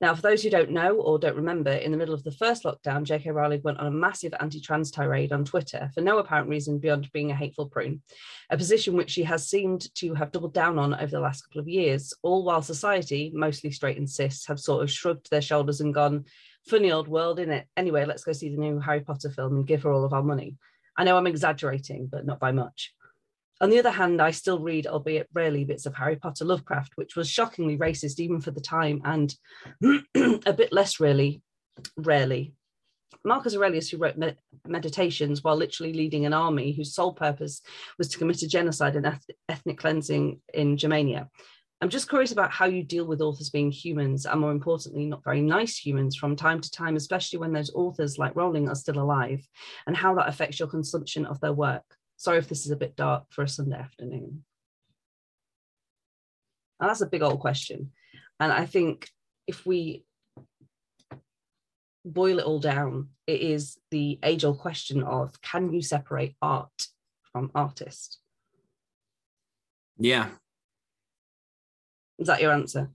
Now, 0.00 0.14
for 0.14 0.22
those 0.22 0.42
who 0.42 0.50
don't 0.50 0.70
know 0.70 0.96
or 0.96 1.18
don't 1.18 1.36
remember, 1.36 1.70
in 1.70 1.92
the 1.92 1.96
middle 1.96 2.14
of 2.14 2.24
the 2.24 2.32
first 2.32 2.64
lockdown, 2.64 3.04
J.K. 3.04 3.30
Rowling 3.30 3.62
went 3.62 3.78
on 3.78 3.86
a 3.86 3.90
massive 3.90 4.34
anti 4.40 4.60
trans 4.60 4.90
tirade 4.90 5.32
on 5.32 5.44
Twitter 5.44 5.90
for 5.94 6.00
no 6.00 6.18
apparent 6.18 6.48
reason 6.48 6.78
beyond 6.78 7.10
being 7.12 7.30
a 7.30 7.36
hateful 7.36 7.68
prune, 7.68 8.02
a 8.50 8.56
position 8.56 8.96
which 8.96 9.10
she 9.10 9.22
has 9.22 9.48
seemed 9.48 9.94
to 9.96 10.14
have 10.14 10.32
doubled 10.32 10.54
down 10.54 10.78
on 10.78 10.94
over 10.94 11.06
the 11.06 11.20
last 11.20 11.42
couple 11.42 11.60
of 11.60 11.68
years, 11.68 12.12
all 12.22 12.44
while 12.44 12.62
society, 12.62 13.30
mostly 13.34 13.70
straight 13.70 13.98
and 13.98 14.10
cis, 14.10 14.46
have 14.46 14.60
sort 14.60 14.82
of 14.82 14.90
shrugged 14.90 15.30
their 15.30 15.42
shoulders 15.42 15.80
and 15.80 15.94
gone, 15.94 16.24
funny 16.66 16.90
old 16.90 17.08
world, 17.08 17.38
innit? 17.38 17.64
Anyway, 17.76 18.04
let's 18.04 18.24
go 18.24 18.32
see 18.32 18.50
the 18.50 18.60
new 18.60 18.80
Harry 18.80 19.00
Potter 19.00 19.30
film 19.30 19.56
and 19.56 19.66
give 19.66 19.82
her 19.82 19.92
all 19.92 20.04
of 20.04 20.12
our 20.12 20.22
money. 20.22 20.56
I 20.96 21.04
know 21.04 21.16
I'm 21.16 21.26
exaggerating, 21.26 22.08
but 22.10 22.26
not 22.26 22.40
by 22.40 22.52
much. 22.52 22.92
On 23.62 23.70
the 23.70 23.78
other 23.78 23.92
hand, 23.92 24.20
I 24.20 24.32
still 24.32 24.58
read, 24.58 24.88
albeit 24.88 25.28
rarely, 25.32 25.64
bits 25.64 25.86
of 25.86 25.94
Harry 25.94 26.16
Potter 26.16 26.44
Lovecraft, 26.44 26.94
which 26.96 27.14
was 27.14 27.30
shockingly 27.30 27.78
racist 27.78 28.18
even 28.18 28.40
for 28.40 28.50
the 28.50 28.60
time, 28.60 29.00
and 29.04 29.32
a 30.46 30.52
bit 30.52 30.72
less 30.72 30.98
really, 30.98 31.42
rarely. 31.96 32.54
Marcus 33.24 33.54
Aurelius, 33.54 33.88
who 33.88 33.98
wrote 33.98 34.18
Med- 34.18 34.38
Meditations 34.66 35.44
while 35.44 35.54
literally 35.54 35.92
leading 35.92 36.26
an 36.26 36.32
army 36.32 36.72
whose 36.72 36.92
sole 36.92 37.12
purpose 37.12 37.62
was 37.98 38.08
to 38.08 38.18
commit 38.18 38.42
a 38.42 38.48
genocide 38.48 38.96
and 38.96 39.06
eth- 39.06 39.30
ethnic 39.48 39.78
cleansing 39.78 40.40
in 40.52 40.76
Germania. 40.76 41.28
I'm 41.80 41.88
just 41.88 42.08
curious 42.08 42.32
about 42.32 42.50
how 42.50 42.66
you 42.66 42.82
deal 42.82 43.04
with 43.04 43.20
authors 43.20 43.50
being 43.50 43.70
humans, 43.70 44.26
and 44.26 44.40
more 44.40 44.50
importantly, 44.50 45.04
not 45.06 45.22
very 45.22 45.40
nice 45.40 45.76
humans 45.76 46.16
from 46.16 46.34
time 46.34 46.60
to 46.60 46.70
time, 46.72 46.96
especially 46.96 47.38
when 47.38 47.52
those 47.52 47.72
authors 47.74 48.18
like 48.18 48.34
Rowling 48.34 48.68
are 48.68 48.74
still 48.74 48.98
alive, 48.98 49.46
and 49.86 49.96
how 49.96 50.16
that 50.16 50.28
affects 50.28 50.58
your 50.58 50.68
consumption 50.68 51.26
of 51.26 51.38
their 51.38 51.52
work. 51.52 51.84
Sorry 52.22 52.38
if 52.38 52.48
this 52.48 52.64
is 52.64 52.70
a 52.70 52.76
bit 52.76 52.94
dark 52.94 53.24
for 53.30 53.42
a 53.42 53.48
Sunday 53.48 53.76
afternoon. 53.76 54.44
And 56.78 56.88
that's 56.88 57.00
a 57.00 57.06
big 57.06 57.20
old 57.20 57.40
question. 57.40 57.90
And 58.38 58.52
I 58.52 58.64
think 58.64 59.10
if 59.48 59.66
we 59.66 60.04
boil 62.04 62.38
it 62.38 62.44
all 62.44 62.60
down, 62.60 63.08
it 63.26 63.40
is 63.40 63.76
the 63.90 64.20
age 64.22 64.44
old 64.44 64.60
question 64.60 65.02
of 65.02 65.42
can 65.42 65.72
you 65.72 65.82
separate 65.82 66.36
art 66.40 66.86
from 67.32 67.50
artist? 67.56 68.20
yeah 69.98 70.28
Is 72.20 72.28
that 72.28 72.40
your 72.40 72.52
answer? 72.52 72.88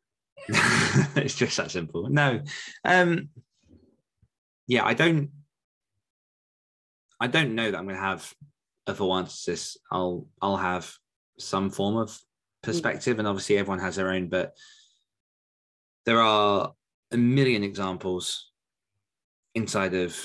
it's 0.48 1.34
just 1.34 1.58
that 1.58 1.70
simple. 1.70 2.08
No. 2.08 2.40
Um 2.82 3.28
yeah, 4.66 4.86
I 4.86 4.94
don't 4.94 5.32
I 7.20 7.26
don't 7.26 7.54
know 7.54 7.70
that 7.70 7.78
I'm 7.78 7.86
gonna 7.86 7.98
have 7.98 8.32
a 8.86 8.94
full 8.94 9.14
answer 9.16 9.54
to. 9.54 9.62
I'll 9.90 10.26
I'll 10.40 10.56
have 10.56 10.92
some 11.38 11.70
form 11.70 11.96
of 11.96 12.18
perspective, 12.62 13.18
and 13.18 13.28
obviously 13.28 13.58
everyone 13.58 13.80
has 13.80 13.96
their 13.96 14.10
own, 14.10 14.28
but 14.28 14.54
there 16.04 16.20
are 16.20 16.72
a 17.10 17.16
million 17.16 17.62
examples 17.62 18.50
inside 19.54 19.94
of 19.94 20.16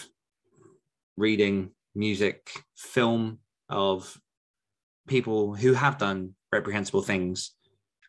reading, 1.17 1.71
music, 1.95 2.63
film 2.75 3.39
of 3.69 4.19
people 5.07 5.55
who 5.55 5.73
have 5.73 5.97
done 5.97 6.35
reprehensible 6.51 7.01
things 7.01 7.51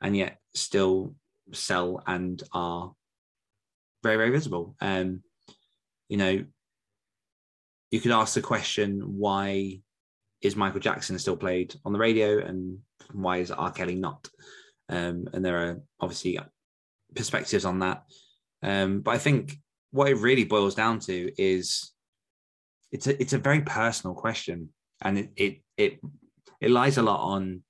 and 0.01 0.17
yet 0.17 0.39
still 0.55 1.15
sell 1.53 2.03
and 2.07 2.43
are 2.53 2.93
very 4.03 4.17
very 4.17 4.31
visible 4.31 4.77
um 4.81 5.23
you 6.09 6.17
know 6.17 6.45
you 7.91 8.01
could 8.01 8.13
ask 8.13 8.35
the 8.35 8.43
question 8.43 9.01
why 9.01 9.81
is 10.43 10.57
michael 10.57 10.81
jackson 10.81 11.19
still 11.19 11.37
played 11.37 11.75
on 11.85 11.93
the 11.93 11.99
radio 11.99 12.45
and 12.45 12.79
why 13.13 13.39
is 13.39 13.51
r. 13.51 13.71
Kelly 13.71 13.95
not? 13.95 14.29
Um 14.89 15.29
and 15.33 15.45
there 15.45 15.59
are 15.59 15.81
obviously 16.01 16.39
perspectives 17.15 17.65
on 17.65 17.81
that. 17.81 18.03
Um 18.63 19.01
but 19.01 19.13
i 19.13 19.19
think 19.19 19.59
what 19.91 20.09
it 20.09 20.17
really 20.17 20.45
boils 20.45 20.75
down 20.75 20.99
to 20.99 21.31
is 21.41 21.93
it's 22.95 23.09
a 23.09 23.21
it's 23.21 23.33
a 23.33 23.39
very 23.39 23.61
personal 23.61 24.15
question. 24.15 24.71
And 25.03 25.19
it 25.19 25.31
it 25.37 25.63
it, 25.77 26.01
it 26.61 26.71
lies 26.71 26.97
a 26.97 27.03
lot 27.03 27.21
on 27.21 27.63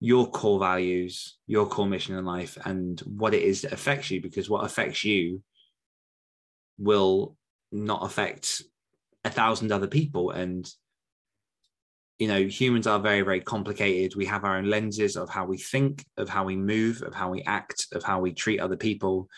your 0.00 0.30
core 0.30 0.58
values, 0.58 1.38
your 1.46 1.66
core 1.66 1.86
mission 1.86 2.16
in 2.16 2.24
life, 2.24 2.58
and 2.64 3.00
what 3.00 3.34
it 3.34 3.42
is 3.42 3.62
that 3.62 3.72
affects 3.72 4.10
you, 4.10 4.20
because 4.20 4.50
what 4.50 4.64
affects 4.64 5.04
you 5.04 5.42
will 6.78 7.36
not 7.72 8.04
affect 8.04 8.62
a 9.28 9.30
thousand 9.30 9.70
other 9.70 9.86
people. 9.86 10.30
And 10.30 10.68
you 12.18 12.26
know, 12.26 12.42
humans 12.42 12.88
are 12.88 12.98
very, 12.98 13.20
very 13.20 13.40
complicated. 13.40 14.16
We 14.16 14.26
have 14.26 14.44
our 14.44 14.56
own 14.56 14.68
lenses 14.68 15.16
of 15.16 15.30
how 15.30 15.44
we 15.44 15.56
think, 15.56 16.04
of 16.16 16.28
how 16.28 16.44
we 16.44 16.56
move, 16.56 17.02
of 17.02 17.14
how 17.14 17.30
we 17.30 17.42
act, 17.42 17.86
of 17.92 18.02
how 18.02 18.20
we 18.20 18.32
treat 18.32 18.58
other 18.58 18.76
people, 18.76 19.28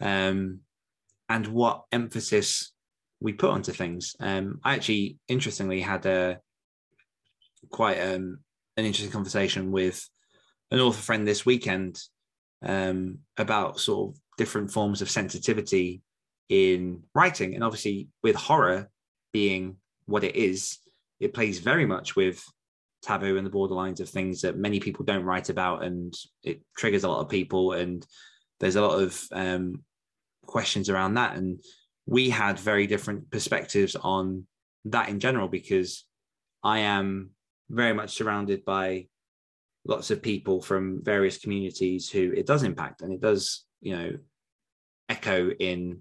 um, 0.00 0.60
and 1.28 1.46
what 1.46 1.84
emphasis 1.92 2.72
we 3.20 3.32
put 3.32 3.50
onto 3.50 3.72
things. 3.72 4.16
Um, 4.18 4.58
I 4.64 4.74
actually, 4.74 5.18
interestingly, 5.28 5.80
had 5.80 6.04
a 6.06 6.40
quite 7.70 8.00
um, 8.00 8.38
an 8.76 8.84
interesting 8.84 9.12
conversation 9.12 9.70
with 9.70 10.08
an 10.72 10.80
author 10.80 11.00
friend 11.00 11.26
this 11.26 11.46
weekend 11.46 12.00
um, 12.64 13.18
about 13.36 13.78
sort 13.78 14.10
of 14.10 14.20
different 14.36 14.72
forms 14.72 15.00
of 15.00 15.10
sensitivity 15.10 16.02
in 16.48 17.04
writing, 17.14 17.54
and 17.54 17.62
obviously 17.62 18.08
with 18.24 18.34
horror 18.34 18.90
being 19.40 19.76
what 20.06 20.24
it 20.24 20.36
is 20.36 20.78
it 21.20 21.34
plays 21.34 21.58
very 21.58 21.86
much 21.94 22.08
with 22.16 22.38
taboo 23.02 23.36
and 23.36 23.46
the 23.46 23.56
borderlines 23.58 24.00
of 24.00 24.08
things 24.08 24.40
that 24.40 24.64
many 24.66 24.78
people 24.80 25.04
don't 25.04 25.28
write 25.30 25.48
about 25.48 25.84
and 25.84 26.14
it 26.42 26.60
triggers 26.76 27.04
a 27.04 27.08
lot 27.08 27.20
of 27.20 27.28
people 27.28 27.72
and 27.72 28.06
there's 28.60 28.76
a 28.76 28.86
lot 28.88 29.02
of 29.02 29.10
um, 29.32 29.84
questions 30.46 30.88
around 30.88 31.14
that. 31.14 31.36
And 31.36 31.60
we 32.06 32.30
had 32.30 32.58
very 32.58 32.86
different 32.86 33.30
perspectives 33.30 33.94
on 33.96 34.46
that 34.86 35.08
in 35.08 35.18
general 35.18 35.48
because 35.48 36.04
i 36.62 36.78
am 36.78 37.30
very 37.68 37.92
much 37.92 38.10
surrounded 38.10 38.64
by 38.64 39.06
lots 39.84 40.10
of 40.10 40.22
people 40.22 40.62
from 40.62 41.02
various 41.02 41.38
communities 41.38 42.08
who 42.08 42.32
it 42.32 42.46
does 42.46 42.62
impact 42.62 43.02
and 43.02 43.12
it 43.12 43.20
does 43.20 43.64
you 43.80 43.96
know 43.96 44.12
echo 45.08 45.50
in 45.50 46.00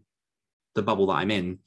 the 0.75 0.81
bubble 0.81 1.07
that 1.07 1.13
i'm 1.13 1.31
in 1.31 1.59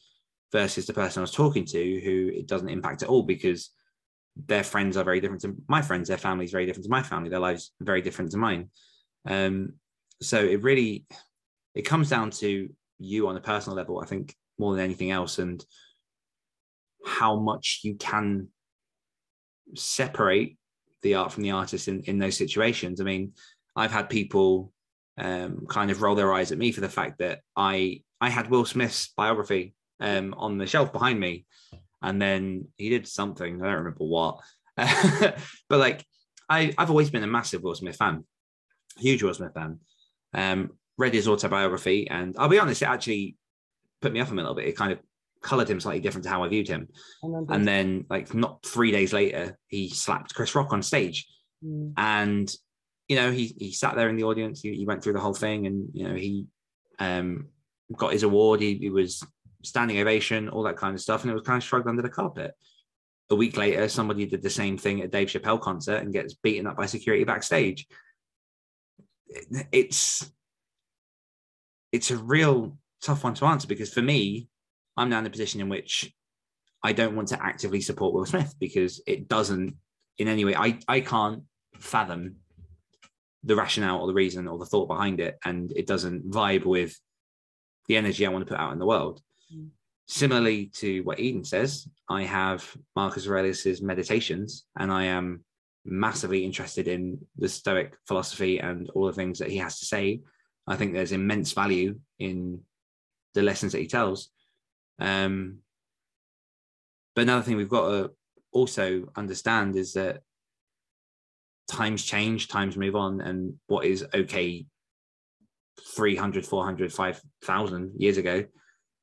versus 0.53 0.87
the 0.87 0.93
person 0.93 1.21
I 1.21 1.23
was 1.23 1.33
talking 1.33 1.65
to 1.67 2.01
who 2.01 2.31
it 2.35 2.47
doesn't 2.47 2.69
impact 2.69 3.03
at 3.03 3.09
all 3.09 3.23
because 3.23 3.71
their 4.47 4.65
friends 4.65 4.97
are 4.97 5.05
very 5.05 5.21
different 5.21 5.43
to 5.43 5.57
my 5.69 5.83
friends, 5.83 6.09
their 6.09 6.17
family 6.17 6.45
is 6.45 6.53
very 6.53 6.67
different 6.67 6.85
to 6.85 6.91
my 6.91 7.03
family, 7.03 7.29
their 7.29 7.41
lives 7.41 7.73
very 7.81 8.03
different 8.03 8.31
to 8.33 8.39
mine. 8.39 8.71
Um, 9.27 9.75
so 10.23 10.39
it 10.43 10.63
really 10.63 11.07
it 11.75 11.83
comes 11.83 12.09
down 12.09 12.31
to 12.31 12.69
you 12.99 13.29
on 13.29 13.37
a 13.37 13.41
personal 13.41 13.77
level, 13.77 14.01
I 14.01 14.07
think, 14.07 14.35
more 14.59 14.75
than 14.75 14.85
anything 14.85 15.11
else, 15.11 15.39
and 15.39 15.65
how 17.05 17.39
much 17.39 17.81
you 17.85 17.95
can 17.95 18.49
separate 19.75 20.59
the 21.03 21.15
art 21.15 21.33
from 21.33 21.43
the 21.43 21.53
artist 21.53 21.89
in, 21.89 22.03
in 22.03 22.19
those 22.19 22.37
situations. 22.37 23.01
I 23.01 23.05
mean, 23.05 23.33
I've 23.77 23.93
had 23.93 24.09
people 24.09 24.73
um, 25.17 25.67
kind 25.69 25.91
of 25.91 26.03
roll 26.03 26.15
their 26.15 26.33
eyes 26.33 26.53
at 26.53 26.59
me 26.59 26.73
for 26.73 26.81
the 26.81 26.89
fact 26.89 27.19
that 27.19 27.41
I 27.57 28.03
I 28.21 28.31
had 28.31 28.51
Will 28.51 28.65
Smith's 28.65 29.13
biography 29.17 29.75
um, 30.01 30.35
on 30.37 30.59
the 30.59 30.67
shelf 30.67 30.93
behind 30.93 31.19
me. 31.19 31.47
And 32.03 32.21
then 32.23 32.69
he 32.77 32.89
did 32.89 33.09
something, 33.09 33.61
I 33.61 33.67
don't 33.67 33.77
remember 33.77 34.05
what. 34.05 34.41
but 34.77 35.41
like, 35.71 36.05
I, 36.49 36.73
I've 36.79 36.91
always 36.91 37.11
been 37.11 37.25
a 37.25 37.29
massive 37.29 37.63
Will 37.63 37.75
Smith 37.75 37.97
fan, 37.97 38.25
huge 38.97 39.23
Will 39.23 39.35
Smith 39.35 39.55
fan. 39.55 39.81
Um, 40.33 40.71
read 40.97 41.15
his 41.15 41.29
autobiography, 41.29 42.09
and 42.09 42.35
I'll 42.39 42.49
be 42.49 42.59
honest, 42.59 42.83
it 42.83 42.89
actually 42.89 43.37
put 44.01 44.13
me 44.13 44.21
off 44.21 44.31
him 44.31 44.39
a 44.39 44.43
little 44.43 44.55
bit. 44.55 44.67
It 44.67 44.77
kind 44.77 44.93
of 44.93 44.99
colored 45.43 45.71
him 45.71 45.81
slightly 45.81 46.01
different 46.01 46.25
to 46.25 46.31
how 46.31 46.43
I 46.43 46.49
viewed 46.49 46.69
him. 46.69 46.89
And 47.23 47.67
then, 47.67 48.05
like, 48.11 48.35
not 48.35 48.65
three 48.65 48.91
days 48.91 49.13
later, 49.13 49.59
he 49.69 49.89
slapped 49.89 50.35
Chris 50.35 50.55
Rock 50.55 50.73
on 50.73 50.83
stage. 50.83 51.27
Mm. 51.65 51.93
And, 51.97 52.55
you 53.09 53.17
know, 53.17 53.31
he 53.31 53.55
he 53.59 53.73
sat 53.73 53.95
there 53.95 54.09
in 54.09 54.17
the 54.17 54.25
audience, 54.25 54.61
he, 54.61 54.75
he 54.75 54.87
went 54.87 55.03
through 55.03 55.15
the 55.15 55.21
whole 55.21 55.35
thing, 55.35 55.67
and, 55.67 55.89
you 55.93 56.09
know, 56.09 56.15
he 56.15 56.47
um, 56.99 57.49
got 57.97 58.13
his 58.13 58.23
award. 58.23 58.61
He, 58.61 58.75
he 58.75 58.91
was 58.91 59.25
standing 59.63 60.01
ovation, 60.01 60.49
all 60.49 60.63
that 60.65 60.77
kind 60.77 60.95
of 60.95 61.01
stuff, 61.01 61.23
and 61.23 61.31
it 61.31 61.35
was 61.35 61.43
kind 61.43 61.59
of 61.59 61.67
shrugged 61.67 61.89
under 61.89 62.03
the 62.03 62.09
carpet. 62.09 62.53
A 63.31 63.35
week 63.35 63.57
later, 63.57 63.89
somebody 63.89 64.25
did 64.27 64.43
the 64.43 64.51
same 64.51 64.79
thing 64.79 65.01
at 65.01 65.07
a 65.07 65.11
Dave 65.11 65.29
Chappelle 65.29 65.61
concert 65.61 66.03
and 66.03 66.13
gets 66.13 66.35
beaten 66.35 66.67
up 66.67 66.77
by 66.77 66.87
security 66.87 67.25
backstage. 67.25 67.87
It's 69.73 70.31
it's 71.93 72.11
a 72.11 72.17
real 72.17 72.79
tough 73.03 73.25
one 73.25 73.35
to 73.35 73.47
answer 73.47 73.69
because 73.69 73.93
for 73.93 74.03
me, 74.03 74.49
I'm 74.97 75.11
now 75.11 75.19
in 75.19 75.27
a 75.27 75.31
position 75.31 75.61
in 75.61 75.69
which 75.69 76.13
I 76.83 76.93
don't 76.93 77.17
want 77.17 77.29
to 77.29 77.43
actively 77.43 77.81
support 77.81 78.15
Will 78.15 78.27
Smith 78.27 78.55
because 78.59 79.01
it 79.07 79.29
doesn't 79.29 79.77
in 80.19 80.29
any 80.29 80.45
way 80.45 80.55
I, 80.55 80.79
I 80.89 81.01
can't 81.01 81.43
fathom 81.79 82.37
the 83.45 83.57
rationale 83.57 84.01
or 84.01 84.07
the 84.07 84.15
reason 84.15 84.49
or 84.49 84.59
the 84.59 84.67
thought 84.67 84.89
behind 84.89 85.21
it 85.21 85.39
and 85.45 85.73
it 85.77 85.87
doesn't 85.87 86.29
vibe 86.31 86.65
with 86.65 86.99
the 87.87 87.97
energy 87.97 88.27
I 88.27 88.31
want 88.31 88.47
to 88.47 88.53
put 88.53 88.61
out 88.61 88.73
in 88.73 88.79
the 88.79 88.87
world. 88.87 89.23
Similarly 90.09 90.71
to 90.77 91.03
what 91.03 91.21
Eden 91.21 91.45
says, 91.45 91.87
I 92.09 92.23
have 92.23 92.67
Marcus 92.97 93.29
Aurelius's 93.29 93.83
meditations, 93.83 94.65
and 94.79 94.91
I 94.91 95.05
am 95.05 95.45
massively 95.85 96.47
interested 96.47 96.89
in 96.89 97.19
the 97.37 97.49
Stoic 97.49 97.95
philosophy 98.07 98.59
and 98.59 98.89
all 98.91 99.07
the 99.07 99.13
things 99.13 99.39
that 99.39 99.51
he 99.51 99.59
has 99.59 99.79
to 99.81 99.85
say. 99.85 100.21
I 100.67 100.77
think 100.77 100.95
there's 100.95 101.13
immense 101.13 101.53
value 101.53 101.99
in 102.19 102.61
the 103.35 103.43
lessons 103.43 103.73
that 103.73 103.81
he 103.81 103.87
tells. 103.87 104.31
Um, 104.99 105.59
but 107.15 107.23
another 107.23 107.43
thing 107.43 107.59
we've 107.59 107.69
got 107.69 107.91
to 107.91 108.11
also 108.51 109.09
understand 109.15 109.77
is 109.77 109.93
that 109.93 110.23
times 111.71 112.03
change, 112.03 112.49
times 112.49 112.79
move 112.79 112.97
on, 112.97 113.21
and 113.21 113.55
what 113.67 113.85
is 113.85 114.07
okay 114.15 114.65
300, 115.95 116.47
400, 116.47 116.93
5,000 116.93 117.93
years 117.99 118.17
ago 118.17 118.45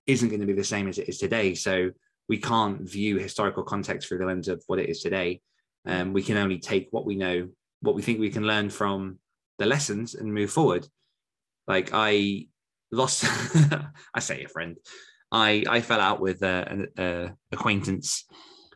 isn't 0.07 0.29
going 0.29 0.41
to 0.41 0.47
be 0.47 0.53
the 0.53 0.63
same 0.63 0.87
as 0.87 0.97
it 0.97 1.09
is 1.09 1.17
today. 1.17 1.55
So 1.55 1.91
we 2.27 2.37
can't 2.37 2.81
view 2.81 3.17
historical 3.17 3.63
context 3.63 4.07
through 4.07 4.19
the 4.19 4.25
lens 4.25 4.47
of 4.47 4.63
what 4.67 4.79
it 4.79 4.89
is 4.89 5.01
today. 5.01 5.41
Um, 5.85 6.13
we 6.13 6.23
can 6.23 6.37
only 6.37 6.59
take 6.59 6.87
what 6.91 7.05
we 7.05 7.15
know, 7.15 7.49
what 7.81 7.95
we 7.95 8.01
think 8.01 8.19
we 8.19 8.31
can 8.31 8.47
learn 8.47 8.69
from 8.69 9.19
the 9.59 9.65
lessons 9.65 10.15
and 10.15 10.33
move 10.33 10.51
forward. 10.51 10.87
Like 11.67 11.91
I 11.93 12.47
lost, 12.91 13.25
I 14.13 14.19
say 14.19 14.43
a 14.43 14.49
friend, 14.49 14.77
I 15.31 15.63
I 15.67 15.81
fell 15.81 16.01
out 16.01 16.19
with 16.19 16.41
an 16.41 16.87
acquaintance 17.51 18.25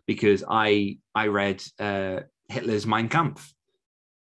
because 0.06 0.44
I 0.48 0.98
I 1.14 1.28
read 1.28 1.64
uh, 1.80 2.22
Hitler's 2.48 2.86
Mein 2.86 3.10
Kampf 3.10 3.54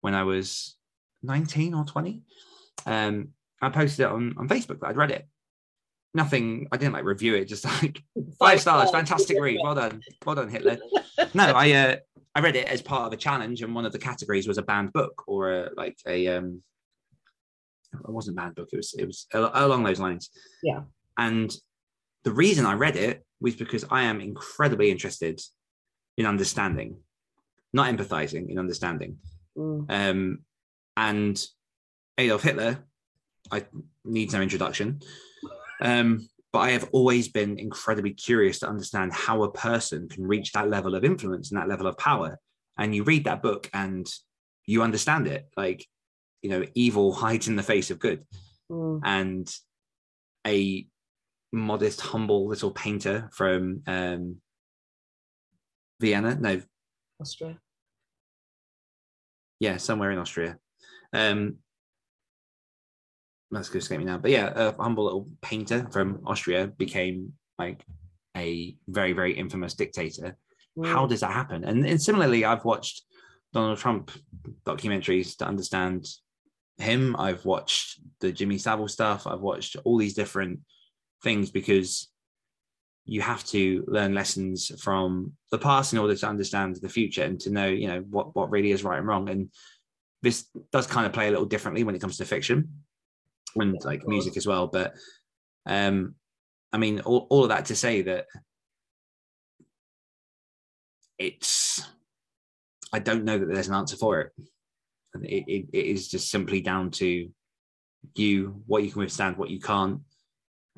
when 0.01 0.15
I 0.15 0.25
was 0.25 0.77
19 1.23 1.75
or 1.75 1.85
20. 1.85 2.23
Um, 2.87 3.29
I 3.61 3.71
posted 3.71 4.07
it 4.07 4.13
on, 4.13 4.35
on 4.39 4.49
Facebook 4.49 4.81
that 4.81 4.89
I'd 4.89 4.97
read 4.97 5.11
it 5.11 5.27
nothing 6.19 6.67
i 6.73 6.77
didn't 6.77 6.93
like 6.93 7.05
review 7.05 7.35
it 7.35 7.47
just 7.47 7.65
like 7.83 8.03
five 8.39 8.61
stars 8.61 8.91
fantastic 8.91 9.41
read 9.41 9.59
well 9.63 9.75
done 9.75 10.01
well 10.25 10.35
done 10.35 10.49
hitler. 10.49 10.79
No 11.35 11.45
i 11.65 11.73
uh 11.73 11.97
i 12.35 12.41
read 12.41 12.57
it 12.57 12.69
as 12.69 12.81
part 12.83 13.07
of 13.07 13.13
a 13.13 13.17
challenge 13.17 13.63
and 13.63 13.75
one 13.75 13.87
of 13.87 13.93
the 13.93 13.99
categories 13.99 14.47
was 14.47 14.59
a 14.59 14.63
banned 14.63 14.93
book 14.93 15.25
or 15.27 15.41
a 15.53 15.71
like 15.77 15.97
a 16.07 16.29
um 16.37 16.63
it 17.93 18.11
wasn't 18.19 18.37
banned 18.37 18.55
book 18.55 18.69
it 18.73 18.77
was 18.77 18.95
it 18.99 19.07
was 19.07 19.27
along 19.33 19.83
those 19.85 20.01
lines. 20.01 20.31
Yeah. 20.63 20.83
And 21.17 21.51
the 22.25 22.33
reason 22.33 22.67
i 22.67 22.75
read 22.75 22.97
it 22.97 23.25
was 23.41 23.55
because 23.57 23.85
i 23.91 24.03
am 24.03 24.21
incredibly 24.21 24.91
interested 24.91 25.41
in 26.17 26.27
understanding 26.27 26.91
not 27.73 27.89
empathizing 27.93 28.51
in 28.51 28.59
understanding. 28.59 29.19
Mm. 29.57 29.87
um 29.99 30.39
and 30.97 31.37
adolf 32.17 32.43
hitler 32.43 32.73
i 33.51 33.65
need 34.05 34.33
no 34.33 34.41
introduction 34.41 35.01
um, 35.81 36.29
but 36.53 36.61
I 36.61 36.71
have 36.71 36.89
always 36.93 37.29
been 37.29 37.59
incredibly 37.59 38.13
curious 38.13 38.61
to 38.61 38.69
understand 38.69 39.13
how 39.13 39.43
a 39.43 39.53
person 39.53 40.09
can 40.09 40.27
reach 40.27 40.53
that 40.53 40.71
level 40.71 40.95
of 40.95 41.05
influence 41.05 41.51
and 41.51 41.61
that 41.61 41.69
level 41.69 41.87
of 41.87 41.99
power. 41.99 42.39
And 42.79 42.95
you 42.95 43.05
read 43.05 43.25
that 43.25 43.43
book 43.43 43.69
and 43.75 44.07
you 44.67 44.83
understand 44.83 45.27
it. 45.27 45.49
Like, 45.57 45.87
you 46.43 46.51
know, 46.51 46.65
evil 46.75 47.13
hides 47.23 47.49
in 47.49 47.57
the 47.57 47.63
face 47.63 47.91
of 47.91 47.99
good. 47.99 48.25
Mm. 48.71 49.01
And 49.05 49.55
a 50.47 50.87
modest, 51.53 52.01
humble 52.01 52.47
little 52.47 52.71
painter 52.71 53.29
from 53.33 53.83
um, 53.87 54.37
Vienna, 56.01 56.35
no, 56.35 56.61
Austria. 57.21 57.59
Yeah, 59.61 59.77
somewhere 59.77 60.13
in 60.13 60.19
Austria. 60.19 60.59
Um, 61.13 61.57
that's 63.51 63.69
going 63.69 63.81
to 63.81 63.85
escape 63.85 63.99
me 63.99 64.05
now. 64.05 64.19
But 64.19 64.31
yeah, 64.31 64.53
a 64.55 64.75
humble 64.81 65.05
little 65.05 65.29
painter 65.43 65.89
from 65.91 66.21
Austria 66.27 66.67
became 66.67 67.33
like 67.59 67.85
a 68.37 68.77
very, 68.89 69.13
very 69.13 69.33
infamous 69.33 69.75
dictator. 69.75 70.37
Mm. 70.77 70.87
How 70.87 71.07
does 71.07 71.21
that 71.21 71.33
happen? 71.33 71.65
And, 71.65 71.87
and 71.87 72.01
similarly, 72.01 72.45
I've 72.45 72.65
watched 72.65 73.03
Donald 73.53 73.79
Trump 73.79 74.11
documentaries 74.67 75.37
to 75.39 75.47
understand 75.47 76.07
him. 76.77 77.17
I've 77.19 77.45
watched 77.45 78.01
the 78.21 78.33
Jimmy 78.33 78.59
Savile 78.59 78.89
stuff. 78.89 79.27
I've 79.27 79.41
watched 79.41 79.77
all 79.85 79.97
these 79.97 80.15
different 80.15 80.61
things 81.23 81.51
because 81.51 82.09
you 83.07 83.23
have 83.23 83.43
to 83.47 83.83
learn 83.89 84.15
lessons 84.15 84.71
from 84.81 85.33
the 85.51 85.59
past 85.59 85.95
in 85.95 85.99
order 85.99 86.15
to 86.15 86.29
understand 86.29 86.77
the 86.77 86.89
future 86.91 87.23
and 87.23 87.41
to 87.41 87.51
know, 87.51 87.67
you 87.67 87.89
know, 87.89 88.01
what 88.11 88.37
what 88.37 88.51
really 88.51 88.71
is 88.71 88.85
right 88.85 88.99
and 88.99 89.07
wrong. 89.07 89.31
And 89.31 89.51
this 90.21 90.49
does 90.73 90.87
kind 90.87 91.07
of 91.07 91.15
play 91.15 91.29
a 91.29 91.31
little 91.31 91.47
differently 91.47 91.85
when 91.85 91.95
it 91.95 92.01
comes 92.01 92.19
to 92.19 92.27
fiction 92.27 92.69
and 93.57 93.77
like 93.85 94.07
music 94.07 94.37
as 94.37 94.47
well. 94.47 94.67
But 94.67 94.95
um, 95.67 96.15
I 96.73 96.79
mean, 96.79 97.01
all, 97.01 97.27
all 97.31 97.43
of 97.45 97.51
that 97.51 97.67
to 97.67 97.77
say 97.77 98.03
that 98.03 98.27
it's 101.19 101.87
I 102.93 102.99
don't 102.99 103.25
know 103.25 103.39
that 103.39 103.47
there's 103.47 103.69
an 103.69 103.75
answer 103.75 103.97
for 103.97 104.21
it. 104.21 104.33
And 105.15 105.27
It, 105.27 105.45
it, 105.47 105.67
it 105.73 105.87
is 105.87 106.09
just 106.09 106.31
simply 106.31 106.61
down 106.61 106.91
to 106.93 107.29
you, 108.15 108.63
what 108.67 108.83
you 108.83 108.91
can 108.91 109.01
withstand, 109.01 109.37
what 109.37 109.51
you 109.51 109.61
can't, 109.61 110.01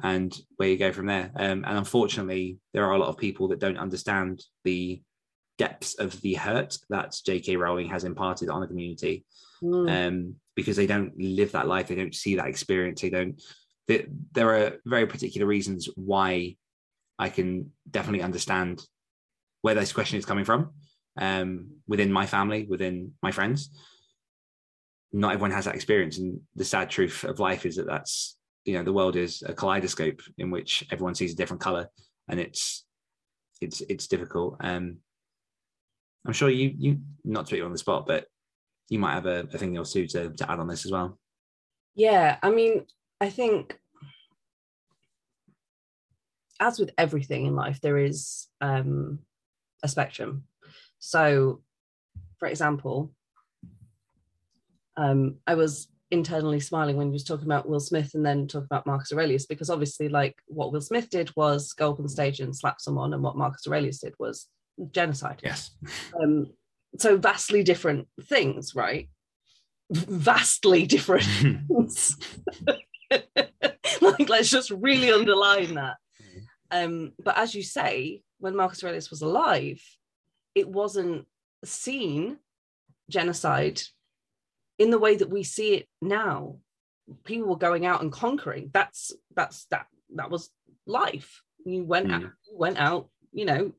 and 0.02 0.36
where 0.56 0.68
you 0.68 0.76
go 0.76 0.92
from 0.92 1.06
there. 1.06 1.30
Um, 1.36 1.64
and 1.66 1.78
unfortunately, 1.78 2.58
there 2.72 2.84
are 2.84 2.92
a 2.92 2.98
lot 2.98 3.08
of 3.08 3.16
people 3.18 3.48
that 3.48 3.60
don't 3.60 3.78
understand 3.78 4.42
the 4.64 5.02
depths 5.58 5.94
of 5.98 6.20
the 6.22 6.34
hurt 6.34 6.78
that 6.88 7.14
J.K. 7.24 7.56
Rowling 7.56 7.90
has 7.90 8.04
imparted 8.04 8.48
on 8.48 8.60
the 8.60 8.66
community 8.66 9.24
Mm. 9.62 10.08
um, 10.08 10.34
because 10.60 10.76
they 10.76 10.86
don't 10.86 11.12
live 11.18 11.52
that 11.52 11.66
life, 11.66 11.88
they 11.88 11.94
don't 11.94 12.14
see 12.14 12.36
that 12.36 12.46
experience, 12.46 13.00
they 13.00 13.10
don't. 13.10 13.40
They, 13.88 14.06
there 14.32 14.54
are 14.56 14.76
very 14.84 15.06
particular 15.06 15.46
reasons 15.46 15.88
why 15.96 16.56
I 17.18 17.28
can 17.28 17.72
definitely 17.90 18.22
understand 18.22 18.82
where 19.62 19.74
this 19.74 19.92
question 19.92 20.18
is 20.18 20.24
coming 20.24 20.44
from 20.44 20.70
um, 21.18 21.70
within 21.88 22.12
my 22.12 22.26
family, 22.26 22.66
within 22.68 23.12
my 23.22 23.32
friends. 23.32 23.70
Not 25.12 25.32
everyone 25.32 25.50
has 25.50 25.64
that 25.64 25.74
experience, 25.74 26.18
and 26.18 26.40
the 26.54 26.64
sad 26.64 26.88
truth 26.88 27.24
of 27.24 27.40
life 27.40 27.66
is 27.66 27.76
that 27.76 27.86
that's 27.86 28.36
you 28.64 28.74
know 28.74 28.84
the 28.84 28.92
world 28.92 29.16
is 29.16 29.42
a 29.44 29.54
kaleidoscope 29.54 30.20
in 30.38 30.50
which 30.50 30.86
everyone 30.92 31.14
sees 31.14 31.32
a 31.32 31.36
different 31.36 31.60
color, 31.60 31.88
and 32.28 32.38
it's 32.38 32.84
it's 33.60 33.80
it's 33.82 34.06
difficult. 34.06 34.56
Um, 34.60 34.98
I'm 36.26 36.32
sure 36.32 36.50
you 36.50 36.72
you 36.76 36.98
not 37.24 37.46
to 37.46 37.50
put 37.50 37.58
you 37.58 37.64
on 37.64 37.72
the 37.72 37.78
spot, 37.78 38.06
but 38.06 38.26
you 38.90 38.98
might 38.98 39.14
have 39.14 39.26
a, 39.26 39.48
a 39.52 39.58
thing 39.58 39.78
or 39.78 39.84
two 39.84 40.06
to, 40.08 40.30
to 40.30 40.50
add 40.50 40.58
on 40.58 40.68
this 40.68 40.84
as 40.84 40.92
well. 40.92 41.18
Yeah, 41.94 42.36
I 42.42 42.50
mean, 42.50 42.84
I 43.20 43.30
think 43.30 43.78
as 46.60 46.78
with 46.78 46.90
everything 46.98 47.46
in 47.46 47.54
life, 47.56 47.80
there 47.80 47.96
is 47.96 48.48
um, 48.60 49.20
a 49.82 49.88
spectrum. 49.88 50.44
So, 50.98 51.62
for 52.38 52.48
example, 52.48 53.12
um, 54.96 55.36
I 55.46 55.54
was 55.54 55.88
internally 56.10 56.60
smiling 56.60 56.96
when 56.96 57.06
he 57.06 57.12
was 57.12 57.24
talking 57.24 57.46
about 57.46 57.68
Will 57.68 57.80
Smith 57.80 58.14
and 58.14 58.26
then 58.26 58.46
talking 58.46 58.66
about 58.66 58.86
Marcus 58.86 59.12
Aurelius, 59.12 59.46
because 59.46 59.70
obviously, 59.70 60.08
like 60.08 60.36
what 60.46 60.72
Will 60.72 60.80
Smith 60.80 61.08
did 61.08 61.30
was 61.36 61.72
go 61.72 61.92
up 61.92 62.00
on 62.00 62.08
stage 62.08 62.40
and 62.40 62.54
slap 62.54 62.80
someone, 62.80 63.14
and 63.14 63.22
what 63.22 63.36
Marcus 63.36 63.66
Aurelius 63.66 64.00
did 64.00 64.14
was 64.18 64.48
genocide. 64.90 65.40
Yes. 65.42 65.70
Um, 66.20 66.52
so 66.98 67.16
vastly 67.16 67.62
different 67.62 68.08
things, 68.24 68.74
right? 68.74 69.08
Vastly 69.92 70.86
different 70.86 71.24
things. 71.68 72.16
like, 73.10 74.28
let's 74.28 74.50
just 74.50 74.70
really 74.70 75.10
underline 75.12 75.74
that. 75.74 75.96
Um, 76.70 77.12
but 77.22 77.36
as 77.36 77.54
you 77.54 77.62
say, 77.62 78.22
when 78.38 78.54
Marcus 78.56 78.82
Aurelius 78.84 79.10
was 79.10 79.22
alive, 79.22 79.80
it 80.54 80.68
wasn't 80.68 81.26
seen 81.64 82.38
genocide 83.08 83.82
in 84.78 84.90
the 84.90 84.98
way 84.98 85.16
that 85.16 85.30
we 85.30 85.42
see 85.42 85.74
it 85.74 85.88
now. 86.00 86.56
People 87.24 87.48
were 87.48 87.56
going 87.56 87.86
out 87.86 88.02
and 88.02 88.12
conquering. 88.12 88.70
That's 88.72 89.12
that's 89.34 89.64
that 89.66 89.86
that 90.14 90.30
was 90.30 90.50
life. 90.86 91.42
You 91.64 91.84
went 91.84 92.06
Mm. 92.08 92.14
out, 92.14 92.22
you 92.22 92.56
went 92.56 92.78
out, 92.78 93.08
you 93.32 93.44
know, 93.44 93.72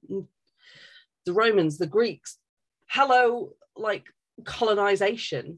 the 1.26 1.34
Romans, 1.34 1.78
the 1.78 1.88
Greeks, 1.88 2.38
hello, 2.92 3.54
like 3.78 4.06
colonization. 4.44 5.58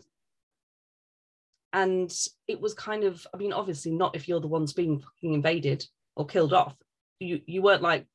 And 1.73 2.15
it 2.47 2.61
was 2.61 2.75
kind 2.75 3.03
of, 3.03 3.25
I 3.34 3.38
mean, 3.38 3.53
obviously 3.53 3.91
not 3.91 4.15
if 4.15 4.27
you're 4.27 4.39
the 4.39 4.47
ones 4.47 4.73
being 4.73 4.99
fucking 4.99 5.34
invaded 5.34 5.84
or 6.15 6.27
killed 6.27 6.53
off. 6.53 6.75
You 7.19 7.41
you 7.47 7.63
weren't 7.63 7.81
like, 7.81 8.05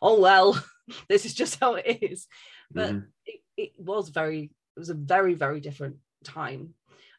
oh 0.00 0.20
well, 0.20 0.62
this 1.08 1.24
is 1.24 1.34
just 1.34 1.58
how 1.58 1.74
it 1.74 1.98
is. 2.00 2.28
But 2.70 2.92
Mhm. 2.92 3.06
it, 3.26 3.40
it 3.56 3.72
was 3.76 4.10
very, 4.10 4.52
it 4.76 4.78
was 4.78 4.90
a 4.90 4.94
very, 4.94 5.34
very 5.34 5.60
different 5.60 5.96
time. 6.22 6.74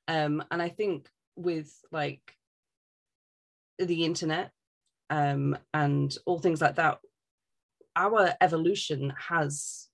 Um, 0.08 0.44
and 0.50 0.62
I 0.62 0.70
think 0.70 1.10
with 1.36 1.70
like 1.92 2.22
the 3.78 4.06
internet 4.06 4.52
um, 5.10 5.58
and 5.74 6.16
all 6.26 6.40
things 6.40 6.62
like 6.62 6.76
that, 6.76 7.00
our 7.98 8.34
evolution 8.40 9.14
has 9.18 9.90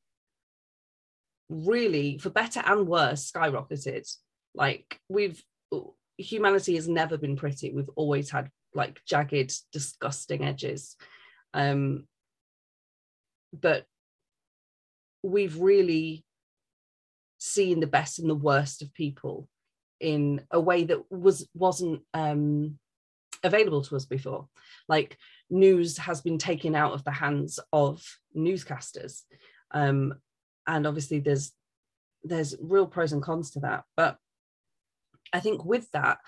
really, 1.49 2.17
for 2.17 2.29
better 2.29 2.61
and 2.65 2.87
worse, 2.87 3.31
skyrocketed. 3.31 4.09
Like 4.53 4.99
we've 5.09 5.43
humanity 6.17 6.75
has 6.75 6.87
never 6.87 7.17
been 7.17 7.35
pretty. 7.35 7.71
We've 7.71 7.89
always 7.95 8.29
had 8.29 8.49
like 8.73 9.01
jagged, 9.05 9.53
disgusting 9.71 10.43
edges. 10.43 10.95
Um, 11.53 12.07
but 13.53 13.85
we've 15.23 15.59
really 15.59 16.25
seen 17.39 17.79
the 17.79 17.87
best 17.87 18.19
and 18.19 18.29
the 18.29 18.35
worst 18.35 18.81
of 18.81 18.93
people 18.93 19.47
in 19.99 20.41
a 20.51 20.59
way 20.59 20.83
that 20.83 21.11
was 21.11 21.47
wasn't 21.53 22.01
um, 22.13 22.77
available 23.43 23.83
to 23.83 23.95
us 23.95 24.05
before. 24.05 24.47
Like 24.87 25.17
news 25.49 25.97
has 25.97 26.21
been 26.21 26.37
taken 26.37 26.75
out 26.75 26.93
of 26.93 27.03
the 27.03 27.11
hands 27.11 27.59
of 27.71 28.03
newscasters, 28.35 29.21
um, 29.71 30.15
and 30.67 30.85
obviously 30.85 31.19
there's 31.19 31.53
there's 32.23 32.55
real 32.59 32.87
pros 32.87 33.13
and 33.13 33.23
cons 33.23 33.51
to 33.51 33.61
that. 33.61 33.85
But 33.95 34.17
I 35.33 35.39
think 35.39 35.63
with 35.65 35.89
that, 35.91 36.19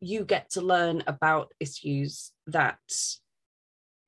you 0.00 0.24
get 0.24 0.50
to 0.50 0.60
learn 0.60 1.02
about 1.06 1.52
issues 1.60 2.32
that 2.46 2.78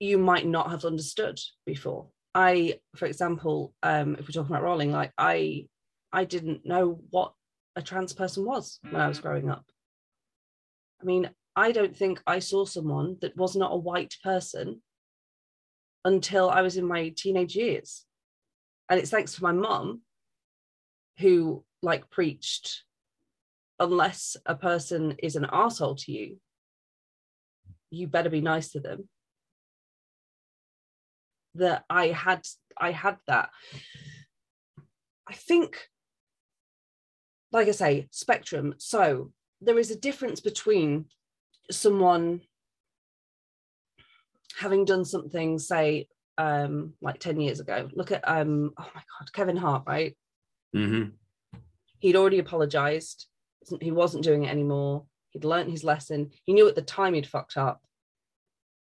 you 0.00 0.18
might 0.18 0.46
not 0.46 0.70
have 0.70 0.84
understood 0.84 1.38
before. 1.66 2.08
I, 2.34 2.78
for 2.94 3.06
example, 3.06 3.74
um, 3.82 4.14
if 4.14 4.20
we're 4.20 4.32
talking 4.32 4.54
about 4.54 4.62
Rowling, 4.62 4.92
like 4.92 5.12
I, 5.18 5.66
I 6.12 6.24
didn't 6.24 6.64
know 6.64 7.00
what 7.10 7.32
a 7.74 7.82
trans 7.82 8.12
person 8.12 8.44
was 8.44 8.78
when 8.88 9.00
I 9.00 9.08
was 9.08 9.20
growing 9.20 9.50
up. 9.50 9.64
I 11.00 11.04
mean, 11.04 11.30
I 11.56 11.72
don't 11.72 11.96
think 11.96 12.22
I 12.26 12.38
saw 12.38 12.64
someone 12.64 13.16
that 13.22 13.36
was 13.36 13.56
not 13.56 13.72
a 13.72 13.76
white 13.76 14.14
person 14.22 14.82
until 16.04 16.48
I 16.48 16.62
was 16.62 16.76
in 16.76 16.86
my 16.86 17.08
teenage 17.16 17.56
years, 17.56 18.04
and 18.88 18.98
it's 18.98 19.10
thanks 19.10 19.34
to 19.34 19.42
my 19.42 19.52
mum, 19.52 20.02
who 21.18 21.64
like 21.82 22.10
preached, 22.10 22.84
unless 23.78 24.36
a 24.46 24.54
person 24.54 25.16
is 25.18 25.36
an 25.36 25.46
asshole 25.50 25.96
to 25.96 26.12
you, 26.12 26.38
you 27.90 28.06
better 28.06 28.30
be 28.30 28.40
nice 28.40 28.70
to 28.72 28.80
them 28.80 29.08
that 31.54 31.84
I 31.90 32.08
had 32.08 32.42
I 32.76 32.92
had 32.92 33.16
that. 33.26 33.50
I 35.28 35.34
think, 35.34 35.88
like 37.52 37.68
I 37.68 37.72
say, 37.72 38.08
spectrum. 38.10 38.74
So 38.78 39.32
there 39.60 39.78
is 39.78 39.90
a 39.90 39.98
difference 39.98 40.40
between 40.40 41.06
someone 41.70 42.40
having 44.58 44.84
done 44.84 45.04
something, 45.04 45.58
say, 45.58 46.08
um, 46.38 46.94
like 47.02 47.18
10 47.18 47.40
years 47.40 47.60
ago. 47.60 47.88
Look 47.92 48.12
at 48.12 48.26
um, 48.26 48.72
oh 48.78 48.90
my 48.94 49.02
god, 49.18 49.32
Kevin 49.32 49.56
Hart, 49.56 49.82
right? 49.86 50.16
Mhm. 50.74 51.12
He'd 51.98 52.16
already 52.16 52.38
apologized. 52.38 53.26
He 53.80 53.90
wasn't 53.90 54.24
doing 54.24 54.44
it 54.44 54.50
anymore. 54.50 55.04
He'd 55.30 55.44
learnt 55.44 55.70
his 55.70 55.84
lesson. 55.84 56.30
He 56.44 56.54
knew 56.54 56.68
at 56.68 56.76
the 56.76 56.82
time 56.82 57.14
he'd 57.14 57.26
fucked 57.26 57.56
up 57.56 57.82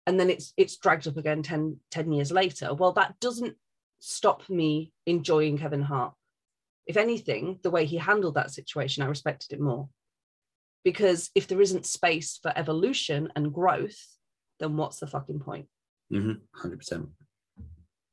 and 0.06 0.20
then 0.20 0.30
it's 0.30 0.54
it's 0.58 0.78
dragged 0.78 1.08
up 1.08 1.18
again 1.18 1.44
10, 1.44 1.78
10 1.92 2.12
years 2.12 2.32
later 2.32 2.74
well 2.74 2.94
that 2.94 3.20
doesn't 3.20 3.56
stop 4.00 4.50
me 4.50 4.92
enjoying 5.06 5.58
kevin 5.58 5.82
hart 5.84 6.14
if 6.88 6.98
anything 6.98 7.60
the 7.64 7.70
way 7.70 7.86
he 7.86 7.98
handled 7.98 8.34
that 8.36 8.50
situation 8.50 9.04
i 9.04 9.06
respected 9.08 9.54
it 9.54 9.62
more 9.62 9.88
because 10.84 11.30
if 11.36 11.48
there 11.48 11.62
isn't 11.62 11.86
space 11.86 12.40
for 12.42 12.52
evolution 12.56 13.30
and 13.36 13.54
growth 13.54 14.00
then 14.60 14.78
what's 14.78 15.00
the 15.00 15.06
fucking 15.08 15.40
point 15.40 15.68
Mhm. 16.12 16.40
100%. 16.56 17.08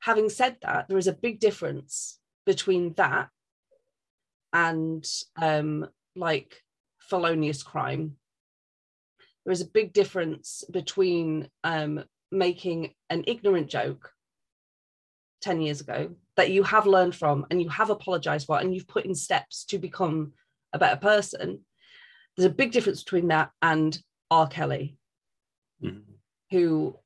Having 0.07 0.29
said 0.29 0.57
that 0.63 0.87
there 0.89 0.99
is 0.99 1.09
a 1.09 1.13
big 1.13 1.41
difference 1.41 2.21
between 2.47 2.95
that 2.95 3.29
and 4.53 5.05
um 5.37 5.85
like 6.15 6.63
felonious 7.01 7.63
crime 7.63 8.17
there 9.45 9.53
is 9.53 9.61
a 9.61 9.67
big 9.79 9.93
difference 9.93 10.65
between 10.73 11.49
um, 11.63 12.03
making 12.33 12.93
an 13.11 13.23
ignorant 13.29 13.69
joke 13.69 14.11
10 15.43 15.61
years 15.61 15.81
ago 15.81 16.11
that 16.37 16.51
you 16.51 16.65
have 16.65 16.87
learned 16.87 17.15
from 17.15 17.47
and 17.51 17.63
you 17.63 17.69
have 17.69 17.91
apologized 17.91 18.47
for 18.47 18.59
and 18.59 18.75
you've 18.75 18.89
put 18.89 19.05
in 19.05 19.15
steps 19.15 19.65
to 19.67 19.79
become 19.79 20.33
a 20.73 20.79
better 20.81 20.97
person. 20.97 21.65
There's 22.37 22.51
a 22.51 22.55
big 22.55 22.73
difference 22.73 23.05
between 23.05 23.29
that 23.29 23.51
and 23.63 23.97
R. 24.33 24.49
Kelly, 24.49 24.99
Mhm. 25.81 26.03
who 26.51 26.99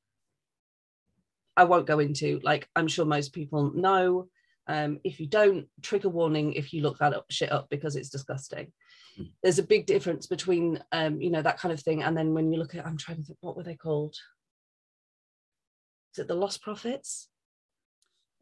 I 1.57 1.65
won't 1.65 1.87
go 1.87 1.99
into. 1.99 2.39
Like, 2.43 2.67
I'm 2.75 2.87
sure 2.87 3.05
most 3.05 3.33
people 3.33 3.71
know. 3.73 4.27
Um, 4.67 4.99
if 5.03 5.19
you 5.19 5.27
don't, 5.27 5.67
trigger 5.81 6.09
warning 6.09 6.53
if 6.53 6.73
you 6.73 6.81
look 6.81 6.99
that 6.99 7.13
up, 7.13 7.25
shit 7.29 7.51
up 7.51 7.67
because 7.69 7.95
it's 7.95 8.09
disgusting. 8.09 8.71
Mm. 9.19 9.31
There's 9.43 9.59
a 9.59 9.63
big 9.63 9.85
difference 9.85 10.27
between, 10.27 10.81
um, 10.91 11.19
you 11.19 11.29
know, 11.29 11.41
that 11.41 11.59
kind 11.59 11.73
of 11.73 11.81
thing. 11.81 12.03
And 12.03 12.15
then 12.15 12.33
when 12.33 12.51
you 12.51 12.59
look 12.59 12.75
at, 12.75 12.85
I'm 12.85 12.97
trying 12.97 13.17
to 13.17 13.23
think, 13.23 13.37
what 13.41 13.57
were 13.57 13.63
they 13.63 13.75
called? 13.75 14.15
Is 16.13 16.19
it 16.19 16.27
the 16.27 16.35
Lostprophets? 16.35 17.27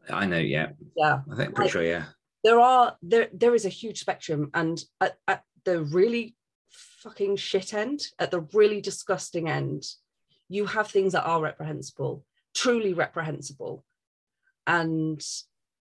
I 0.09 0.25
know, 0.25 0.37
yeah. 0.37 0.69
Yeah. 0.95 1.19
I 1.31 1.35
think 1.35 1.55
pretty 1.55 1.71
sure, 1.71 1.83
yeah. 1.83 2.05
there 2.43 2.59
are 2.59 2.95
there 3.01 3.27
there 3.33 3.55
is 3.55 3.65
a 3.65 3.69
huge 3.69 3.99
spectrum 3.99 4.49
and 4.53 4.81
at, 5.01 5.17
at 5.27 5.43
the 5.65 5.83
really 5.83 6.35
fucking 6.69 7.35
shit 7.35 7.73
end 7.73 8.01
at 8.17 8.31
the 8.31 8.41
really 8.53 8.81
disgusting 8.81 9.49
end 9.49 9.83
you 10.47 10.65
have 10.65 10.87
things 10.87 11.13
that 11.13 11.25
are 11.25 11.41
reprehensible 11.41 12.23
truly 12.55 12.93
reprehensible. 12.93 13.83
And 14.67 15.21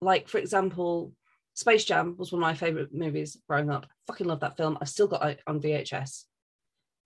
like 0.00 0.28
for 0.28 0.38
example 0.38 1.12
space 1.54 1.84
jam 1.84 2.14
was 2.16 2.30
one 2.32 2.40
of 2.40 2.46
my 2.48 2.54
favorite 2.54 2.94
movies 2.94 3.36
growing 3.48 3.70
up. 3.70 3.86
Fucking 4.06 4.26
love 4.26 4.40
that 4.40 4.56
film. 4.56 4.78
I've 4.80 4.88
still 4.88 5.08
got 5.08 5.26
it 5.28 5.40
on 5.46 5.60
vhs 5.60 6.24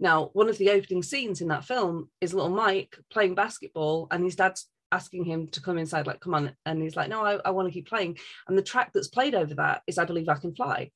now 0.01 0.31
one 0.33 0.49
of 0.49 0.59
the 0.59 0.71
opening 0.71 1.03
scenes 1.03 1.41
in 1.41 1.49
that 1.49 1.65
film 1.65 2.11
is 2.21 2.35
little 2.35 2.51
mike 2.51 2.97
playing 3.13 3.35
basketball 3.37 4.09
and 4.11 4.25
his 4.25 4.35
dad's 4.35 4.69
asking 4.91 5.23
him 5.25 5.47
to 5.47 5.61
come 5.61 5.79
inside 5.79 6.07
like 6.09 6.19
come 6.19 6.35
on 6.35 6.51
and 6.67 6.83
he's 6.83 6.97
like 6.97 7.09
no 7.09 7.25
i, 7.25 7.39
I 7.45 7.51
want 7.51 7.69
to 7.69 7.73
keep 7.73 7.89
playing. 7.89 8.19
And 8.49 8.59
the 8.59 8.63
track 8.63 8.91
that's 8.93 9.09
played 9.09 9.35
over 9.35 9.55
that 9.55 9.83
is 9.87 9.99
i 9.99 10.05
believe 10.05 10.29
i 10.29 10.35
can 10.35 10.55
fly. 10.55 10.91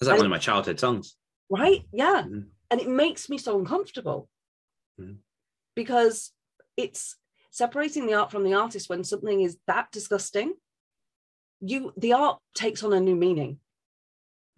It's 0.00 0.08
like 0.08 0.14
I- 0.14 0.16
one 0.18 0.26
of 0.26 0.30
my 0.30 0.38
childhood 0.38 0.80
songs. 0.80 1.16
right? 1.50 1.82
Yeah. 1.92 2.22
Mhm. 2.26 2.48
and 2.70 2.80
it 2.80 2.88
makes 2.88 3.28
me 3.28 3.38
so 3.38 3.58
uncomfortable. 3.58 4.28
Mhm. 5.00 5.18
because 5.76 6.32
it's 6.78 7.16
separating 7.50 8.06
the 8.06 8.14
art 8.14 8.30
from 8.30 8.44
the 8.44 8.54
artist 8.54 8.88
when 8.88 9.04
something 9.04 9.42
is 9.42 9.58
that 9.66 9.90
disgusting. 9.92 10.54
You 11.60 11.92
the 11.96 12.12
art 12.14 12.38
takes 12.54 12.82
on 12.82 12.92
a 12.94 13.00
new 13.00 13.16
meaning. 13.16 13.60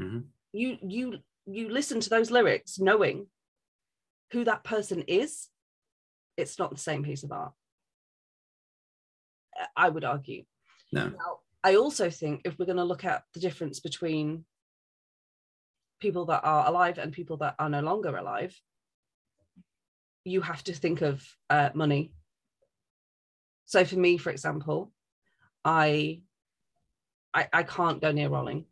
Mhm. 0.00 0.28
you 0.52 0.78
you 0.82 1.18
you 1.46 1.68
listen 1.68 2.00
to 2.00 2.10
those 2.10 2.30
lyrics 2.30 2.78
knowing 2.78 3.26
who 4.32 4.44
that 4.44 4.64
person 4.64 5.02
is. 5.02 5.48
It's 6.36 6.58
not 6.58 6.70
the 6.70 6.78
same 6.88 7.02
piece 7.02 7.22
of 7.24 7.32
art. 7.32 7.52
I 9.76 9.88
would 9.88 10.04
argue. 10.04 10.44
No. 10.92 11.08
now, 11.08 11.40
I 11.62 11.76
also 11.76 12.08
think 12.10 12.42
if 12.44 12.58
we're 12.58 12.66
going 12.66 12.84
to 12.84 12.84
look 12.92 13.04
at 13.04 13.24
the 13.34 13.40
difference 13.40 13.80
between 13.80 14.44
people 16.00 16.24
that 16.26 16.42
are 16.44 16.66
alive 16.66 16.98
and 16.98 17.12
people 17.12 17.36
that 17.38 17.56
are 17.58 17.68
no 17.68 17.80
longer 17.80 18.16
alive, 18.16 18.58
you 20.24 20.40
have 20.40 20.62
to 20.64 20.72
think 20.72 21.02
of 21.02 21.24
uh, 21.48 21.70
money. 21.74 22.12
So 23.66 23.84
for 23.84 23.96
me, 23.96 24.18
for 24.18 24.30
example, 24.30 24.92
I, 25.64 26.22
I 27.32 27.48
I 27.52 27.62
can't 27.62 28.00
go 28.00 28.12
near 28.12 28.28
Rowling. 28.28 28.64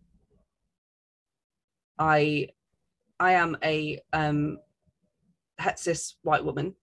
I 1.99 2.49
I 3.20 3.32
am 3.32 3.57
a 3.62 4.01
um, 4.12 4.59
het 5.59 5.78
cis 5.78 6.16
white 6.22 6.44
woman, 6.44 6.74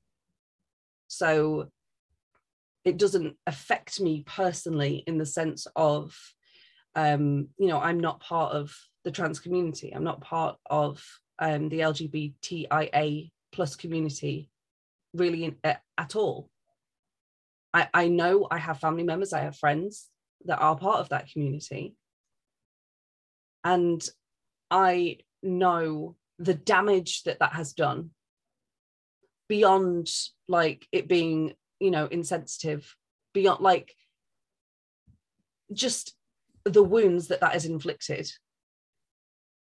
so 1.08 1.70
it 2.86 2.98
doesn't 2.98 3.36
affect 3.48 4.00
me 4.00 4.24
personally 4.26 5.04
in 5.08 5.18
the 5.18 5.26
sense 5.26 5.68
of 5.76 6.16
um 6.96 7.50
you 7.58 7.68
know 7.68 7.80
i'm 7.80 8.00
not 8.00 8.20
part 8.22 8.54
of 8.54 8.74
the 9.04 9.12
trans 9.12 9.40
community 9.40 9.92
i'm 9.94 10.04
not 10.04 10.22
part 10.22 10.58
of 10.70 11.04
um 11.40 11.68
the 11.70 11.80
lgbtia 11.80 13.32
plus 13.52 13.76
community 13.76 14.50
really 15.16 15.56
uh, 15.64 15.74
at 15.98 16.16
all. 16.16 16.50
I 17.74 17.90
i 17.94 18.08
know 18.08 18.48
i 18.50 18.58
have 18.58 18.80
family 18.80 19.04
members 19.04 19.34
i 19.34 19.42
have 19.42 19.58
friends 19.58 20.10
that 20.46 20.60
are 20.60 20.78
part 20.78 21.00
of 21.00 21.10
that 21.10 21.30
community. 21.32 21.96
And 23.64 24.08
i 24.72 25.18
know 25.44 26.16
the 26.40 26.54
damage 26.54 27.24
that 27.24 27.40
that 27.40 27.54
has 27.54 27.74
done 27.74 28.12
beyond 29.48 30.10
like 30.48 30.88
it 30.92 31.08
being 31.08 31.54
you 31.80 31.92
know 31.92 32.08
insensitive 32.08 32.96
beyond 33.34 33.62
like 33.62 33.94
just 35.72 36.16
the 36.64 36.84
wounds 36.84 37.28
that 37.28 37.42
that 37.42 37.54
has 37.54 37.66
inflicted. 37.66 38.30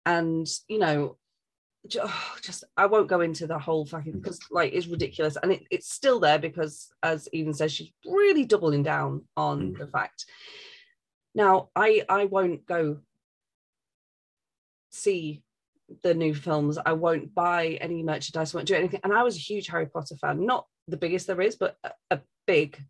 And 0.06 0.46
you 0.68 0.78
know 0.78 1.18
just 1.88 2.64
i 2.78 2.86
won't 2.86 3.08
go 3.08 3.20
into 3.20 3.46
the 3.46 3.58
whole 3.58 3.84
fucking 3.84 4.12
because 4.12 4.40
like 4.50 4.72
it's 4.72 4.86
ridiculous. 4.86 5.36
And 5.42 5.52
it, 5.52 5.64
it's 5.70 5.92
still 5.92 6.18
there 6.18 6.38
because 6.38 6.88
as 7.02 7.28
Eden 7.32 7.52
says 7.52 7.72
she's 7.72 7.92
really 8.06 8.46
doubling 8.46 8.82
down 8.82 9.24
on 9.36 9.72
Mm. 9.72 9.78
the 9.78 9.86
fact. 9.86 10.24
Now 11.34 11.68
i 11.76 12.02
i 12.08 12.24
won't 12.24 12.64
go 12.66 13.00
see 14.90 15.42
the 16.02 16.14
new 16.14 16.34
films. 16.34 16.78
I 16.78 16.92
won't 16.92 17.34
buy 17.34 17.78
any 17.82 18.02
merchandise 18.02 18.54
I 18.54 18.58
won't 18.58 18.68
do 18.68 18.74
anything. 18.74 19.00
And 19.04 19.12
i 19.12 19.22
was 19.22 19.36
a 19.36 19.40
huge 19.40 19.66
harry 19.66 19.86
potter 19.86 20.16
fan. 20.16 20.46
Not 20.46 20.66
the 20.88 20.96
biggest 20.96 21.26
there 21.26 21.40
is 21.42 21.56
but 21.56 21.76
a, 21.84 21.92
a 22.10 22.20
big. 22.46 22.82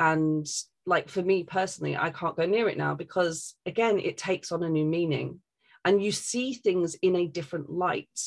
And 0.00 0.46
like 0.86 1.08
for 1.10 1.22
me 1.22 1.44
personally 1.44 1.96
i 1.96 2.10
can't 2.10 2.36
go 2.36 2.46
near 2.46 2.68
it 2.68 2.76
now 2.78 2.94
because 2.94 3.54
again 3.66 4.00
it 4.00 4.16
takes 4.16 4.50
on 4.50 4.62
a 4.64 4.68
new 4.68 4.84
meaning 4.84 5.41
and 5.84 6.02
you 6.02 6.12
see 6.12 6.54
things 6.54 6.94
in 7.02 7.16
a 7.16 7.26
different 7.26 7.70
light. 7.70 8.20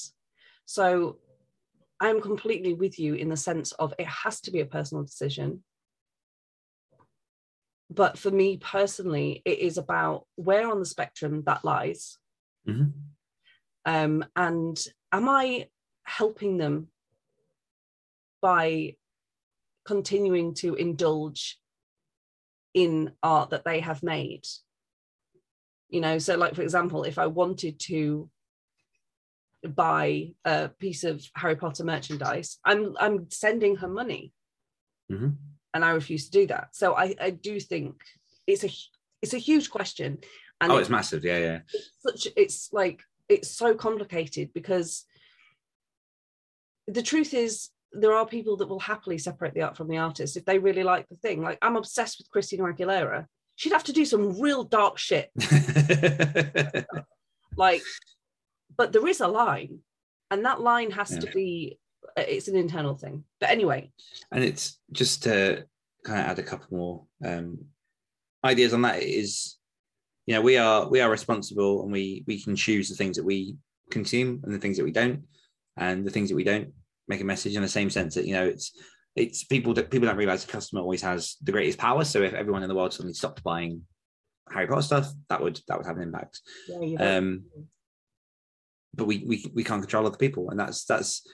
So 0.66 1.20
i'm 2.02 2.22
completely 2.22 2.74
with 2.74 3.00
you 3.00 3.14
in 3.14 3.30
the 3.30 3.38
sense 3.38 3.72
of 3.74 3.94
it 3.98 4.06
has 4.08 4.42
to 4.42 4.52
be 4.52 4.60
a 4.60 4.66
personal 4.66 5.04
decision. 5.04 5.64
But 7.90 8.18
for 8.18 8.32
me 8.32 8.58
personally 8.58 9.42
it 9.46 9.60
is 9.60 9.78
about 9.78 10.26
where 10.36 10.70
on 10.70 10.80
the 10.80 10.86
spectrum 10.86 11.44
that 11.46 11.64
lies. 11.64 12.18
Mhm. 12.68 12.94
um, 13.86 14.26
and 14.36 14.88
am 15.12 15.30
i 15.30 15.70
helping 16.04 16.58
them 16.58 16.90
by 18.42 18.96
continuing 19.86 20.54
to 20.56 20.76
indulge 20.76 21.60
in 22.74 23.14
art 23.24 23.52
that 23.52 23.64
they 23.64 23.80
have 23.80 24.04
made 24.04 24.46
you 25.96 26.02
know 26.02 26.18
so 26.18 26.36
like 26.36 26.54
for 26.54 26.62
example 26.62 27.04
if 27.06 27.18
i 27.18 27.26
wanted 27.26 27.80
to 27.80 28.30
buy 29.84 30.34
a 30.44 30.70
piece 30.84 31.04
of 31.06 31.24
harry 31.36 31.56
potter 31.56 31.86
merchandise 31.86 32.50
i'm 32.66 32.96
i'm 33.00 33.30
sending 33.32 33.78
her 33.78 33.88
money 33.88 34.34
Mhm. 35.10 35.36
and 35.74 35.86
i 35.86 35.92
refuse 35.92 36.26
to 36.26 36.32
do 36.40 36.48
that 36.48 36.76
so 36.80 36.94
i 36.96 37.16
i 37.28 37.30
do 37.30 37.60
think 37.72 37.94
it's 38.46 38.64
a 38.66 38.70
it's 39.22 39.34
a 39.34 39.38
huge 39.50 39.70
question 39.70 40.18
and 40.60 40.72
Oh, 40.72 40.78
it- 40.78 40.82
it's 40.82 40.90
massive. 40.90 41.24
Yeah, 41.24 41.38
yeah. 41.50 41.60
such 42.06 42.28
it's 42.36 42.60
like 42.74 43.00
it's 43.30 43.50
so 43.62 43.74
complicated 43.88 44.48
because 44.54 45.06
the 46.88 47.02
truth 47.12 47.34
is 47.34 47.70
there 47.94 48.14
are 48.14 48.26
people 48.28 48.58
that 48.58 48.68
will 48.72 48.80
happily 48.92 49.18
separate 49.18 49.54
the 49.54 49.62
art 49.62 49.78
from 49.78 49.88
the 49.88 49.98
artist 49.98 50.36
if 50.36 50.46
they 50.46 50.60
really 50.60 50.84
like 50.84 51.08
the 51.10 51.16
thing 51.26 51.42
like 51.48 51.58
i'm 51.62 51.78
obsessed 51.78 52.18
with 52.20 52.30
christina 52.34 52.64
aguilera 52.64 53.26
she'd 53.56 53.74
have 53.74 53.84
to 53.86 53.94
do 53.94 54.06
some 54.06 54.40
real 54.40 54.64
dark 54.64 54.98
shit. 54.98 55.32
Like 57.58 57.84
but 58.78 58.92
there 58.92 59.08
is 59.08 59.22
a 59.22 59.28
line 59.28 59.80
and 60.32 60.46
that 60.46 60.62
line 60.62 60.92
has 60.92 61.18
to 61.18 61.28
be 61.28 61.80
it's 62.18 62.48
an 62.48 62.56
internal 62.56 62.96
thing. 62.96 63.24
But 63.40 63.50
anyway. 63.50 63.92
And 64.32 64.44
it's 64.44 64.80
just 64.92 65.24
to 65.24 65.66
kind 66.04 66.20
of 66.20 66.28
add 66.28 66.40
a 66.40 66.44
couple 66.44 66.78
more 66.78 67.04
um, 67.26 67.60
ideas 68.44 68.74
on 68.74 68.84
that 68.84 69.02
is 69.02 69.58
you 70.26 70.36
know 70.36 70.42
we 70.42 70.58
are 70.58 70.88
we 70.88 71.02
are 71.02 71.10
responsible 71.10 71.84
and 71.84 71.92
we 71.92 72.24
we 72.28 72.42
can 72.42 72.56
choose 72.56 72.90
the 72.90 72.96
things 72.96 73.18
that 73.18 73.26
we 73.26 73.58
consume 73.90 74.42
and 74.44 74.54
the 74.54 74.60
things 74.60 74.78
that 74.78 74.84
we 74.84 74.92
don't. 74.92 75.24
And 75.78 76.06
the 76.06 76.12
things 76.12 76.30
that 76.30 76.36
we 76.36 76.46
don't 76.46 76.72
make 77.08 77.22
a 77.22 77.26
message 77.26 77.56
in 77.56 77.62
the 77.62 77.68
same 77.68 77.90
sense 77.90 78.16
that 78.16 78.26
you 78.26 78.34
know 78.34 78.46
it's 78.46 78.72
it's 79.16 79.46
people 79.46 79.74
that 79.74 79.90
people 79.90 80.08
don't 80.08 80.18
realize 80.18 80.46
the 80.46 80.52
customer 80.52 80.82
always 80.82 81.02
has 81.02 81.38
the 81.42 81.52
greatest 81.52 81.78
power. 81.78 82.04
So 82.04 82.22
if 82.22 82.34
everyone 82.34 82.64
in 82.64 82.70
the 82.70 82.76
world 82.76 82.94
suddenly 82.94 83.14
stopped 83.14 83.44
buying 83.44 83.82
harry 84.52 84.68
potter 84.68 84.82
stuff 84.82 85.12
that 85.28 85.42
would 85.42 85.60
that 85.68 85.78
would 85.78 85.88
have 85.88 85.98
an 85.98 86.04
impact. 86.04 86.42
Yeah, 86.68 87.18
um 87.18 87.46
but 88.94 89.06
we 89.06 89.24
we 89.26 89.46
we 89.54 89.64
can't 89.64 89.82
control 89.82 90.06
other 90.06 90.18
people. 90.18 90.50
And 90.50 90.60
that's 90.60 90.86
that's 90.86 91.28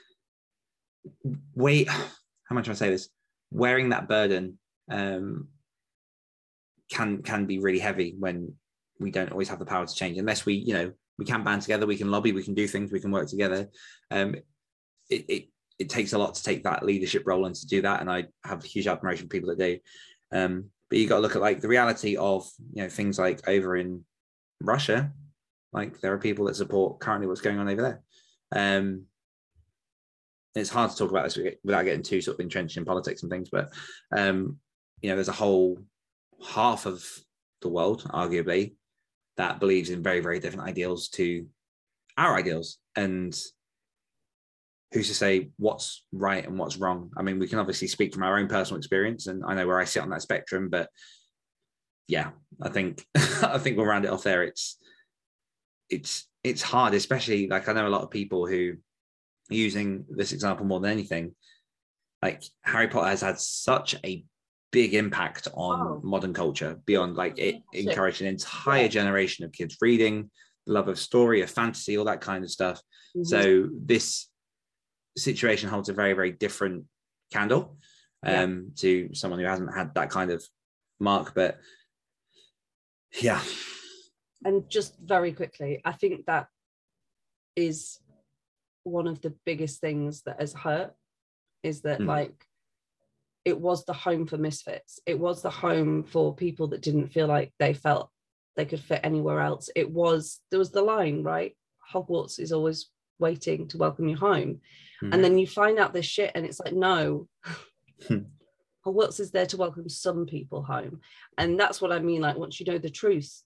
wait 1.54 1.88
how 1.88 2.06
am 2.50 2.58
i 2.58 2.62
say 2.62 2.90
this? 2.90 3.08
Wearing 3.50 3.90
that 3.90 4.08
burden 4.08 4.58
um 4.90 5.48
can 6.90 7.22
can 7.22 7.46
be 7.46 7.58
really 7.58 7.78
heavy 7.78 8.14
when 8.18 8.54
we 9.00 9.10
don't 9.10 9.32
always 9.32 9.48
have 9.48 9.58
the 9.58 9.66
power 9.66 9.86
to 9.86 9.94
change. 9.94 10.18
Unless 10.18 10.46
we 10.46 10.54
you 10.54 10.74
know 10.74 10.92
we 11.18 11.24
can 11.24 11.42
band 11.42 11.62
together 11.62 11.86
we 11.86 11.96
can 11.96 12.10
lobby 12.10 12.32
we 12.32 12.44
can 12.44 12.54
do 12.54 12.68
things 12.68 12.92
we 12.92 13.00
can 13.00 13.10
work 13.10 13.28
together. 13.28 13.68
Um 14.12 14.36
it, 15.10 15.24
it 15.28 15.48
it 15.78 15.88
takes 15.88 16.12
a 16.12 16.18
lot 16.18 16.34
to 16.34 16.42
take 16.42 16.64
that 16.64 16.84
leadership 16.84 17.22
role 17.26 17.46
and 17.46 17.54
to 17.54 17.66
do 17.66 17.82
that 17.82 18.00
and 18.00 18.10
i 18.10 18.24
have 18.44 18.62
huge 18.62 18.86
admiration 18.86 19.26
for 19.26 19.30
people 19.30 19.48
that 19.48 19.58
do. 19.58 19.78
Um 20.32 20.70
but 20.88 20.98
you 20.98 21.08
got 21.08 21.16
to 21.16 21.22
look 21.22 21.36
at 21.36 21.42
like 21.42 21.60
the 21.60 21.68
reality 21.68 22.16
of 22.16 22.48
you 22.74 22.82
know 22.82 22.88
things 22.88 23.18
like 23.18 23.48
over 23.48 23.76
in 23.76 24.04
russia 24.60 25.10
like 25.72 26.00
there 26.00 26.12
are 26.12 26.18
people 26.18 26.44
that 26.46 26.56
support 26.56 27.00
currently 27.00 27.26
what's 27.26 27.40
going 27.40 27.58
on 27.58 27.68
over 27.68 27.82
there. 27.82 28.02
Um 28.54 29.04
it's 30.54 30.70
hard 30.70 30.90
to 30.90 30.96
talk 30.96 31.10
about 31.10 31.24
this 31.24 31.38
without 31.64 31.84
getting 31.84 32.02
too 32.02 32.20
sort 32.20 32.36
of 32.36 32.40
entrenched 32.40 32.76
in 32.76 32.84
politics 32.84 33.22
and 33.22 33.30
things 33.30 33.48
but 33.50 33.72
um 34.16 34.58
you 35.00 35.08
know 35.08 35.16
there's 35.16 35.28
a 35.28 35.32
whole 35.32 35.78
half 36.46 36.86
of 36.86 37.04
the 37.62 37.68
world 37.68 38.04
arguably 38.10 38.74
that 39.38 39.60
believes 39.60 39.88
in 39.90 40.02
very 40.02 40.20
very 40.20 40.38
different 40.40 40.68
ideals 40.68 41.08
to 41.08 41.46
our 42.16 42.36
ideals. 42.36 42.78
And 42.96 43.38
who's 44.92 45.08
to 45.08 45.14
say 45.14 45.50
what's 45.56 46.04
right 46.12 46.46
and 46.46 46.58
what's 46.58 46.76
wrong 46.76 47.10
i 47.16 47.22
mean 47.22 47.38
we 47.38 47.48
can 47.48 47.58
obviously 47.58 47.88
speak 47.88 48.12
from 48.12 48.22
our 48.22 48.38
own 48.38 48.46
personal 48.48 48.78
experience 48.78 49.26
and 49.26 49.42
i 49.46 49.54
know 49.54 49.66
where 49.66 49.80
i 49.80 49.84
sit 49.84 50.02
on 50.02 50.10
that 50.10 50.22
spectrum 50.22 50.68
but 50.68 50.88
yeah, 52.08 52.30
I 52.60 52.68
think 52.68 53.06
I 53.14 53.58
think 53.58 53.76
we'll 53.76 53.86
round 53.86 54.04
it 54.04 54.10
off 54.10 54.24
there. 54.24 54.42
It's 54.42 54.76
it's 55.88 56.28
it's 56.42 56.60
hard, 56.60 56.94
especially 56.94 57.46
like 57.46 57.68
I 57.68 57.72
know 57.72 57.86
a 57.86 57.88
lot 57.96 58.02
of 58.02 58.10
people 58.10 58.46
who 58.46 58.74
using 59.48 60.04
this 60.10 60.32
example 60.32 60.66
more 60.66 60.80
than 60.80 60.90
anything, 60.90 61.34
like 62.20 62.42
Harry 62.62 62.88
Potter 62.88 63.08
has 63.08 63.20
had 63.22 63.38
such 63.38 63.94
a 64.04 64.24
big 64.72 64.94
impact 64.94 65.48
on 65.54 65.80
Oh. 65.80 66.00
modern 66.02 66.34
culture 66.34 66.80
beyond 66.86 67.14
like 67.16 67.38
it 67.38 67.62
encouraged 67.72 68.20
an 68.20 68.26
entire 68.26 68.82
Yeah. 68.82 68.88
generation 68.88 69.44
of 69.44 69.52
kids 69.52 69.76
reading, 69.80 70.30
the 70.66 70.72
love 70.72 70.88
of 70.88 70.98
story, 70.98 71.40
of 71.40 71.50
fantasy, 71.50 71.96
all 71.96 72.04
that 72.06 72.20
kind 72.20 72.42
of 72.44 72.50
stuff. 72.50 72.82
Mhm. 73.16 73.26
So 73.26 73.68
this 73.72 74.26
situation 75.16 75.68
holds 75.68 75.88
a 75.88 75.92
very, 75.92 76.12
very 76.14 76.32
different 76.32 76.84
candle 77.32 77.76
Yeah. 78.24 78.42
um, 78.42 78.72
to 78.76 79.14
someone 79.14 79.40
who 79.40 79.46
hasn't 79.46 79.74
had 79.74 79.94
that 79.94 80.10
kind 80.10 80.30
of 80.30 80.44
mark. 81.00 81.34
But 81.34 81.58
yeah, 83.20 83.42
and 84.44 84.68
just 84.70 84.98
very 84.98 85.32
quickly, 85.32 85.80
I 85.84 85.92
think 85.92 86.26
that 86.26 86.48
is 87.56 88.00
one 88.84 89.06
of 89.06 89.20
the 89.20 89.34
biggest 89.44 89.80
things 89.80 90.22
that 90.22 90.40
has 90.40 90.54
hurt 90.54 90.94
is 91.62 91.82
that 91.82 92.00
Mm. 92.00 92.06
like 92.06 92.46
it 93.44 93.60
was 93.60 93.84
the 93.84 93.92
home 93.92 94.26
for 94.26 94.38
misfits. 94.38 95.00
It 95.04 95.18
was 95.18 95.42
the 95.42 95.50
home 95.50 96.04
for 96.04 96.34
people 96.34 96.68
that 96.68 96.80
didn't 96.80 97.08
feel 97.08 97.26
like 97.26 97.52
they 97.58 97.74
felt 97.74 98.10
they 98.56 98.64
could 98.64 98.80
fit 98.80 99.00
anywhere 99.02 99.40
else. 99.40 99.68
It 99.74 99.90
was 99.90 100.40
there 100.50 100.58
was 100.58 100.70
the 100.70 100.82
line, 100.82 101.22
right? 101.22 101.56
Hogwarts 101.92 102.38
is 102.38 102.52
always 102.52 102.90
waiting 103.22 103.68
to 103.68 103.78
welcome 103.78 104.06
you 104.08 104.16
home. 104.16 104.60
Mhm. 105.02 105.12
And 105.14 105.24
then 105.24 105.38
you 105.38 105.46
find 105.46 105.78
out 105.78 105.92
this 105.94 106.06
shit 106.06 106.32
and 106.34 106.44
it's 106.44 106.60
like, 106.60 106.74
no. 106.74 107.28
Hmm. 108.08 108.18
Hogwarts 108.86 109.20
is 109.20 109.30
there 109.30 109.46
to 109.46 109.56
welcome 109.56 109.88
some 109.88 110.26
people 110.26 110.62
home. 110.64 111.00
And 111.38 111.58
that's 111.58 111.80
what 111.80 111.92
I 111.92 112.00
mean. 112.00 112.20
Like 112.20 112.36
once 112.36 112.58
you 112.58 112.66
know 112.66 112.78
the 112.78 112.90
truth, 112.90 113.42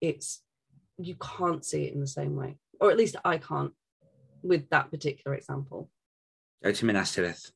it's 0.00 0.42
you 0.96 1.16
can't 1.16 1.64
see 1.64 1.84
it 1.86 1.92
in 1.92 2.00
the 2.00 2.06
same 2.06 2.36
way. 2.36 2.56
Or 2.80 2.90
at 2.92 2.96
least 2.96 3.16
I 3.24 3.38
can't 3.38 3.72
with 4.42 4.68
that 4.70 4.90
particular 4.92 5.34
example. 5.36 5.90
go 6.62 6.70
to 6.72 6.84
Minas 6.86 7.16
Tirith. 7.16 7.50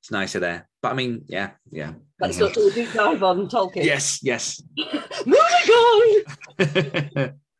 It's 0.00 0.10
nicer 0.10 0.40
there. 0.40 0.68
But 0.82 0.92
I 0.92 0.94
mean, 0.94 1.24
yeah, 1.28 1.50
yeah. 1.70 1.92
Let's 2.20 2.38
not 2.38 2.54
do 2.54 2.68
a 2.68 2.72
deep 2.72 2.92
dive 2.92 3.22
on 3.22 3.48
Tolkien. 3.48 3.84
Yes, 3.84 4.20
yes. 4.22 4.62
Moving 5.26 5.36
on. 5.36 7.34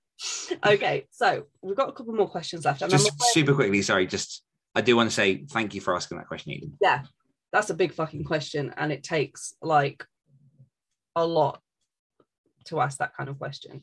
Okay, 0.67 1.07
so 1.11 1.45
we've 1.63 1.77
got 1.77 1.89
a 1.89 1.93
couple 1.93 2.13
more 2.13 2.29
questions 2.29 2.67
left. 2.67 2.83
And 2.83 2.93
I'm 2.93 2.99
just 2.99 3.11
super 3.33 3.55
quickly, 3.55 3.81
sorry, 3.81 4.07
just 4.07 4.43
I 4.75 4.83
do 4.83 4.95
want 4.95 5.09
to 5.09 5.15
say 5.15 5.45
thank 5.51 5.75
you 5.75 5.81
for 5.81 5.97
asking 5.97 6.19
that 6.19 6.29
question, 6.29 6.53
Eden. 6.53 6.77
yeah, 6.81 7.05
that's 7.53 7.71
a 7.71 7.75
big 7.75 7.95
fucking 7.95 8.25
question, 8.25 8.75
and 8.77 8.93
it 8.93 9.03
takes 9.03 9.55
like 9.63 10.05
a 11.17 11.27
lot 11.27 11.61
to 12.67 12.81
ask 12.81 12.99
that 12.99 13.17
kind 13.17 13.31
of 13.31 13.39
question. 13.39 13.83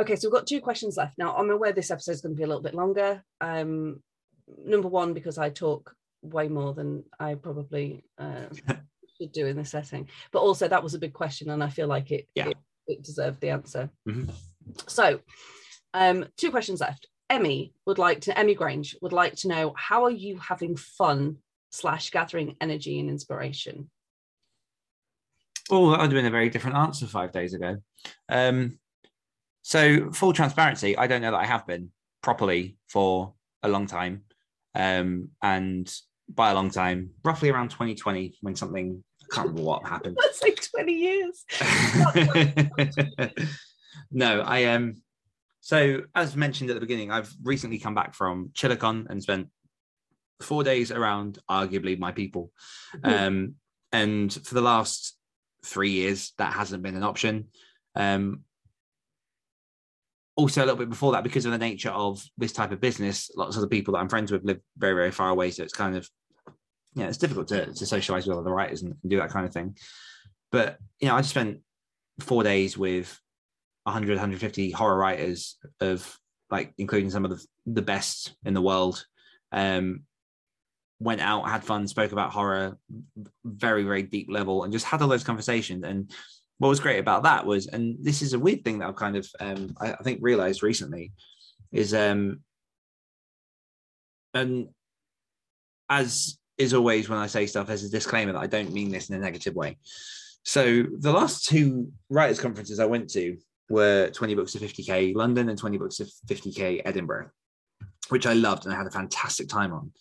Okay, 0.00 0.16
so 0.16 0.28
we've 0.28 0.34
got 0.34 0.46
two 0.46 0.62
questions 0.62 0.96
left. 0.96 1.18
Now, 1.18 1.36
I'm 1.36 1.50
aware 1.50 1.72
this 1.72 1.90
episode 1.90 2.12
is 2.12 2.22
going 2.22 2.34
to 2.34 2.38
be 2.38 2.44
a 2.44 2.46
little 2.46 2.62
bit 2.62 2.74
longer. 2.74 3.22
Um, 3.42 4.02
number 4.64 4.88
one, 4.88 5.12
because 5.12 5.36
I 5.36 5.50
talk 5.50 5.94
way 6.22 6.48
more 6.48 6.74
than 6.74 7.04
I 7.18 7.34
probably 7.34 8.04
uh, 8.18 8.46
should 9.18 9.32
do 9.32 9.46
in 9.46 9.56
this 9.56 9.70
setting, 9.70 10.08
but 10.32 10.40
also 10.40 10.68
that 10.68 10.82
was 10.82 10.94
a 10.94 10.98
big 10.98 11.12
question, 11.12 11.50
and 11.50 11.62
I 11.62 11.68
feel 11.68 11.86
like 11.88 12.10
it 12.10 12.28
Yeah. 12.34 12.48
it, 12.48 12.56
it 12.86 13.02
deserved 13.02 13.40
the 13.40 13.50
answer. 13.50 13.90
Mhm. 14.08 14.30
So, 14.86 15.20
um, 15.94 16.26
two 16.36 16.50
questions 16.50 16.80
left. 16.80 17.08
Emmy 17.28 17.72
would 17.86 17.98
like 17.98 18.20
to 18.22 18.36
Emmy 18.38 18.54
Grange 18.54 18.96
would 19.02 19.12
like 19.12 19.34
to 19.36 19.48
know 19.48 19.72
how 19.76 20.04
are 20.04 20.10
you 20.10 20.38
having 20.38 20.76
fun 20.76 21.36
slash 21.70 22.10
gathering 22.10 22.56
energy 22.60 22.98
and 22.98 23.08
inspiration. 23.08 23.88
Oh, 25.70 25.90
that 25.90 26.00
would 26.00 26.10
have 26.12 26.18
been 26.18 26.26
a 26.26 26.30
very 26.30 26.50
different 26.50 26.76
answer 26.76 27.06
five 27.06 27.30
days 27.30 27.54
ago. 27.54 27.76
Um, 28.28 28.78
so, 29.62 30.10
full 30.12 30.32
transparency, 30.32 30.96
I 30.96 31.06
don't 31.06 31.22
know 31.22 31.30
that 31.30 31.36
I 31.40 31.46
have 31.46 31.66
been 31.66 31.92
properly 32.22 32.76
for 32.88 33.34
a 33.62 33.68
long 33.68 33.86
time. 33.86 34.24
Um, 34.74 35.30
and 35.42 35.92
by 36.34 36.50
a 36.50 36.54
long 36.54 36.70
time, 36.70 37.10
roughly 37.24 37.50
around 37.50 37.70
2020, 37.70 38.38
when 38.40 38.54
something, 38.54 39.02
I 39.22 39.34
can't 39.34 39.48
remember 39.48 39.68
what 39.68 39.86
happened. 39.86 40.16
That's 40.20 40.42
like 40.42 40.66
20 40.76 40.92
years. 40.92 41.44
no, 44.10 44.40
I 44.40 44.60
am. 44.60 44.82
Um, 44.82 45.02
so, 45.62 46.02
as 46.14 46.36
mentioned 46.36 46.70
at 46.70 46.74
the 46.74 46.80
beginning, 46.80 47.10
I've 47.10 47.30
recently 47.42 47.78
come 47.78 47.94
back 47.94 48.14
from 48.14 48.50
ChillerCon 48.54 49.10
and 49.10 49.22
spent 49.22 49.48
four 50.40 50.64
days 50.64 50.90
around 50.90 51.38
arguably 51.50 51.98
my 51.98 52.12
people. 52.12 52.50
Um, 53.04 53.56
and 53.92 54.32
for 54.32 54.54
the 54.54 54.62
last 54.62 55.16
three 55.64 55.90
years, 55.90 56.32
that 56.38 56.54
hasn't 56.54 56.82
been 56.82 56.96
an 56.96 57.02
option. 57.02 57.48
Um, 57.94 58.40
also, 60.36 60.62
a 60.62 60.64
little 60.64 60.78
bit 60.78 60.88
before 60.88 61.12
that, 61.12 61.24
because 61.24 61.44
of 61.44 61.52
the 61.52 61.58
nature 61.58 61.90
of 61.90 62.22
this 62.38 62.52
type 62.52 62.72
of 62.72 62.80
business, 62.80 63.30
lots 63.36 63.56
of 63.56 63.62
the 63.62 63.68
people 63.68 63.92
that 63.92 64.00
I'm 64.00 64.08
friends 64.08 64.32
with 64.32 64.44
live 64.44 64.60
very, 64.78 64.94
very 64.94 65.10
far 65.10 65.28
away. 65.28 65.50
So 65.50 65.62
it's 65.62 65.74
kind 65.74 65.96
of, 65.96 66.08
yeah, 66.94 67.06
it's 67.06 67.18
difficult 67.18 67.48
to, 67.48 67.66
to 67.66 67.86
socialize 67.86 68.26
with 68.26 68.38
other 68.38 68.52
writers 68.52 68.82
and, 68.82 68.96
do 69.06 69.18
that 69.18 69.30
kind 69.30 69.46
of 69.46 69.52
thing. 69.52 69.76
But, 70.50 70.78
you 70.98 71.08
know, 71.08 71.14
I 71.14 71.20
just 71.20 71.30
spent 71.30 71.60
four 72.20 72.42
days 72.42 72.76
with 72.76 73.18
100, 73.84 74.14
150 74.14 74.70
horror 74.72 74.96
writers 74.96 75.56
of 75.80 76.18
like, 76.50 76.74
including 76.78 77.10
some 77.10 77.24
of 77.24 77.30
the, 77.30 77.44
the 77.66 77.82
best 77.82 78.34
in 78.44 78.54
the 78.54 78.62
world. 78.62 79.04
Um, 79.52 80.02
went 80.98 81.20
out, 81.20 81.48
had 81.48 81.64
fun, 81.64 81.86
spoke 81.86 82.12
about 82.12 82.30
horror, 82.30 82.76
very, 83.44 83.84
very 83.84 84.02
deep 84.02 84.28
level, 84.30 84.64
and 84.64 84.72
just 84.72 84.84
had 84.84 85.00
all 85.00 85.08
those 85.08 85.24
conversations. 85.24 85.84
And 85.84 86.10
what 86.58 86.68
was 86.68 86.80
great 86.80 86.98
about 86.98 87.22
that 87.22 87.46
was, 87.46 87.68
and 87.68 87.96
this 88.02 88.20
is 88.20 88.34
a 88.34 88.38
weird 88.38 88.64
thing 88.64 88.80
that 88.80 88.88
I've 88.88 88.96
kind 88.96 89.16
of, 89.16 89.26
um, 89.40 89.74
I, 89.80 89.92
I 89.92 90.02
think, 90.02 90.18
realized 90.20 90.62
recently, 90.62 91.12
is, 91.72 91.94
um, 91.94 92.40
and 94.34 94.68
as 95.88 96.38
is 96.60 96.74
always 96.74 97.08
when 97.08 97.18
I 97.18 97.26
say 97.26 97.46
stuff, 97.46 97.70
as 97.70 97.82
a 97.84 97.90
disclaimer 97.90 98.32
that 98.32 98.38
I 98.42 98.46
don't 98.46 98.72
mean 98.72 98.90
this 98.90 99.08
in 99.08 99.16
a 99.16 99.18
negative 99.18 99.54
way. 99.54 99.78
So 100.44 100.84
the 100.98 101.12
last 101.12 101.46
two 101.46 101.90
writers' 102.08 102.40
conferences 102.40 102.78
I 102.80 102.84
went 102.86 103.10
to 103.10 103.36
were 103.68 104.10
20 104.10 104.34
books 104.34 104.54
of 104.54 104.62
50k 104.62 105.14
London 105.14 105.48
and 105.48 105.58
20 105.58 105.78
books 105.78 106.00
of 106.00 106.10
50k 106.26 106.82
Edinburgh, 106.84 107.30
which 108.08 108.26
I 108.26 108.34
loved 108.34 108.64
and 108.64 108.74
I 108.74 108.76
had 108.76 108.86
a 108.86 108.90
fantastic 108.90 109.48
time 109.48 109.72
on. 109.72 109.92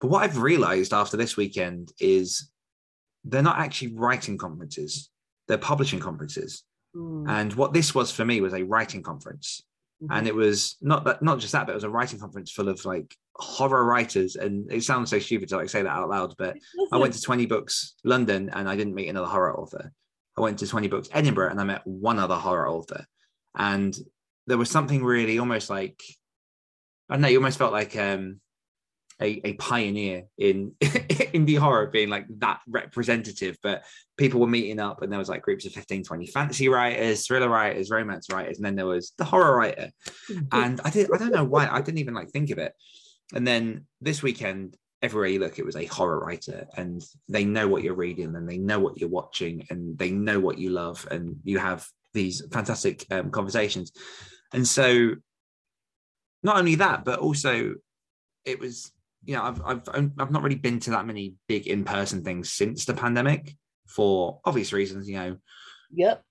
But 0.00 0.08
what 0.10 0.22
I've 0.22 0.38
realized 0.38 0.92
after 0.92 1.16
this 1.16 1.36
weekend 1.36 1.92
is 2.00 2.50
they're 3.24 3.42
not 3.42 3.58
actually 3.58 3.94
writing 3.94 4.38
conferences, 4.38 5.10
they're 5.46 5.58
publishing 5.58 6.00
conferences. 6.00 6.64
Mm, 6.96 7.28
And 7.28 7.52
what 7.54 7.72
this 7.72 7.94
was 7.94 8.10
for 8.10 8.24
me 8.24 8.40
was 8.40 8.54
a 8.54 8.64
writing 8.64 9.02
conference. 9.02 9.62
mhm. 10.02 10.08
And 10.10 10.26
it 10.26 10.34
was 10.34 10.76
not 10.80 11.04
that 11.04 11.22
not 11.22 11.38
just 11.38 11.52
that, 11.52 11.66
but 11.66 11.72
it 11.72 11.80
was 11.82 11.84
a 11.84 11.90
writing 11.90 12.18
conference 12.18 12.50
full 12.50 12.68
of 12.68 12.84
like 12.84 13.14
horror 13.40 13.84
writers. 13.84 14.36
And 14.36 14.70
it 14.70 14.82
sounds 14.82 15.10
so 15.10 15.18
stupid 15.18 15.48
to 15.50 15.56
like 15.56 15.68
say 15.68 15.82
that 15.82 15.90
out 15.90 16.08
loud, 16.08 16.34
but 16.38 16.56
I 16.92 16.98
went 16.98 17.14
to 17.14 17.20
20 17.20 17.46
books 17.46 17.94
London 18.04 18.50
and 18.52 18.68
I 18.68 18.76
didn't 18.76 18.94
meet 18.94 19.08
another 19.08 19.26
horror 19.26 19.58
author. 19.58 19.92
I 20.36 20.40
went 20.40 20.58
to 20.60 20.66
20 20.66 20.88
books 20.88 21.08
Edinburgh 21.12 21.50
and 21.50 21.60
I 21.60 21.64
met 21.64 21.86
one 21.86 22.18
other 22.18 22.36
horror 22.36 22.68
author. 22.68 23.06
And 23.56 23.96
there 24.46 24.58
was 24.58 24.70
something 24.70 25.04
really 25.04 25.38
almost 25.38 25.70
like 25.70 26.00
I 27.08 27.14
don't 27.14 27.22
know, 27.22 27.28
you 27.28 27.38
almost 27.38 27.58
felt 27.58 27.72
like 27.72 27.96
um 27.96 28.40
a, 29.20 29.40
a 29.44 29.52
pioneer 29.54 30.24
in 30.38 30.72
indie 30.80 31.58
horror 31.58 31.88
being 31.88 32.08
like 32.08 32.24
that 32.38 32.60
representative, 32.66 33.58
but 33.62 33.84
people 34.16 34.40
were 34.40 34.46
meeting 34.46 34.80
up 34.80 35.02
and 35.02 35.12
there 35.12 35.18
was 35.18 35.28
like 35.28 35.42
groups 35.42 35.66
of 35.66 35.72
15, 35.72 36.04
20 36.04 36.26
fantasy 36.28 36.68
writers, 36.68 37.26
thriller 37.26 37.48
writers, 37.48 37.90
romance 37.90 38.28
writers, 38.32 38.56
and 38.56 38.64
then 38.64 38.76
there 38.76 38.86
was 38.86 39.12
the 39.18 39.24
horror 39.24 39.56
writer 39.56 39.90
and 40.52 40.80
I 40.84 40.90
did 40.90 41.10
I 41.12 41.18
don't 41.18 41.32
know 41.32 41.44
why 41.44 41.68
I 41.70 41.82
didn't 41.82 41.98
even 41.98 42.14
like 42.14 42.30
think 42.30 42.50
of 42.50 42.58
it. 42.58 42.72
And 43.34 43.46
then 43.46 43.86
this 44.00 44.22
weekend, 44.22 44.76
everywhere 45.02 45.28
you 45.28 45.38
look, 45.38 45.58
it 45.58 45.64
was 45.64 45.76
a 45.76 45.86
horror 45.86 46.20
writer, 46.20 46.66
and 46.76 47.02
they 47.28 47.44
know 47.44 47.68
what 47.68 47.82
you're 47.82 47.94
reading, 47.94 48.34
and 48.36 48.48
they 48.48 48.58
know 48.58 48.78
what 48.78 48.98
you're 48.98 49.08
watching, 49.08 49.66
and 49.70 49.96
they 49.98 50.10
know 50.10 50.40
what 50.40 50.58
you 50.58 50.70
love, 50.70 51.06
and 51.10 51.36
you 51.44 51.58
have 51.58 51.86
these 52.12 52.42
fantastic 52.52 53.06
um, 53.10 53.30
conversations. 53.30 53.92
And 54.52 54.66
so, 54.66 55.14
not 56.42 56.56
only 56.58 56.76
that, 56.76 57.04
but 57.04 57.18
also 57.20 57.74
it 58.44 58.58
was 58.58 58.92
you 59.24 59.34
know 59.36 59.42
I've 59.42 59.60
I've 59.64 60.10
I've 60.18 60.30
not 60.30 60.42
really 60.42 60.56
been 60.56 60.80
to 60.80 60.90
that 60.90 61.06
many 61.06 61.34
big 61.46 61.66
in 61.66 61.84
person 61.84 62.24
things 62.24 62.52
since 62.52 62.84
the 62.84 62.94
pandemic 62.94 63.54
for 63.86 64.40
obvious 64.44 64.72
reasons. 64.72 65.08
You 65.08 65.16
know, 65.16 65.36
Yep. 65.92 66.22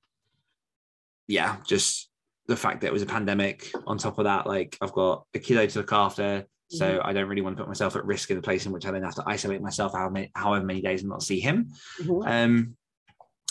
yeah, 1.27 1.57
just 1.65 2.09
the 2.47 2.55
fact 2.57 2.81
that 2.81 2.87
it 2.87 2.93
was 2.93 3.03
a 3.03 3.07
pandemic. 3.07 3.71
On 3.85 3.97
top 3.97 4.17
of 4.17 4.25
that, 4.25 4.47
like 4.47 4.77
I've 4.81 4.93
got 4.93 5.25
a 5.33 5.39
kiddo 5.39 5.65
to 5.67 5.79
look 5.79 5.93
after, 5.93 6.45
so 6.69 7.01
I 7.03 7.13
don't 7.13 7.27
really 7.27 7.41
want 7.41 7.57
to 7.57 7.63
put 7.63 7.67
myself 7.67 7.95
at 7.95 8.05
risk 8.05 8.29
in 8.29 8.37
a 8.37 8.41
place 8.41 8.65
in 8.65 8.71
which 8.71 8.85
I 8.85 8.91
then 8.91 9.03
have 9.03 9.15
to 9.15 9.23
isolate 9.25 9.61
myself 9.61 9.93
however 9.93 10.11
many, 10.11 10.31
however 10.35 10.65
many 10.65 10.81
days 10.81 11.01
and 11.01 11.09
not 11.09 11.23
see 11.23 11.39
him. 11.39 11.71
Mhm. 12.01 12.27
Um, 12.27 12.77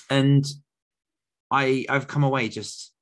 and 0.09 0.47
I 1.51 1.85
I've 1.89 2.07
come 2.07 2.25
away 2.25 2.49
just, 2.49 2.93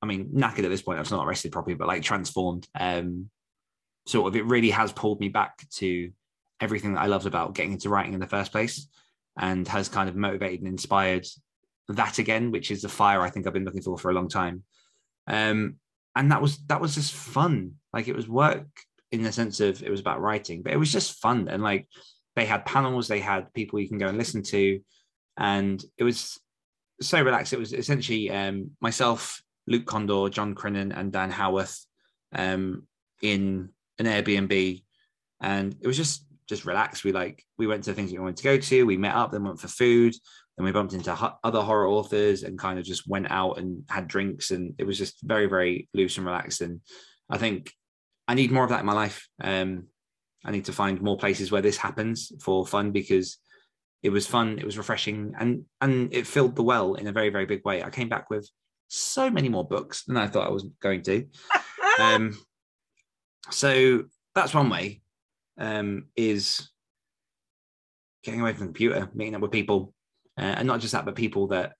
I 0.00 0.06
mean, 0.06 0.30
knackered 0.32 0.64
at 0.64 0.70
this 0.70 0.82
point. 0.82 1.00
I've 1.00 1.10
not 1.10 1.26
rested 1.26 1.52
properly, 1.52 1.74
but 1.74 1.88
like 1.88 2.02
transformed. 2.02 2.68
Um, 2.78 3.30
sort 4.06 4.28
of, 4.28 4.36
it 4.36 4.46
really 4.46 4.70
has 4.70 4.92
pulled 4.92 5.20
me 5.20 5.28
back 5.28 5.68
to 5.72 6.10
everything 6.60 6.94
that 6.94 7.00
I 7.00 7.06
loved 7.06 7.26
about 7.26 7.54
getting 7.54 7.72
into 7.72 7.88
writing 7.88 8.14
in 8.14 8.20
the 8.20 8.26
first 8.26 8.52
place, 8.52 8.86
and 9.38 9.66
has 9.68 9.88
kind 9.88 10.08
of 10.08 10.16
motivated 10.16 10.60
and 10.60 10.68
inspired 10.68 11.26
that 11.88 12.18
again, 12.18 12.50
which 12.50 12.70
is 12.70 12.82
the 12.82 12.88
fire 12.88 13.20
I 13.20 13.30
think 13.30 13.46
I've 13.46 13.52
been 13.52 13.64
looking 13.64 13.82
for 13.82 13.98
for 13.98 14.10
a 14.10 14.14
long 14.14 14.28
time. 14.28 14.62
Um, 15.26 15.76
and 16.16 16.30
that 16.32 16.42
was 16.42 16.58
that 16.66 16.80
was 16.80 16.94
just 16.94 17.12
fun. 17.12 17.72
Like 17.92 18.08
it 18.08 18.16
was 18.16 18.28
work 18.28 18.66
in 19.12 19.22
the 19.22 19.32
sense 19.32 19.60
of 19.60 19.82
it 19.82 19.90
was 19.90 20.00
about 20.00 20.20
writing, 20.20 20.62
but 20.62 20.72
it 20.72 20.78
was 20.78 20.92
just 20.92 21.20
fun. 21.20 21.48
And 21.48 21.62
like 21.62 21.88
they 22.36 22.46
had 22.46 22.64
panels, 22.64 23.08
they 23.08 23.20
had 23.20 23.52
people 23.52 23.80
you 23.80 23.88
can 23.88 23.98
go 23.98 24.08
and 24.08 24.18
listen 24.18 24.42
to, 24.44 24.80
and 25.36 25.82
it 25.98 26.04
was 26.04 26.38
so 27.00 27.22
relaxed. 27.22 27.52
It 27.52 27.58
was 27.58 27.72
essentially 27.72 28.30
um, 28.30 28.70
myself, 28.80 29.42
Luke 29.66 29.86
Kondor, 29.86 30.30
John 30.30 30.54
Crinan, 30.54 30.96
and 30.96 31.12
Dan 31.12 31.30
Howarth 31.30 31.84
um, 32.34 32.86
in 33.22 33.70
an 33.98 34.06
Airbnb, 34.06 34.82
and 35.40 35.76
it 35.80 35.86
was 35.86 35.96
just 35.96 36.24
just 36.48 36.64
relaxed. 36.64 37.04
We 37.04 37.12
like 37.12 37.44
we 37.58 37.66
went 37.66 37.84
to 37.84 37.94
things 37.94 38.12
we 38.12 38.18
wanted 38.18 38.36
to 38.38 38.44
go 38.44 38.58
to. 38.58 38.86
We 38.86 38.96
met 38.96 39.14
up, 39.14 39.32
then 39.32 39.44
went 39.44 39.60
for 39.60 39.68
food, 39.68 40.14
then 40.60 40.66
we 40.66 40.72
bumped 40.72 40.92
into 40.92 41.14
ho- 41.14 41.38
other 41.42 41.62
horror 41.62 41.88
authors, 41.88 42.42
and 42.42 42.58
kind 42.58 42.78
of 42.78 42.84
just 42.84 43.08
went 43.08 43.30
out 43.30 43.56
and 43.56 43.82
had 43.88 44.06
drinks, 44.06 44.50
and 44.50 44.74
it 44.78 44.84
was 44.84 44.98
just 44.98 45.16
very 45.22 45.46
very 45.46 45.88
loose 45.94 46.18
and 46.18 46.26
relaxed. 46.26 46.60
And 46.60 46.82
I 47.30 47.38
think 47.38 47.72
I 48.28 48.34
need 48.34 48.50
more 48.50 48.64
of 48.64 48.68
that 48.68 48.80
in 48.80 48.86
my 48.86 48.92
life. 48.92 49.26
Um, 49.42 49.86
I 50.44 50.50
need 50.50 50.66
to 50.66 50.74
find 50.74 51.00
more 51.00 51.16
places 51.16 51.50
where 51.50 51.62
this 51.62 51.78
happens 51.78 52.30
for 52.42 52.66
fun 52.66 52.92
because 52.92 53.38
it 54.02 54.10
was 54.10 54.26
fun, 54.26 54.58
it 54.58 54.66
was 54.66 54.76
refreshing, 54.76 55.32
and 55.40 55.64
and 55.80 56.12
it 56.12 56.26
filled 56.26 56.56
the 56.56 56.62
well 56.62 56.92
in 56.92 57.06
a 57.06 57.12
very 57.12 57.30
very 57.30 57.46
big 57.46 57.64
way. 57.64 57.82
I 57.82 57.88
came 57.88 58.10
back 58.10 58.28
with 58.28 58.46
so 58.88 59.30
many 59.30 59.48
more 59.48 59.66
books 59.66 60.04
than 60.04 60.18
I 60.18 60.26
thought 60.26 60.46
I 60.46 60.52
was 60.52 60.66
going 60.82 61.02
to. 61.04 61.26
um, 61.98 62.38
so 63.48 64.04
that's 64.34 64.52
one 64.52 64.68
way 64.68 65.00
um, 65.56 66.08
is 66.16 66.68
getting 68.24 68.42
away 68.42 68.52
from 68.52 68.60
the 68.60 68.66
computer, 68.66 69.08
meeting 69.14 69.34
up 69.34 69.40
with 69.40 69.52
people, 69.52 69.94
uh, 70.40 70.54
and 70.56 70.66
not 70.66 70.80
just 70.80 70.92
that, 70.92 71.04
but 71.04 71.14
people 71.14 71.48
that 71.48 71.74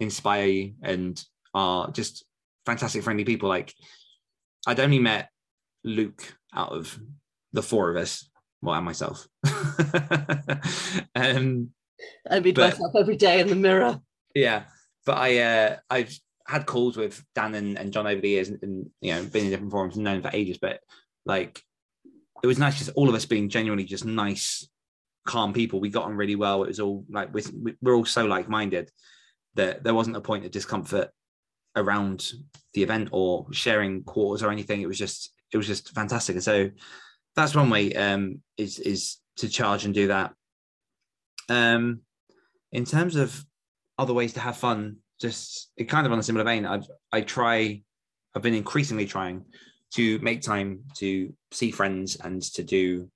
inspire 0.00 0.46
you 0.46 0.74
and 0.82 1.22
are 1.54 1.90
just 1.90 2.24
fantastic, 2.64 3.02
friendly 3.02 3.24
people. 3.24 3.48
Like 3.48 3.74
I'd 4.66 4.80
only 4.80 4.98
met 4.98 5.28
Luke 5.84 6.34
out 6.54 6.72
of 6.72 6.98
the 7.52 7.62
four 7.62 7.90
of 7.90 7.96
us, 7.96 8.28
well, 8.62 8.74
and 8.74 8.84
myself. 8.84 9.28
um, 11.14 11.70
I 12.30 12.40
meet 12.40 12.54
But- 12.54 12.70
myself 12.72 12.92
every 12.98 13.16
day 13.16 13.40
in 13.40 13.48
the 13.48 13.54
mirror. 13.56 14.00
yeah, 14.34 14.64
but 15.04 15.16
I 15.18 15.38
uh, 15.38 15.76
I've 15.90 16.18
had 16.46 16.66
calls 16.66 16.96
with 16.96 17.24
Dan 17.34 17.54
and, 17.54 17.78
and 17.78 17.92
John 17.92 18.06
over 18.06 18.20
the 18.20 18.28
years, 18.28 18.48
and, 18.48 18.58
and 18.62 18.90
you 19.00 19.12
know, 19.14 19.24
been 19.24 19.44
in 19.46 19.50
different 19.50 19.72
forums 19.72 19.96
and 19.96 20.04
known 20.04 20.22
for 20.22 20.30
ages. 20.32 20.58
But 20.58 20.80
like, 21.24 21.62
it 22.42 22.46
was 22.46 22.58
nice 22.58 22.78
just 22.78 22.90
all 22.94 23.08
of 23.08 23.14
us 23.14 23.26
being 23.26 23.48
genuinely 23.48 23.84
just 23.84 24.04
nice, 24.04 24.68
calm 25.26 25.52
people. 25.52 25.80
We 25.80 25.90
got 25.90 26.04
on 26.04 26.16
really 26.16 26.36
well. 26.36 26.62
It 26.64 26.68
was 26.68 26.80
all 26.80 27.04
like 27.10 27.32
we, 27.34 27.42
we're 27.82 27.96
all 27.96 28.04
so 28.04 28.24
like 28.24 28.48
minded 28.48 28.90
that 29.54 29.84
there 29.84 29.94
wasn't 29.94 30.16
a 30.16 30.20
point 30.20 30.44
of 30.44 30.50
discomfort 30.50 31.10
around 31.74 32.32
the 32.74 32.82
event 32.82 33.10
or 33.12 33.46
sharing 33.52 34.02
quarters 34.04 34.42
or 34.42 34.50
anything. 34.50 34.80
It 34.80 34.88
was 34.88 34.98
just 34.98 35.32
it 35.52 35.56
was 35.56 35.66
just 35.66 35.94
fantastic. 35.94 36.36
And 36.36 36.44
so 36.44 36.70
that's 37.34 37.54
one 37.54 37.70
way 37.70 37.92
um, 37.94 38.40
is 38.56 38.78
is 38.78 39.18
to 39.36 39.48
charge 39.48 39.84
and 39.84 39.94
do 39.94 40.08
that. 40.08 40.32
Um, 41.48 42.00
in 42.72 42.84
terms 42.84 43.16
of 43.16 43.44
other 43.98 44.12
ways 44.12 44.32
to 44.34 44.40
have 44.40 44.56
fun, 44.56 44.96
just 45.20 45.70
it 45.76 45.84
kind 45.84 46.06
of 46.06 46.12
on 46.12 46.18
a 46.18 46.22
similar 46.22 46.44
vein. 46.44 46.66
I've 46.66 46.86
I 47.12 47.20
try, 47.20 47.82
I've 48.34 48.42
been 48.42 48.54
increasingly 48.54 49.06
trying 49.06 49.44
to 49.94 50.18
make 50.18 50.42
time 50.42 50.80
to 50.96 51.32
see 51.52 51.70
friends 51.70 52.16
and 52.16 52.42
to 52.42 52.62
do 52.62 53.10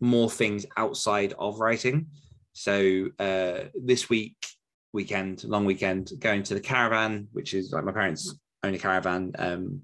more 0.00 0.30
things 0.30 0.66
outside 0.76 1.34
of 1.38 1.60
writing. 1.60 2.06
So 2.52 3.08
uh, 3.18 3.68
this 3.74 4.08
week 4.08 4.36
weekend, 4.92 5.44
long 5.44 5.64
weekend, 5.64 6.12
going 6.18 6.42
to 6.44 6.54
the 6.54 6.60
caravan, 6.60 7.28
which 7.32 7.54
is 7.54 7.72
like 7.72 7.84
my 7.84 7.92
parents 7.92 8.34
own 8.64 8.74
a 8.74 8.78
caravan 8.78 9.32
um, 9.38 9.82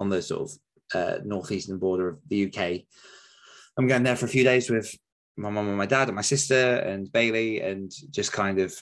on 0.00 0.08
the 0.08 0.22
sort 0.22 0.42
of 0.42 0.58
uh, 0.94 1.18
northeastern 1.24 1.78
border 1.78 2.08
of 2.08 2.18
the 2.28 2.46
UK. 2.46 2.82
I'm 3.76 3.86
going 3.86 4.02
there 4.02 4.16
for 4.16 4.26
a 4.26 4.30
few 4.30 4.44
days 4.44 4.70
with 4.70 4.94
my 5.36 5.50
mum 5.50 5.68
and 5.68 5.78
my 5.78 5.86
dad 5.86 6.08
and 6.08 6.16
my 6.16 6.22
sister 6.22 6.76
and 6.76 7.10
Bailey, 7.10 7.60
and 7.60 7.90
just 8.10 8.32
kind 8.32 8.58
of 8.58 8.74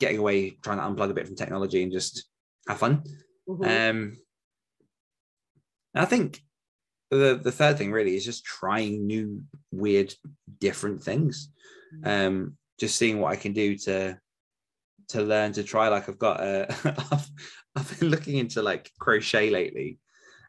getting 0.00 0.18
away, 0.18 0.50
trying 0.62 0.78
to 0.78 0.84
unplug 0.84 1.10
a 1.10 1.14
bit 1.14 1.26
from 1.26 1.36
technology 1.36 1.82
and 1.82 1.92
just 1.92 2.28
have 2.68 2.78
fun. 2.78 3.04
Mhm. 3.48 3.90
Um, 3.90 4.18
I 5.94 6.04
think 6.04 6.43
the 7.18 7.40
the 7.42 7.52
third 7.52 7.78
thing 7.78 7.92
really 7.92 8.16
is 8.16 8.24
just 8.24 8.44
trying 8.44 9.06
new, 9.06 9.42
weird, 9.70 10.14
different 10.60 11.02
things. 11.02 11.50
Um, 12.04 12.56
just 12.80 12.96
seeing 12.96 13.20
what 13.20 13.32
I 13.32 13.36
can 13.36 13.52
do 13.52 13.76
to 13.78 14.18
to 15.08 15.22
learn 15.22 15.52
to 15.52 15.62
try. 15.62 15.88
Like 15.88 16.08
I've 16.08 16.18
got 16.18 16.40
a, 16.40 16.66
I've, 17.12 17.30
I've 17.76 18.00
been 18.00 18.08
looking 18.08 18.38
into 18.38 18.62
like 18.62 18.90
crochet 18.98 19.50
lately 19.50 19.98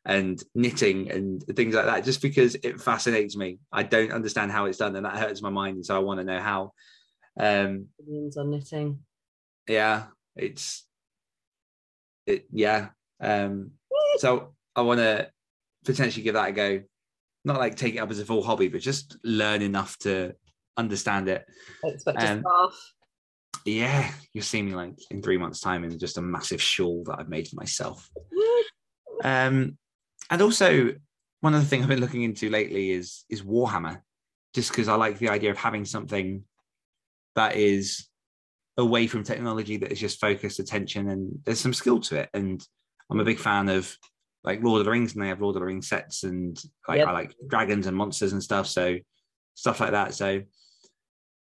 and 0.05 0.41
knitting 0.53 1.11
and 1.11 1.43
things 1.55 1.75
like 1.75 1.85
that, 1.85 2.03
just 2.03 2.21
because 2.21 2.55
it 2.55 2.79
fascinates 2.79 3.35
me. 3.35 3.59
I 3.71 3.83
don't 3.83 4.11
understand 4.11 4.51
how 4.51 4.65
it's 4.65 4.77
done, 4.77 4.95
and 4.95 5.05
that 5.05 5.17
hurts 5.17 5.41
my 5.41 5.49
mind, 5.49 5.75
and 5.77 5.85
so 5.85 5.95
I 5.95 5.99
want 5.99 6.19
to 6.19 6.23
know 6.25 6.39
how. 6.39 6.71
Um, 7.37 7.87
Opinions 7.99 8.37
on 8.37 8.49
knitting. 8.49 8.99
yeah 9.67 10.05
it's 10.35 10.85
it 12.25 12.45
yeah 12.51 12.89
um 13.19 13.71
so 14.17 14.53
i 14.75 14.81
want 14.81 14.99
to 14.99 15.29
potentially 15.85 16.23
give 16.23 16.33
that 16.33 16.49
a 16.49 16.51
go. 16.51 16.81
Not 17.43 17.59
like 17.59 17.75
take 17.75 17.95
it 17.95 17.99
up 17.99 18.11
as 18.11 18.19
a 18.19 18.25
full 18.25 18.43
hobby 18.43 18.67
but 18.67 18.81
just 18.81 19.17
learn 19.23 19.61
enough 19.61 19.97
to 19.99 20.33
understand 20.77 21.29
it. 21.29 21.45
I 21.83 21.87
expect 21.89 22.21
Um, 22.21 22.43
yeah 23.65 24.11
you'll 24.31 24.43
see 24.43 24.61
me 24.61 24.75
like 24.75 24.93
in 25.09 25.21
three 25.21 25.37
months 25.37 25.59
time 25.59 25.83
in 25.83 25.97
just 25.97 26.19
a 26.19 26.21
massive 26.21 26.61
shawl 26.61 27.03
that 27.05 27.17
i've 27.19 27.29
made 27.29 27.47
for 27.47 27.55
myself. 27.55 28.09
Um 29.23 29.77
and 30.29 30.41
also 30.41 30.93
one 31.39 31.55
other 31.55 31.63
thing 31.63 31.81
i've 31.81 31.87
been 31.87 32.01
looking 32.01 32.23
into 32.23 32.49
lately 32.49 32.91
is 32.91 33.23
is 33.29 33.41
warhammer 33.41 34.01
just 34.53 34.69
because 34.69 34.89
i 34.89 34.95
like 34.95 35.17
the 35.19 35.29
idea 35.29 35.51
of 35.51 35.57
having 35.57 35.85
something 35.85 36.43
that 37.35 37.55
is 37.55 38.09
away 38.77 39.07
from 39.07 39.23
technology 39.23 39.77
that 39.77 39.91
is 39.93 40.01
just 40.01 40.19
focused 40.19 40.59
attention 40.59 41.09
and 41.09 41.39
there's 41.45 41.61
some 41.61 41.73
skill 41.73 42.01
to 42.01 42.17
it. 42.17 42.29
And 42.33 42.61
i'm 43.09 43.21
a 43.21 43.25
big 43.25 43.39
fan 43.39 43.69
of 43.69 43.97
like 44.45 44.61
lord 44.63 44.79
of 44.79 44.85
the 44.85 44.91
rings 44.91 45.13
and 45.13 45.23
they 45.23 45.27
have 45.27 45.41
lord 45.41 45.55
of 45.55 45.59
the 45.59 45.65
rings 45.65 45.87
sets 45.87 46.23
and 46.23 46.61
like 46.87 46.99
Yep. 46.99 47.07
i 47.07 47.11
like 47.11 47.35
dragons 47.47 47.87
and 47.87 47.97
monsters 47.97 48.33
and 48.33 48.43
stuff 48.43 48.67
so 48.67 48.97
stuff 49.55 49.79
like 49.79 49.91
that 49.91 50.13
so 50.13 50.41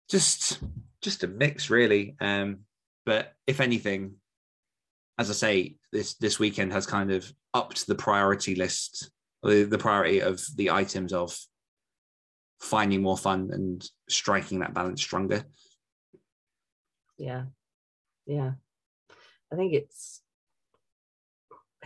just 0.10 0.60
just 1.02 1.24
a 1.24 1.28
mix 1.28 1.70
really 1.70 2.16
um 2.20 2.60
but 3.06 3.34
if 3.46 3.60
anything 3.62 4.16
as 5.20 5.30
i 5.30 5.34
say 5.34 5.76
this 5.92 6.16
this 6.16 6.40
weekend 6.40 6.72
has 6.74 6.86
kind 6.86 7.12
of 7.12 7.32
upped 7.54 7.88
the 7.88 7.96
priority 7.96 8.56
list 8.56 9.12
the, 9.44 9.64
the 9.64 9.78
priority 9.78 10.20
of 10.20 10.42
the 10.56 10.72
items 10.72 11.14
of 11.14 11.38
finding 12.60 13.02
more 13.04 13.18
fun 13.18 13.50
and 13.52 13.88
striking 14.10 14.60
that 14.60 14.74
balance 14.74 15.02
stronger 15.02 15.44
Yeah. 17.20 17.46
Yeah. 18.26 18.52
I 19.52 19.56
think 19.56 19.74
it's 19.74 20.22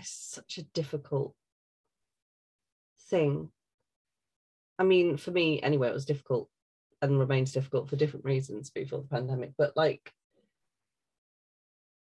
it's 0.02 0.12
such 0.12 0.58
a 0.58 0.64
difficult 0.64 1.34
thing. 3.10 3.50
I 4.78 4.84
mean, 4.84 5.18
for 5.18 5.32
me 5.32 5.62
anyway, 5.62 5.90
it 5.90 5.94
was 5.94 6.06
difficult 6.06 6.50
and 7.02 7.20
remains 7.20 7.52
difficult 7.52 7.90
for 7.90 7.96
different 7.96 8.26
reasons 8.26 8.70
before 8.70 9.00
the 9.00 9.08
pandemic. 9.08 9.54
But 9.58 9.76
like 9.76 10.12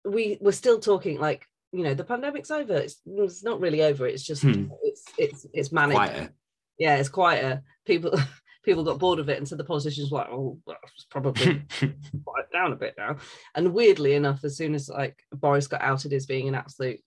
we 0.04 0.38
we're 0.40 0.52
still 0.52 0.78
talking 0.78 1.18
like, 1.18 1.46
you 1.72 1.82
know, 1.82 1.94
the 1.94 2.04
pandemic's 2.04 2.50
over. 2.50 2.74
It's, 2.74 2.96
it's 3.06 3.44
not 3.44 3.60
really 3.60 3.82
over. 3.82 4.06
It's 4.06 4.24
just 4.24 4.42
Hmm. 4.42 4.66
it's 4.82 5.04
it's 5.18 5.46
it's 5.52 5.72
managed 5.72 5.96
quieter 5.96 6.32
yeah, 6.78 6.96
it's 6.96 7.08
quieter. 7.08 7.62
People 7.84 8.18
people 8.64 8.84
got 8.84 8.98
bored 8.98 9.18
of 9.18 9.28
it, 9.28 9.38
and 9.38 9.46
so 9.46 9.56
the 9.56 9.64
politicians 9.64 10.10
were 10.10 10.18
like, 10.18 10.28
oh, 10.30 10.58
well, 10.66 10.76
it's 10.94 11.06
probably 11.10 11.62
quiet 12.24 12.52
down 12.52 12.72
a 12.72 12.76
bit 12.76 12.94
now. 12.96 13.16
And 13.54 13.74
weirdly 13.74 14.14
enough, 14.14 14.44
as 14.44 14.56
soon 14.56 14.74
as 14.74 14.88
like 14.88 15.18
Boris 15.32 15.66
got 15.66 15.82
outed 15.82 16.12
as 16.12 16.26
being 16.26 16.48
an 16.48 16.54
absolute 16.54 17.00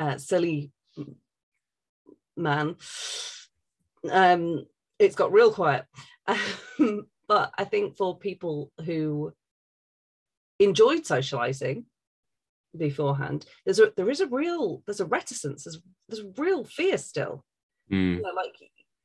uh, 0.00 0.18
silly 0.18 0.72
man, 2.36 2.74
um, 4.10 4.66
it's 4.98 5.14
got 5.14 5.32
real 5.32 5.52
quiet. 5.52 5.84
Um, 6.26 7.06
but 7.28 7.52
I 7.56 7.64
think 7.64 7.96
for 7.96 8.18
people 8.18 8.72
who 8.84 9.32
enjoyed 10.58 11.06
socializing 11.06 11.84
beforehand, 12.76 13.46
there's 13.64 13.78
a 13.78 13.92
there 13.96 14.10
is 14.10 14.20
a 14.20 14.26
real 14.26 14.82
there's 14.86 15.00
a 15.00 15.06
reticence, 15.06 15.64
there's 15.64 15.80
there's 16.08 16.24
real 16.36 16.64
fear 16.64 16.98
still 16.98 17.44
Mm. 17.92 18.18
you 18.18 18.22
know, 18.22 18.30
like 18.36 18.54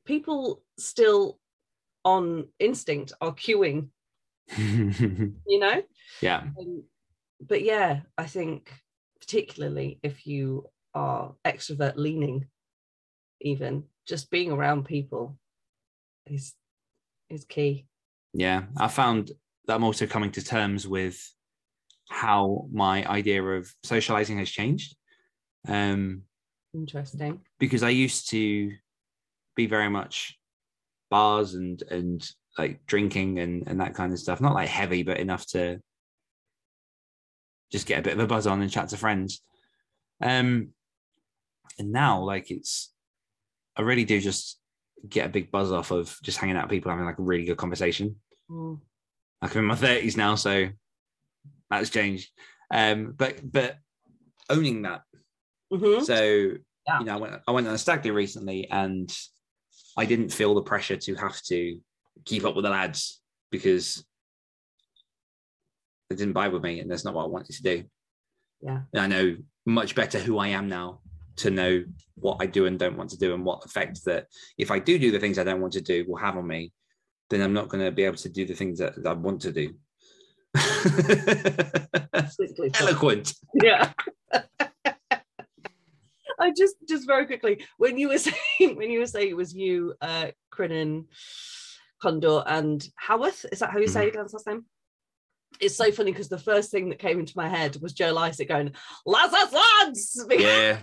people 0.04 0.62
still 0.78 1.40
on 2.04 2.46
instinct 2.60 3.12
are 3.20 3.34
queuing 3.34 3.88
you 4.56 5.58
know 5.58 5.82
yeah 6.22 6.44
Um, 6.56 6.84
but 7.40 7.62
yeah 7.62 8.02
i 8.16 8.26
think 8.26 8.72
particularly 9.20 9.98
if 10.04 10.24
you 10.24 10.68
are 10.96 11.34
extrovert 11.44 11.96
leaning 11.96 12.46
even 13.40 13.84
just 14.08 14.30
being 14.30 14.50
around 14.50 14.84
people 14.84 15.38
is 16.26 16.54
is 17.28 17.44
key. 17.44 17.86
Yeah, 18.32 18.64
I 18.76 18.88
found 18.88 19.32
that 19.66 19.74
I'm 19.74 19.84
also 19.84 20.06
coming 20.06 20.30
to 20.32 20.44
terms 20.44 20.86
with 20.86 21.18
how 22.08 22.68
my 22.72 23.06
idea 23.06 23.42
of 23.42 23.72
socializing 23.82 24.38
has 24.38 24.50
changed. 24.50 24.96
Um, 25.68 26.22
Interesting. 26.74 27.40
because 27.58 27.82
I 27.82 27.88
used 27.90 28.30
to 28.30 28.72
be 29.54 29.66
very 29.66 29.90
much 29.90 30.38
bars 31.10 31.54
and 31.54 31.82
and 31.90 32.28
like 32.58 32.86
drinking 32.86 33.38
and 33.40 33.64
and 33.66 33.80
that 33.80 33.94
kind 33.94 34.12
of 34.12 34.18
stuff. 34.18 34.40
Not 34.40 34.54
like 34.54 34.68
heavy, 34.68 35.02
but 35.02 35.18
enough 35.18 35.46
to 35.48 35.80
just 37.72 37.86
get 37.86 37.98
a 37.98 38.02
bit 38.02 38.14
of 38.14 38.20
a 38.20 38.26
buzz 38.26 38.46
on 38.46 38.62
and 38.62 38.70
chat 38.70 38.88
to 38.90 38.96
friends. 38.96 39.40
Um, 40.22 40.70
and 41.78 41.92
now 41.92 42.22
like 42.22 42.50
it's 42.50 42.92
I 43.76 43.82
really 43.82 44.04
do 44.04 44.20
just 44.20 44.58
get 45.08 45.26
a 45.26 45.30
big 45.30 45.50
buzz 45.50 45.70
off 45.70 45.90
of 45.90 46.16
just 46.22 46.38
hanging 46.38 46.56
out 46.56 46.64
with 46.64 46.70
people 46.70 46.90
having 46.90 47.04
like 47.04 47.18
a 47.18 47.22
really 47.22 47.44
good 47.44 47.58
conversation. 47.58 48.16
Mm. 48.50 48.80
Like 49.42 49.52
I'm 49.54 49.60
in 49.60 49.64
my 49.66 49.74
thirties 49.76 50.16
now, 50.16 50.34
so 50.34 50.68
that's 51.70 51.90
changed. 51.90 52.30
Um, 52.72 53.12
but 53.16 53.40
but 53.50 53.76
owning 54.48 54.82
that 54.82 55.02
Mhm. 55.72 56.02
so 56.04 56.58
Yeah. 56.86 56.98
you 57.00 57.04
know, 57.04 57.14
I 57.14 57.16
went 57.16 57.42
I 57.46 57.50
went 57.50 57.66
on 57.68 57.74
a 57.74 57.78
stag 57.78 58.02
do 58.02 58.12
recently, 58.12 58.68
and 58.70 59.12
I 59.96 60.04
didn't 60.06 60.30
feel 60.30 60.54
the 60.54 60.62
pressure 60.62 60.96
to 60.96 61.14
have 61.16 61.40
to 61.42 61.80
keep 62.24 62.44
up 62.44 62.54
with 62.54 62.64
the 62.64 62.70
lads 62.70 63.20
because 63.50 64.04
they 66.08 66.16
didn't 66.16 66.34
vibe 66.34 66.52
with 66.52 66.62
me, 66.62 66.80
and 66.80 66.90
that's 66.90 67.04
not 67.04 67.14
what 67.14 67.24
I 67.24 67.28
wanted 67.28 67.54
to 67.56 67.62
do. 67.62 67.84
Yeah. 68.62 68.82
And 68.92 69.02
I 69.02 69.06
know 69.06 69.36
much 69.66 69.94
better 69.94 70.18
who 70.20 70.38
I 70.38 70.48
am 70.48 70.68
now 70.68 71.00
to 71.36 71.50
know 71.50 71.84
what 72.14 72.38
I 72.40 72.46
do 72.46 72.66
and 72.66 72.78
don't 72.78 72.96
want 72.96 73.10
to 73.10 73.18
do, 73.18 73.34
and 73.34 73.44
what 73.44 73.64
effect 73.64 74.04
that 74.04 74.26
if 74.58 74.70
I 74.70 74.78
do 74.78 74.98
do 74.98 75.10
the 75.10 75.18
things 75.18 75.38
I 75.38 75.44
don't 75.44 75.60
want 75.60 75.72
to 75.74 75.80
do 75.80 76.04
will 76.08 76.16
have 76.16 76.36
on 76.36 76.46
me. 76.46 76.72
Then 77.28 77.42
I'm 77.42 77.52
not 77.52 77.68
going 77.68 77.84
to 77.84 77.90
be 77.90 78.04
able 78.04 78.16
to 78.18 78.28
do 78.28 78.46
the 78.46 78.54
things 78.54 78.78
that, 78.78 79.02
that 79.02 79.10
I 79.10 79.14
want 79.14 79.42
to 79.42 79.52
do. 79.52 79.74
Eloquent. 82.80 83.34
yeah. 83.54 83.92
I 86.38 86.52
just 86.56 86.76
just 86.88 87.06
very 87.06 87.26
quickly 87.26 87.64
when 87.78 87.98
you 87.98 88.08
were 88.08 88.18
saying 88.18 88.76
when 88.76 88.90
you 88.90 89.00
were 89.00 89.06
saying 89.06 89.30
it 89.30 89.36
was 89.36 89.54
you, 89.54 89.94
uh, 90.00 90.28
Crinan, 90.52 91.06
Kondor, 92.02 92.44
and 92.46 92.86
Howarth. 92.96 93.46
Is 93.52 93.60
that 93.60 93.70
how 93.70 93.78
you 93.78 93.88
say 93.88 94.10
your 94.12 94.22
last 94.22 94.46
name? 94.46 94.64
It's 95.60 95.76
so 95.76 95.90
funny 95.90 96.12
because 96.12 96.28
the 96.28 96.38
first 96.38 96.70
thing 96.70 96.88
that 96.90 96.98
came 96.98 97.18
into 97.18 97.32
my 97.36 97.48
head 97.48 97.76
was 97.80 97.92
Joe 97.92 98.12
Lycett 98.12 98.48
going, 98.48 98.72
lads, 99.04 99.32
lads, 99.52 99.52
lads. 99.52 100.26
Yeah, 100.30 100.78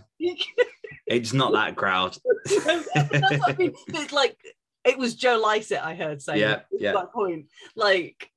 it's 1.07 1.33
not 1.33 1.53
that 1.53 1.75
crowd. 1.75 2.17
I 2.47 3.55
mean. 3.57 3.73
It's 3.87 4.13
like 4.13 4.37
it 4.85 4.97
was 4.97 5.15
Joe 5.15 5.41
Lycett 5.43 5.81
I 5.83 5.95
heard 5.95 6.21
saying 6.21 6.39
Yeah, 6.39 6.61
yeah. 6.71 6.93
that 6.93 7.13
point. 7.13 7.47
Like 7.75 8.29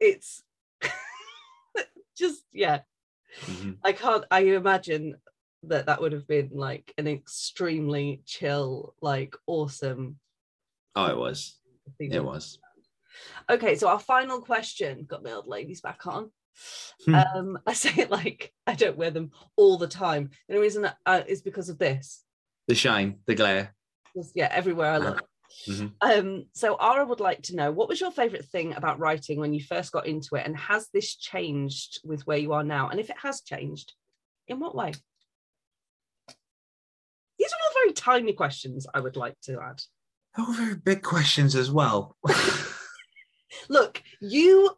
it's 0.00 0.42
just 2.18 2.42
yeah. 2.52 2.80
Mhm. 3.44 3.78
I 3.84 3.92
can't. 3.92 4.24
I 4.30 4.40
imagine 4.40 5.16
that 5.64 5.86
that 5.86 6.00
would 6.00 6.12
have 6.12 6.26
been 6.26 6.50
like 6.52 6.92
an 6.96 7.06
extremely 7.06 8.22
chill, 8.24 8.94
like 9.00 9.34
awesome. 9.46 10.18
Oh, 10.94 11.06
it 11.06 11.16
was. 11.16 11.58
It 12.00 12.24
was. 12.24 12.58
Okay, 13.50 13.76
so 13.76 13.88
our 13.88 13.98
final 13.98 14.40
question. 14.40 15.04
Got 15.08 15.24
my 15.24 15.32
old 15.32 15.46
ladies 15.46 15.80
back 15.80 16.06
on. 16.06 16.30
Hmm. 17.04 17.14
Um, 17.14 17.58
I 17.66 17.72
say 17.74 17.92
it 17.96 18.10
like 18.10 18.52
I 18.66 18.74
don't 18.74 18.96
wear 18.96 19.10
them 19.10 19.30
all 19.56 19.78
the 19.78 19.88
time. 19.88 20.30
The 20.48 20.54
only 20.54 20.66
reason 20.66 20.88
uh, 21.04 21.22
is 21.26 21.42
because 21.42 21.68
of 21.68 21.78
this. 21.78 22.24
The 22.68 22.74
shine, 22.74 23.18
the 23.26 23.34
glare. 23.34 23.74
Yeah, 24.34 24.48
everywhere 24.50 24.92
I 24.92 24.98
look. 24.98 25.22
Mhm. 25.68 25.92
Um, 26.00 26.46
so 26.52 26.76
Ara 26.80 27.04
would 27.06 27.20
like 27.20 27.42
to 27.44 27.56
know 27.56 27.70
what 27.70 27.88
was 27.88 28.00
your 28.00 28.10
favorite 28.10 28.44
thing 28.46 28.74
about 28.74 28.98
writing 28.98 29.38
when 29.38 29.54
you 29.54 29.62
first 29.62 29.92
got 29.92 30.06
into 30.06 30.36
it, 30.36 30.46
and 30.46 30.56
has 30.56 30.88
this 30.92 31.14
changed 31.16 32.00
with 32.04 32.26
where 32.26 32.38
you 32.38 32.52
are 32.52 32.64
now? 32.64 32.88
And 32.88 32.98
if 32.98 33.10
it 33.10 33.16
has 33.22 33.42
changed, 33.42 33.94
in 34.48 34.58
what 34.58 34.74
way? 34.74 34.92
These 37.38 37.52
are 37.52 37.58
all 37.64 37.74
very 37.82 37.92
tiny 37.92 38.32
questions. 38.32 38.86
I 38.94 39.00
would 39.00 39.16
like 39.16 39.38
to 39.42 39.60
add. 39.60 39.82
Oh, 40.38 40.54
very 40.56 40.74
big 40.74 41.02
questions 41.02 41.54
as 41.54 41.70
well. 41.70 42.16
Look, 43.68 44.02
you 44.20 44.70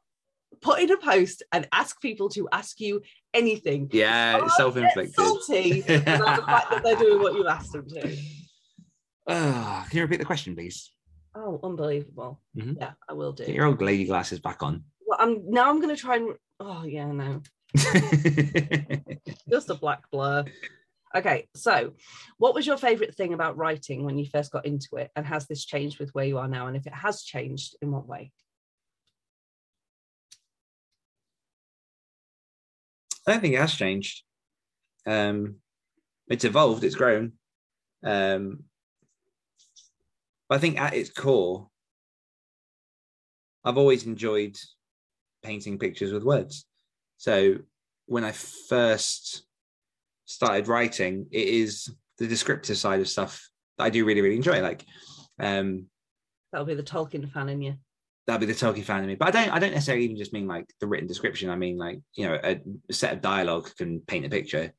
put 0.61 0.81
in 0.81 0.91
a 0.91 0.97
post 0.97 1.43
and 1.53 1.69
ask 1.73 2.01
people 2.01 2.29
to 2.31 2.49
ask 2.53 2.81
you 2.81 3.03
anything. 3.35 3.89
yeah, 3.93 4.45
it's 4.45 4.57
self-inflicted. 4.57 5.15
Salty 5.15 5.81
about 5.81 6.41
the 6.41 6.47
fact 6.47 6.71
that 6.71 6.81
they're 6.83 6.97
doing 6.97 7.21
what 7.23 7.35
you 7.35 7.47
asked 7.47 7.73
them 7.73 7.87
to. 7.89 8.17
Ah, 9.31 9.87
can 9.91 9.99
you 9.99 10.03
repeat 10.05 10.21
the 10.21 10.25
question, 10.25 10.55
please? 10.57 10.91
Oh, 11.35 11.61
unbelievable. 11.63 12.41
Mhm. 12.57 12.77
Yeah, 12.81 12.93
I 13.07 13.13
will 13.13 13.33
do. 13.33 13.45
Get 13.45 13.55
your 13.55 13.67
old 13.67 13.83
lady 13.83 14.07
glasses 14.07 14.41
back 14.41 14.63
on. 14.63 14.85
Well, 15.07 15.19
I'm 15.21 15.51
now 15.51 15.69
I'm 15.69 15.83
gonna 15.83 15.97
try 15.97 16.17
and 16.17 16.35
oh 16.61 16.85
yeah, 16.85 17.13
no. 17.13 17.43
Just 19.51 19.69
a 19.71 19.75
black 19.75 20.11
blur. 20.11 20.45
Okay, 21.15 21.47
so 21.55 21.93
what 22.39 22.55
was 22.55 22.67
your 22.67 22.77
favorite 22.79 23.15
thing 23.15 23.35
about 23.35 23.57
writing 23.57 24.05
when 24.05 24.19
you 24.19 24.27
first 24.27 24.51
got 24.51 24.67
into 24.67 24.97
it? 24.97 25.11
And 25.17 25.27
has 25.27 25.47
this 25.47 25.65
changed 25.65 25.99
with 25.99 26.11
where 26.15 26.25
you 26.25 26.39
are 26.39 26.49
now? 26.49 26.67
And 26.67 26.77
if 26.77 26.87
it 26.87 26.95
has 26.95 27.23
changed, 27.23 27.77
in 27.83 27.91
what 27.91 28.07
way? 28.07 28.33
I 33.29 33.33
don't 33.33 33.41
think 33.43 33.55
it 33.55 33.61
has 33.61 33.75
changed. 33.75 34.23
Um, 35.07 35.57
it's 36.29 36.45
evolved, 36.45 36.83
it's 36.83 36.95
grown. 36.95 37.33
Um, 38.03 38.65
but 40.49 40.55
I 40.57 40.59
think 40.59 40.81
at 40.81 40.95
its 40.95 41.11
core, 41.11 41.69
I've 43.65 43.77
always 43.77 44.07
enjoyed 44.07 44.57
painting 45.43 45.79
pictures 45.79 46.11
with 46.11 46.25
words. 46.25 46.65
So 47.19 47.57
when 48.07 48.25
I 48.25 48.33
first 48.33 49.45
started 50.25 50.67
writing, 50.67 51.27
it 51.31 51.49
is 51.49 51.95
the 52.17 52.27
descriptive 52.27 52.79
side 52.79 53.01
of 53.01 53.09
stuff 53.09 53.47
that 53.77 53.85
I 53.85 53.91
do 53.91 54.07
really, 54.07 54.23
really 54.23 54.37
enjoy. 54.37 54.63
Like 54.63 54.87
um, 55.39 55.87
That'll 56.51 56.67
be 56.67 56.75
the 56.75 56.83
Tolkien 56.83 57.31
fan 57.31 57.51
in 57.51 57.61
you. 57.61 57.75
That'd 58.29 58.47
be 58.47 58.53
the 58.53 58.59
Tolkien 58.59 58.85
fan 58.85 59.01
in 59.01 59.07
me. 59.07 59.15
But 59.15 59.29
I 59.29 59.31
don't 59.31 59.55
I 59.55 59.59
don't 59.59 59.73
necessarily 59.73 60.05
even 60.05 60.19
just 60.19 60.35
mean 60.35 60.47
like 60.47 60.67
the 60.81 60.87
written 60.87 61.09
description. 61.09 61.49
I 61.49 61.57
mean 61.57 61.79
like, 61.79 61.99
you 62.15 62.29
know, 62.29 62.39
a, 62.45 62.61
set 62.93 63.15
of 63.15 63.23
dialogue 63.23 63.75
can 63.77 64.01
paint 64.01 64.27
a 64.27 64.29
picture 64.29 64.73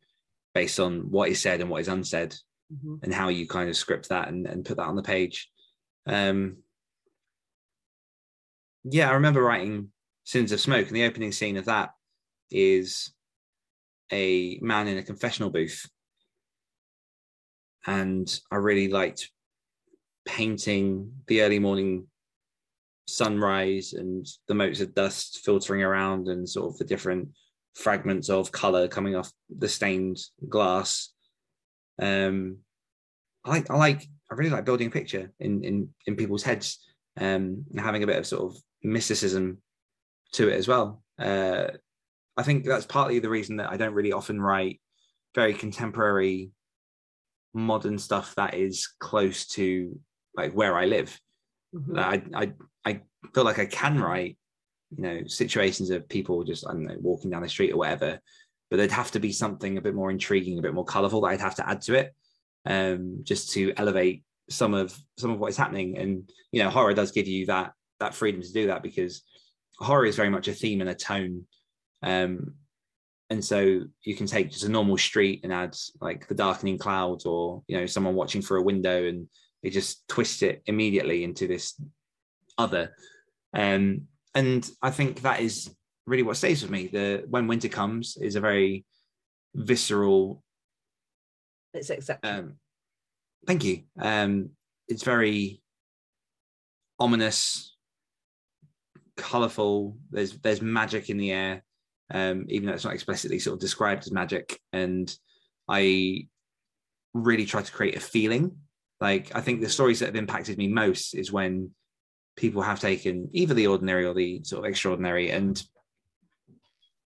based 0.54 0.80
on 0.80 1.10
what 1.10 1.30
is 1.30 1.42
said 1.42 1.60
and 1.60 1.70
what 1.70 1.82
is 1.82 1.88
unsaid 1.90 2.36
Mhm. 2.72 3.00
and 3.02 3.12
how 3.12 3.30
you 3.30 3.48
kind 3.48 3.68
of 3.68 3.76
script 3.76 4.10
that 4.10 4.28
and, 4.28 4.46
and 4.46 4.64
put 4.64 4.78
that 4.78 4.86
on 4.86 4.96
the 4.96 5.02
page. 5.02 5.50
Um 6.06 6.58
yeah, 8.84 9.10
I 9.10 9.14
remember 9.14 9.42
writing 9.42 9.90
Sins 10.24 10.52
of 10.52 10.62
Smoke, 10.62 10.88
and 10.88 10.96
the 10.96 11.06
opening 11.06 11.32
scene 11.32 11.58
of 11.58 11.66
that 11.66 11.90
is 12.52 13.12
a 14.12 14.60
man 14.62 14.88
in 14.88 15.00
a 15.00 15.04
confessional 15.04 15.50
booth. 15.50 15.90
And 17.88 18.40
I 18.52 18.58
really 18.58 18.88
liked 18.90 19.32
painting 20.26 21.12
the 21.28 21.42
early 21.42 21.58
morning 21.58 22.08
sunrise 23.10 23.94
and 23.94 24.26
the 24.48 24.56
motes 24.56 24.82
of 24.82 24.96
dust 24.96 25.42
filtering 25.44 25.84
around 25.84 26.28
and 26.28 26.48
sort 26.48 26.72
of 26.72 26.78
the 26.78 26.86
different 26.86 27.30
fragments 27.76 28.30
of 28.30 28.52
color 28.52 28.88
coming 28.88 29.16
off 29.16 29.32
the 29.58 29.70
stained 29.70 30.18
glass. 30.48 31.14
Um, 32.02 32.58
I 33.46 33.50
like, 33.50 33.72
I 33.72 33.78
like, 33.78 34.08
I 34.32 34.36
really 34.36 34.52
like 34.52 34.66
building 34.66 34.88
a 34.88 34.92
picture 34.92 35.32
in 35.40 35.64
in 35.64 35.90
in 36.06 36.16
people's 36.16 36.44
heads 36.44 36.80
um, 37.18 37.66
and 37.72 37.80
having 37.80 38.04
a 38.04 38.08
bit 38.08 38.18
of 38.18 38.28
sort 38.28 38.44
of 38.44 38.62
mysticism 38.84 39.58
to 40.34 40.50
it 40.50 40.56
as 40.56 40.68
well. 40.68 41.02
Uh, 41.18 41.68
I 42.38 42.44
think 42.44 42.64
that's 42.66 42.86
partly 42.86 43.20
the 43.20 43.30
reason 43.30 43.58
that 43.58 43.72
I 43.72 43.78
don't 43.78 43.94
really 43.94 44.14
often 44.14 44.40
write 44.40 44.80
very 45.36 45.54
contemporary, 45.54 46.52
modern 47.54 47.98
stuff 47.98 48.36
that 48.36 48.54
is 48.54 48.88
close 49.00 49.48
to 49.48 50.00
like 50.36 50.54
where 50.54 50.78
I 50.78 50.86
live. 50.86 51.20
Mhm. 51.76 52.00
I, 52.00 52.24
I 52.34 52.54
I 52.86 53.02
feel 53.34 53.44
like 53.44 53.60
I 53.60 53.66
can 53.66 54.00
write, 54.00 54.38
you 54.96 55.04
know, 55.04 55.22
situations 55.28 55.90
of 55.90 56.10
people 56.10 56.44
just 56.44 56.68
I 56.68 56.72
don't 56.72 56.86
know 56.86 56.98
walking 57.00 57.32
down 57.32 57.44
the 57.44 57.50
street 57.50 57.72
or 57.72 57.78
whatever, 57.78 58.20
but 58.70 58.78
there'd 58.78 58.92
have 58.92 59.12
to 59.12 59.20
be 59.20 59.32
something 59.32 59.78
a 59.78 59.82
bit 59.82 59.96
more 59.96 60.12
intriguing, 60.12 60.60
a 60.60 60.62
bit 60.62 60.74
more 60.74 60.86
colourful 60.86 61.22
that 61.22 61.28
I'd 61.28 61.42
have 61.42 61.56
to 61.56 61.70
add 61.70 61.82
to 61.84 61.96
it, 61.96 62.14
um, 62.66 63.22
just 63.24 63.52
to 63.54 63.74
elevate 63.78 64.24
some 64.50 64.74
of 64.74 64.98
some 65.18 65.32
of 65.32 65.40
what 65.40 65.50
is 65.50 65.58
happening. 65.58 65.98
And 65.98 66.30
you 66.52 66.64
know, 66.64 66.70
horror 66.70 66.94
does 66.94 67.12
give 67.12 67.28
you 67.28 67.46
that 67.48 67.74
that 68.00 68.16
freedom 68.16 68.42
to 68.42 68.54
do 68.54 68.68
that 68.68 68.84
because 68.84 69.24
horror 69.78 70.06
is 70.06 70.16
very 70.16 70.30
much 70.30 70.48
a 70.48 70.54
theme 70.54 70.82
and 70.82 70.90
a 70.90 70.96
tone. 70.96 71.46
Um, 72.02 72.56
and 73.30 73.44
so 73.44 73.82
you 74.04 74.16
can 74.16 74.26
take 74.26 74.52
just 74.52 74.64
a 74.64 74.70
normal 74.70 74.98
street 74.98 75.42
and 75.44 75.54
add 75.54 75.76
like 76.02 76.28
the 76.28 76.36
darkening 76.36 76.78
clouds 76.78 77.26
or 77.26 77.64
you 77.68 77.78
know 77.78 77.86
someone 77.86 78.16
watching 78.16 78.42
through 78.42 78.62
a 78.62 78.66
window 78.66 79.08
and 79.08 79.28
they 79.62 79.70
just 79.70 80.08
twist 80.08 80.42
it 80.42 80.64
immediately 80.66 81.24
into 81.24 81.48
this 81.48 81.80
other 82.60 82.94
um 83.56 84.02
and 84.36 84.70
i 84.84 84.92
think 84.92 85.22
that 85.22 85.40
is 85.40 85.74
really 86.06 86.24
what 86.24 86.38
stays 86.38 86.62
with 86.62 86.70
me 86.72 86.88
the 86.88 87.26
when 87.30 87.48
winter 87.48 87.70
comes 87.70 88.18
is 88.22 88.36
a 88.36 88.42
very 88.42 88.86
visceral 89.56 90.44
It's 91.74 91.90
exceptional. 91.90 92.40
um 92.40 92.54
thank 93.48 93.64
you 93.64 93.84
um 94.00 94.52
it's 94.88 95.04
very 95.04 95.62
ominous, 97.00 97.76
colorful. 99.18 99.98
There's 100.12 100.34
there's 100.40 100.62
magic 100.62 101.10
in 101.10 101.18
the 101.18 101.32
air, 101.32 101.64
um, 102.12 102.46
even 102.50 102.68
though 102.68 102.74
it's 102.74 102.86
not 102.86 102.94
explicitly 102.94 103.40
sort 103.40 103.54
of 103.56 103.60
described 103.60 104.04
as 104.04 104.12
magic. 104.12 104.60
And 104.74 105.14
I 105.68 106.28
really 107.14 107.46
try 107.46 107.62
to 107.62 107.72
create 107.72 107.96
a 107.96 108.00
feeling. 108.02 108.58
Like 109.00 109.34
I 109.36 109.42
think 109.42 109.62
the 109.62 109.70
stories 109.70 110.00
that 110.00 110.08
have 110.08 110.16
impacted 110.16 110.58
me 110.58 110.68
most 110.68 111.14
is 111.14 111.32
when 111.32 111.72
people 112.40 112.62
have 112.62 112.80
taken 112.80 113.30
either 113.34 113.54
the 113.54 113.68
ordinary 113.68 114.06
or 114.06 114.14
the 114.14 114.42
sort 114.44 114.64
of 114.64 114.70
extraordinary, 114.70 115.30
and 115.30 115.62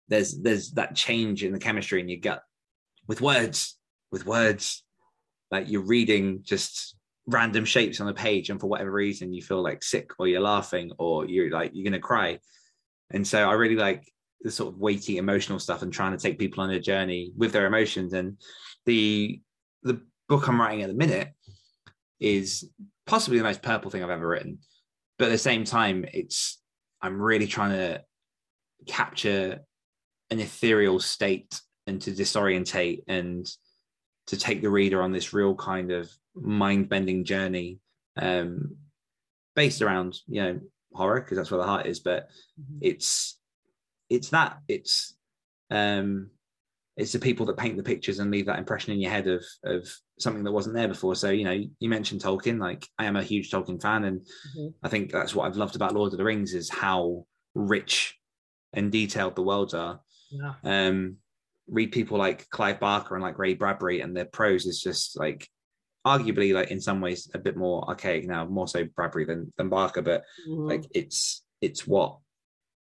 there's 0.07 0.39
there's 0.39 0.71
that 0.71 0.95
change 0.95 1.43
in 1.43 1.51
the 1.51 1.59
chemistry 1.59 1.99
in 1.99 2.09
your 2.09 2.19
gut 2.19 2.43
with 3.07 3.21
words, 3.21 3.77
with 4.11 4.25
words. 4.25 4.83
Like 5.51 5.69
you're 5.69 5.85
reading 5.85 6.39
just 6.43 6.95
random 7.25 7.65
shapes 7.65 7.99
on 7.99 8.07
the 8.07 8.13
page, 8.13 8.49
and 8.49 8.59
for 8.59 8.67
whatever 8.67 8.91
reason 8.91 9.33
you 9.33 9.41
feel 9.41 9.61
like 9.61 9.83
sick 9.83 10.11
or 10.19 10.27
you're 10.27 10.41
laughing 10.41 10.91
or 10.97 11.25
you're 11.25 11.51
like 11.51 11.71
you're 11.73 11.85
gonna 11.85 11.99
cry. 11.99 12.39
And 13.11 13.27
so 13.27 13.49
I 13.49 13.53
really 13.53 13.75
like 13.75 14.11
the 14.41 14.51
sort 14.51 14.73
of 14.73 14.79
weighty 14.79 15.17
emotional 15.17 15.59
stuff 15.59 15.81
and 15.81 15.93
trying 15.93 16.11
to 16.11 16.21
take 16.21 16.39
people 16.39 16.63
on 16.63 16.69
a 16.69 16.79
journey 16.79 17.31
with 17.35 17.51
their 17.51 17.65
emotions. 17.65 18.13
And 18.13 18.37
the 18.85 19.41
the 19.83 20.01
book 20.29 20.47
I'm 20.47 20.59
writing 20.59 20.83
at 20.83 20.89
the 20.89 20.95
minute 20.95 21.29
is 22.19 22.69
possibly 23.05 23.37
the 23.37 23.43
most 23.43 23.61
purple 23.61 23.89
thing 23.91 24.03
I've 24.03 24.09
ever 24.09 24.27
written. 24.27 24.59
But 25.17 25.25
at 25.25 25.31
the 25.31 25.37
same 25.37 25.63
time, 25.63 26.05
it's 26.13 26.61
I'm 27.01 27.21
really 27.21 27.47
trying 27.47 27.71
to 27.71 28.03
capture 28.87 29.59
an 30.29 30.39
ethereal 30.39 30.99
state 30.99 31.59
and 31.87 32.01
to 32.01 32.11
disorientate 32.11 33.03
and 33.07 33.45
to 34.27 34.37
take 34.37 34.61
the 34.61 34.69
reader 34.69 35.01
on 35.01 35.11
this 35.11 35.33
real 35.33 35.53
kind 35.55 35.91
of 35.91 36.09
mind-bending 36.35 37.23
journey 37.25 37.79
um 38.17 38.75
based 39.55 39.81
around 39.81 40.19
you 40.27 40.41
know 40.41 40.59
horror 40.93 41.21
because 41.21 41.37
that's 41.37 41.51
where 41.51 41.59
the 41.59 41.67
heart 41.67 41.85
is 41.85 41.99
but 41.99 42.29
Mhm. 42.59 42.79
it's 42.81 43.39
it's 44.09 44.29
that 44.29 44.59
it's 44.67 45.15
um 45.69 46.29
it's 46.95 47.11
the 47.11 47.19
people 47.19 47.45
that 47.45 47.57
paint 47.57 47.75
the 47.77 47.83
pictures 47.83 48.19
and 48.19 48.29
leave 48.29 48.45
that 48.45 48.59
impression 48.59 48.93
in 48.93 48.99
your 48.99 49.11
head 49.11 49.27
of 49.27 49.43
of 49.63 49.87
something 50.19 50.43
that 50.43 50.51
wasn't 50.51 50.75
there 50.75 50.87
before 50.87 51.15
so 51.15 51.29
you 51.29 51.43
know 51.43 51.51
you 51.79 51.89
mentioned 51.89 52.21
tolkien 52.21 52.59
like 52.59 52.87
i 52.99 53.05
am 53.05 53.15
a 53.15 53.23
huge 53.23 53.49
tolkien 53.49 53.81
fan 53.81 54.03
and 54.03 54.21
Mhm. 54.55 54.73
i 54.83 54.89
think 54.89 55.11
that's 55.11 55.33
what 55.33 55.45
i've 55.47 55.57
loved 55.57 55.75
about 55.75 55.93
lord 55.93 56.11
of 56.11 56.17
the 56.17 56.23
rings 56.23 56.53
is 56.53 56.69
how 56.69 57.25
rich 57.55 58.17
and 58.73 58.91
detailed 58.91 59.35
the 59.35 59.41
worlds 59.41 59.73
are 59.73 60.01
Yeah. 60.31 60.53
um 60.63 61.17
read 61.67 61.91
people 61.91 62.17
like 62.17 62.49
clive 62.49 62.79
barker 62.79 63.15
and 63.15 63.23
like 63.23 63.39
ray 63.39 63.53
bradbury 63.55 64.01
and 64.01 64.15
their 64.15 64.25
prose 64.25 64.65
is 64.65 64.81
just 64.81 65.17
like 65.17 65.47
arguably 66.05 66.53
like 66.53 66.69
in 66.69 66.81
some 66.81 66.99
ways 67.01 67.29
a 67.33 67.39
bit 67.39 67.55
more 67.55 67.87
archaic 67.87 68.27
now 68.27 68.45
more 68.45 68.67
so 68.67 68.83
bradbury 68.95 69.25
than 69.25 69.51
than 69.57 69.69
barker 69.69 70.01
but 70.01 70.23
Mhm. 70.47 70.67
like 70.69 70.85
it's 70.93 71.43
it's 71.61 71.87
what 71.87 72.19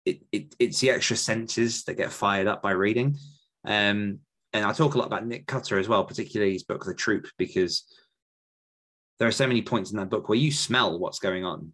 it, 0.05 0.21
it 0.31 0.55
it's 0.59 0.79
the 0.79 0.91
extra 0.91 1.17
senses 1.17 1.83
that 1.83 1.95
get 1.95 2.11
fired 2.11 2.47
up 2.47 2.61
by 2.61 2.71
reading 2.71 3.17
um 3.65 4.19
and 4.53 4.65
i 4.65 4.71
talk 4.71 4.95
a 4.95 4.97
lot 4.97 5.07
about 5.07 5.25
nick 5.25 5.45
cutter 5.47 5.77
as 5.77 5.87
well 5.87 6.03
particularly 6.03 6.53
his 6.53 6.63
book 6.63 6.83
the 6.85 6.93
troop 6.93 7.27
because 7.37 7.83
there 9.19 9.27
are 9.27 9.33
so 9.33 9.47
many 9.47 9.61
points 9.61 9.91
in 9.91 9.97
that 9.97 10.09
book 10.09 10.29
where 10.29 10.37
you 10.37 10.51
smell 10.51 10.97
what's 10.97 11.19
going 11.19 11.43
on 11.43 11.73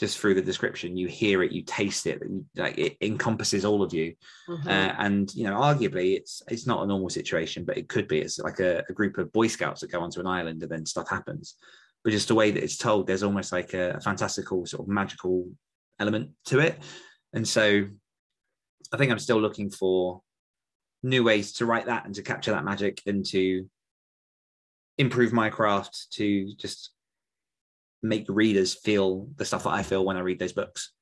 just 0.00 0.18
through 0.18 0.32
the 0.32 0.40
description. 0.40 0.96
You 0.96 1.08
hear 1.08 1.42
it 1.42 1.52
you 1.52 1.62
taste 1.62 2.06
it 2.06 2.22
and, 2.22 2.46
like 2.56 2.78
it 2.78 2.96
encompasses 3.02 3.66
all 3.66 3.82
of 3.82 3.92
you. 3.92 4.14
Mhm. 4.48 4.66
uh, 4.66 4.94
and 4.98 5.32
you 5.34 5.44
know 5.44 5.60
arguably 5.60 6.16
it's 6.16 6.42
it's 6.48 6.66
not 6.66 6.82
a 6.82 6.86
normal 6.86 7.10
situation 7.10 7.64
but 7.64 7.76
it 7.76 7.88
could 7.88 8.08
be. 8.08 8.18
It's 8.18 8.38
like 8.38 8.60
a, 8.60 8.82
a 8.88 8.92
group 8.94 9.18
of 9.18 9.30
boy 9.32 9.46
scouts 9.46 9.82
that 9.82 9.92
go 9.92 10.00
onto 10.00 10.18
an 10.18 10.26
island 10.26 10.62
and 10.62 10.72
then 10.72 10.86
stuff 10.86 11.08
happens. 11.10 11.56
But 12.02 12.12
just 12.12 12.28
the 12.28 12.34
way 12.34 12.50
that 12.50 12.64
it's 12.64 12.78
told 12.78 13.06
there's 13.06 13.22
almost 13.22 13.52
like 13.52 13.74
a, 13.74 13.90
a 13.90 14.00
fantastical 14.00 14.64
sort 14.64 14.82
of 14.82 14.88
magical 14.88 15.46
element 15.98 16.30
to 16.46 16.60
it. 16.60 16.78
And 17.34 17.46
so 17.46 17.86
i 18.92 18.96
think 18.96 19.12
i'm 19.12 19.20
still 19.20 19.40
looking 19.40 19.70
for 19.70 20.20
new 21.02 21.24
ways 21.24 21.52
to 21.54 21.66
write 21.66 21.86
that 21.86 22.04
and 22.04 22.14
to 22.14 22.22
capture 22.22 22.50
that 22.52 22.64
magic 22.64 23.00
and 23.06 23.24
to 23.26 23.68
improve 24.98 25.32
my 25.32 25.48
craft 25.48 26.08
to 26.12 26.52
just 26.56 26.90
make 28.02 28.26
readers 28.28 28.74
feel 28.74 29.28
the 29.36 29.44
stuff 29.44 29.64
that 29.64 29.70
i 29.70 29.82
feel 29.82 30.04
when 30.04 30.16
i 30.16 30.20
read 30.20 30.38
those 30.38 30.52
books 30.52 30.92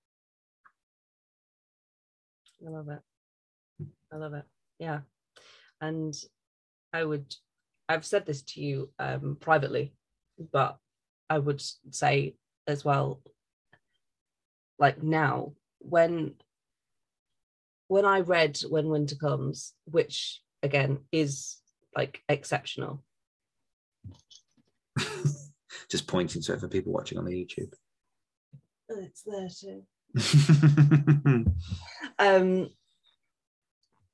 I 2.66 2.70
love 2.70 2.89
it. 2.89 3.01
I 4.12 4.16
love 4.16 4.35
it. 4.35 4.45
Yeah. 4.79 5.01
And 5.81 6.15
I 6.93 7.05
would, 7.05 7.35
I've 7.89 8.05
said 8.05 8.27
this 8.27 8.43
to 8.43 8.61
you 8.61 8.91
um, 8.99 9.37
privately, 9.41 9.93
but 10.53 10.79
I 11.31 11.39
would 11.39 11.62
say 11.91 12.35
as 12.66 12.85
well, 12.85 13.20
like 14.79 15.03
now, 15.03 15.53
when 15.81 16.35
when 17.89 18.05
I 18.05 18.20
read 18.20 18.59
When 18.69 18.89
Winter 18.89 19.16
Comes, 19.16 19.73
which 19.85 20.40
again 20.62 21.01
is 21.12 21.56
like 21.97 22.23
exceptional. 22.28 23.02
just 25.90 26.06
pointing 26.06 26.43
to 26.43 26.52
it 26.52 26.60
for 26.60 26.69
people 26.69 26.93
watching 26.93 27.19
on 27.19 27.24
the 27.24 27.32
youtube 27.32 27.73
It's 28.89 29.23
there 29.23 29.48
too. 29.48 29.85
um 32.19 32.69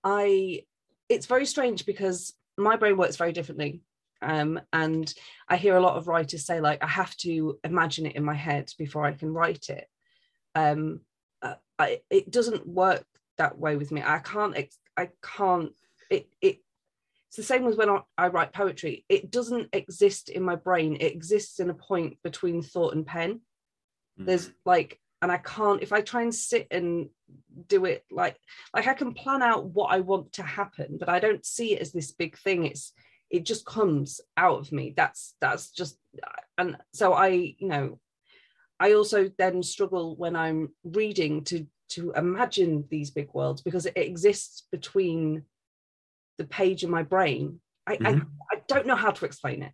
i 0.03 0.61
it's 1.09 1.27
very 1.27 1.47
strange 1.47 1.87
because 1.87 2.35
my 2.59 2.75
brain 2.77 2.97
works 2.97 3.15
very 3.17 3.31
differently 3.33 3.81
um 4.23 4.61
and 4.73 5.15
i 5.49 5.57
hear 5.57 5.77
a 5.77 5.81
lot 5.81 5.97
of 5.97 6.09
writers 6.09 6.45
say 6.45 6.61
like 6.61 6.83
i 6.83 6.89
have 6.89 7.17
to 7.17 7.59
imagine 7.65 8.07
it 8.07 8.17
in 8.17 8.25
my 8.25 8.35
head 8.35 8.69
before 8.77 9.07
i 9.07 9.13
can 9.13 9.33
write 9.33 9.69
it 9.69 9.87
um 10.55 11.01
uh, 11.43 11.55
I, 11.79 12.01
it 12.11 12.31
doesn't 12.31 12.67
work 12.67 13.05
that 13.39 13.59
way 13.59 13.77
with 13.77 13.93
me. 13.93 14.03
I 14.05 14.19
can't 14.19 14.57
i 14.97 15.09
can't 15.23 15.73
it 16.11 16.29
it 16.41 16.59
it's 17.29 17.37
the 17.37 17.43
same 17.43 17.67
as 17.67 17.77
when 17.77 17.91
I, 17.91 18.01
I 18.17 18.29
write 18.29 18.53
poetry. 18.53 19.05
It 19.09 19.31
doesn't 19.31 19.71
exist 19.73 20.29
in 20.29 20.43
my 20.43 20.55
brain. 20.55 20.97
It 21.01 21.13
exists 21.13 21.59
in 21.59 21.69
a 21.69 21.75
point 21.75 22.19
between 22.23 22.63
thought 22.63 22.95
and 22.95 23.05
pen. 23.05 23.41
Mm. 24.21 24.27
There's 24.27 24.51
like 24.65 25.01
and 25.23 25.33
i 25.33 25.39
can't 25.39 25.83
if 25.83 25.91
i 25.93 26.03
try 26.03 26.21
and 26.21 26.35
sit 26.35 26.67
and 26.71 27.09
do 27.67 27.87
it 27.87 28.05
like 28.11 28.37
like 28.75 28.87
i 28.87 28.93
can 28.93 29.15
plan 29.15 29.43
out 29.43 29.65
what 29.65 29.87
i 29.87 30.01
want 30.01 30.31
to 30.33 30.43
happen 30.43 30.99
but 31.01 31.09
i 31.09 31.19
don't 31.19 31.47
see 31.47 31.73
it 31.73 31.81
as 31.81 31.93
this 31.93 32.13
big 32.13 32.37
thing. 32.39 32.67
It's 32.67 32.93
it 33.31 33.45
just 33.45 33.65
comes 33.65 34.21
out 34.37 34.61
of 34.61 34.71
me. 34.71 34.95
That's 34.97 35.35
that's 35.41 35.71
just 35.71 35.99
and 36.57 36.77
so 36.93 37.15
i 37.15 37.29
you 37.29 37.69
know 37.69 37.99
i 38.79 38.93
also 38.93 39.31
then 39.39 39.63
struggle 39.63 40.15
when 40.17 40.37
i'm 40.37 40.69
reading 40.85 41.43
to 41.45 41.67
to 41.95 42.13
imagine 42.13 42.85
these 42.91 43.11
big 43.11 43.29
worlds 43.33 43.63
because 43.63 43.87
it 43.87 43.97
exists 43.97 44.67
between 44.71 45.43
the 46.39 46.45
page 46.45 46.83
and 46.83 46.93
my 46.93 47.03
brain 47.03 47.61
i 47.87 47.97
Mhm. 47.97 48.27
I, 48.51 48.57
I 48.57 48.63
don't 48.69 48.87
know 48.87 48.97
how 48.97 49.11
to 49.11 49.25
explain 49.25 49.63
it 49.63 49.73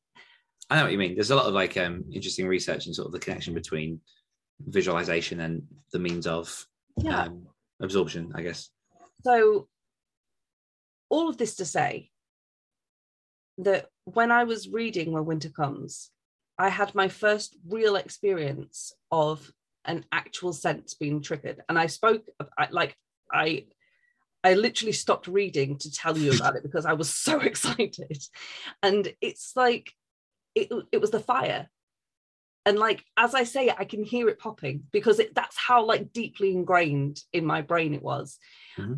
I 0.70 0.76
know 0.76 0.84
what 0.84 0.92
you 0.92 0.98
mean. 0.98 1.16
There's 1.16 1.32
a 1.32 1.36
lot 1.36 1.46
of 1.46 1.54
like 1.54 1.76
um, 1.76 2.04
interesting 2.12 2.46
research 2.46 2.86
and 2.86 2.94
sort 2.94 3.06
of 3.06 3.12
the 3.12 3.18
connection 3.18 3.54
between 3.54 4.00
visualization 4.60 5.40
and 5.40 5.62
the 5.92 5.98
means 5.98 6.28
of 6.28 6.64
yeah 7.02 7.24
um, 7.24 7.48
absorption, 7.82 8.30
I 8.36 8.42
guess. 8.42 8.70
So, 9.24 9.68
all 11.08 11.28
of 11.28 11.38
this 11.38 11.56
to 11.56 11.64
say 11.64 12.10
that 13.58 13.86
when 14.04 14.30
I 14.30 14.44
was 14.44 14.68
reading 14.68 15.10
When 15.10 15.24
Winter 15.24 15.50
Comes, 15.50 16.10
I 16.56 16.68
had 16.68 16.94
my 16.94 17.08
first 17.08 17.56
real 17.68 17.96
experience 17.96 18.92
of 19.10 19.52
an 19.84 20.04
actual 20.12 20.52
sense 20.52 20.94
being 20.94 21.22
triggered. 21.22 21.60
And 21.68 21.78
I 21.78 21.86
spoke, 21.86 22.24
I, 22.58 22.68
like, 22.70 22.96
I. 23.32 23.66
I 24.42 24.54
literally 24.54 24.92
stopped 24.92 25.26
reading 25.26 25.76
to 25.76 25.92
tell 25.92 26.16
you 26.16 26.32
about 26.32 26.56
it 26.56 26.62
because 26.62 26.86
I 26.86 26.94
was 26.94 27.10
so 27.14 27.40
excited. 27.42 28.24
And 28.82 29.12
it's 29.20 29.52
like, 29.54 29.92
it, 30.54 30.70
it 30.92 30.98
was 30.98 31.10
the 31.10 31.20
fire. 31.20 31.68
And 32.64 32.78
like, 32.78 33.04
as 33.18 33.34
I 33.34 33.44
say 33.44 33.66
it, 33.66 33.76
I 33.78 33.84
can 33.84 34.02
hear 34.02 34.30
it 34.30 34.38
popping 34.38 34.84
because 34.92 35.18
it, 35.18 35.34
that's 35.34 35.58
how 35.58 35.84
like 35.84 36.14
deeply 36.14 36.52
ingrained 36.52 37.20
in 37.34 37.44
my 37.44 37.60
brain 37.60 37.92
it 37.92 38.02
was 38.02 38.38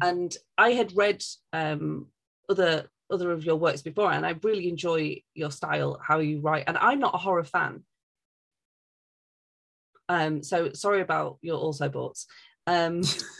and 0.00 0.36
I 0.58 0.70
had 0.70 0.96
read 0.96 1.22
um, 1.52 2.06
other 2.48 2.88
other 3.10 3.30
of 3.30 3.44
your 3.44 3.56
works 3.56 3.82
before, 3.82 4.10
and 4.10 4.24
I 4.24 4.34
really 4.42 4.68
enjoy 4.68 5.22
your 5.34 5.50
style, 5.50 6.00
how 6.02 6.18
you 6.20 6.40
write. 6.40 6.64
And 6.66 6.78
I'm 6.78 6.98
not 6.98 7.14
a 7.14 7.18
horror 7.18 7.44
fan, 7.44 7.82
um, 10.08 10.42
so 10.42 10.72
sorry 10.72 11.00
about 11.00 11.38
your 11.42 11.58
also 11.58 11.88
boughts. 11.88 12.26
Um, 12.66 13.02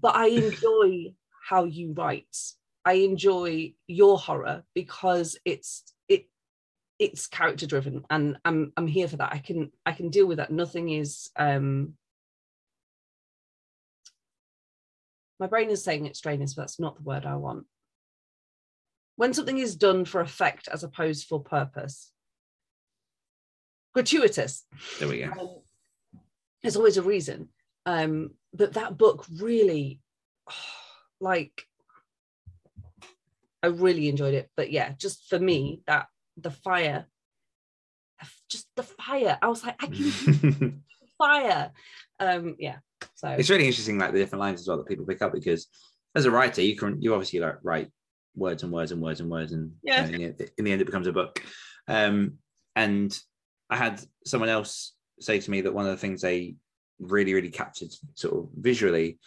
but 0.00 0.16
I 0.16 0.26
enjoy 0.28 1.14
how 1.48 1.64
you 1.64 1.92
write. 1.92 2.36
I 2.84 2.94
enjoy 2.94 3.74
your 3.86 4.18
horror 4.18 4.64
because 4.74 5.38
it's 5.44 5.82
it 6.08 6.28
it's 6.98 7.26
character 7.26 7.66
driven, 7.66 8.04
and 8.10 8.38
I'm 8.44 8.72
I'm 8.76 8.86
here 8.86 9.08
for 9.08 9.16
that. 9.18 9.32
I 9.32 9.38
can 9.38 9.70
I 9.84 9.92
can 9.92 10.10
deal 10.10 10.26
with 10.26 10.38
that. 10.38 10.50
Nothing 10.50 10.90
is 10.90 11.30
um 11.36 11.94
my 15.40 15.46
brain 15.46 15.70
is 15.70 15.82
saying 15.82 16.04
it's 16.04 16.18
extraneous, 16.18 16.54
but 16.54 16.62
that's 16.62 16.78
not 16.78 16.96
the 16.96 17.02
word 17.02 17.24
I 17.24 17.36
want. 17.36 17.64
When 19.16 19.32
something 19.32 19.58
is 19.58 19.74
done 19.74 20.04
for 20.04 20.20
effect 20.20 20.68
as 20.68 20.84
opposed 20.84 21.26
for 21.26 21.42
purpose. 21.42 22.12
Gratuitous. 23.94 24.64
There 24.98 25.08
we 25.08 25.20
go. 25.20 25.30
Um, 25.32 25.48
there's 26.62 26.76
always 26.76 26.96
a 26.96 27.02
reason. 27.02 27.48
Um, 27.86 28.30
but 28.52 28.74
that 28.74 28.98
book 28.98 29.24
really, 29.40 30.00
like, 31.20 31.62
I 33.62 33.68
really 33.68 34.08
enjoyed 34.08 34.34
it. 34.34 34.50
But 34.56 34.70
yeah, 34.70 34.92
just 34.98 35.28
for 35.28 35.38
me, 35.38 35.82
that 35.86 36.06
the 36.36 36.50
fire, 36.50 37.06
just 38.48 38.66
the 38.76 38.82
fire. 38.82 39.38
I 39.40 39.48
was 39.48 39.64
like, 39.64 39.76
I 39.82 39.86
can 39.86 40.82
fire. 41.18 41.70
Um, 42.18 42.56
yeah. 42.58 42.76
So 43.14 43.28
it's 43.28 43.50
really 43.50 43.66
interesting, 43.66 43.98
like 43.98 44.12
the 44.12 44.18
different 44.18 44.40
lines 44.40 44.60
as 44.60 44.68
well 44.68 44.78
that 44.78 44.86
people 44.88 45.06
pick 45.06 45.22
up 45.22 45.32
because 45.32 45.66
as 46.14 46.24
a 46.24 46.30
writer, 46.30 46.62
you 46.62 46.76
can 46.76 47.00
you 47.00 47.12
obviously 47.14 47.40
like 47.40 47.56
write 47.62 47.90
words 48.34 48.62
and 48.62 48.72
words 48.72 48.92
and 48.92 49.00
words 49.00 49.20
and 49.20 49.30
words, 49.30 49.52
and 49.52 49.72
Yeah. 49.82 50.06
in, 50.06 50.36
the, 50.36 50.50
in 50.58 50.64
the 50.64 50.72
end, 50.72 50.80
it 50.80 50.86
becomes 50.86 51.06
a 51.06 51.12
book. 51.12 51.42
Um, 51.88 52.38
and 52.76 53.16
I 53.70 53.76
had 53.76 54.00
someone 54.26 54.48
else 54.50 54.94
say 55.20 55.38
to 55.40 55.50
me 55.50 55.60
that 55.62 55.72
one 55.74 55.86
of 55.86 55.90
the 55.92 55.96
things 55.96 56.20
they 56.20 56.56
really, 56.98 57.34
really 57.34 57.50
captured 57.50 57.90
sort 58.14 58.34
of 58.36 58.50
visually 58.54 59.18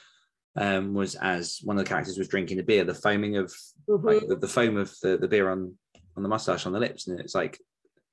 um, 0.56 0.94
was 0.94 1.16
as 1.16 1.60
one 1.64 1.78
of 1.80 1.84
the 1.86 1.90
characters 1.90 2.18
was 2.18 2.28
drinking 2.28 2.58
the 2.58 2.64
beer, 2.64 2.84
the 2.84 2.94
foaming 2.94 3.38
of 3.38 3.52
Mhm. 3.90 4.04
like 4.04 4.28
the, 4.28 4.36
the 4.36 4.48
foam 4.48 4.78
of 4.78 4.94
the, 5.02 5.18
the 5.18 5.28
beer 5.28 5.50
on 5.50 5.76
on 6.16 6.22
the 6.24 6.30
mustache 6.30 6.66
on 6.68 6.74
the 6.74 6.80
lips, 6.80 7.08
and 7.08 7.20
it's 7.20 7.34
like 7.34 7.60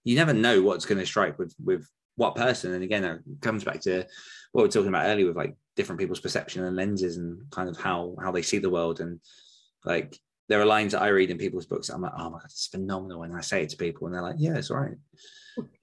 you 0.05 0.17
never 0.17 0.33
know 0.33 0.63
what's 0.63 0.87
going 0.87 0.99
to 0.99 1.05
strike 1.07 1.39
with 1.39 1.55
with 1.63 1.87
what 2.17 2.35
person. 2.35 2.73
And 2.73 2.83
again, 2.83 3.05
it 3.05 3.21
comes 3.43 3.63
back 3.65 3.81
to 3.83 4.07
what 4.53 4.63
we 4.63 4.69
were 4.69 4.73
talking 4.73 4.89
about 4.89 5.07
earlier 5.07 5.27
with 5.27 5.37
like 5.37 5.55
different 5.77 6.01
people's 6.01 6.21
perception 6.21 6.65
and 6.65 6.77
lenses 6.77 7.19
and 7.19 7.43
kind 7.51 7.69
of 7.69 7.77
how 7.77 8.17
how 8.23 8.33
they 8.33 8.43
see 8.43 8.59
the 8.59 8.71
world. 8.71 9.01
And 9.01 9.21
like 9.85 10.19
there 10.49 10.61
are 10.61 10.67
lines 10.67 10.93
that 10.93 11.03
I 11.03 11.09
read 11.09 11.31
in 11.31 11.39
people's 11.39 11.67
books. 11.67 11.87
that 11.89 11.95
I'm 11.95 12.03
like, 12.03 12.13
oh 12.17 12.31
my 12.31 12.39
god, 12.39 12.47
it's 12.47 12.67
phenomenal. 12.69 13.23
And 13.23 13.37
I 13.37 13.43
say 13.43 13.63
it 13.63 13.69
to 13.71 13.77
people, 13.77 14.07
and 14.07 14.15
they're 14.15 14.23
like, 14.23 14.37
yeah, 14.39 14.57
it's 14.57 14.71
all 14.71 14.79
right. 14.79 14.97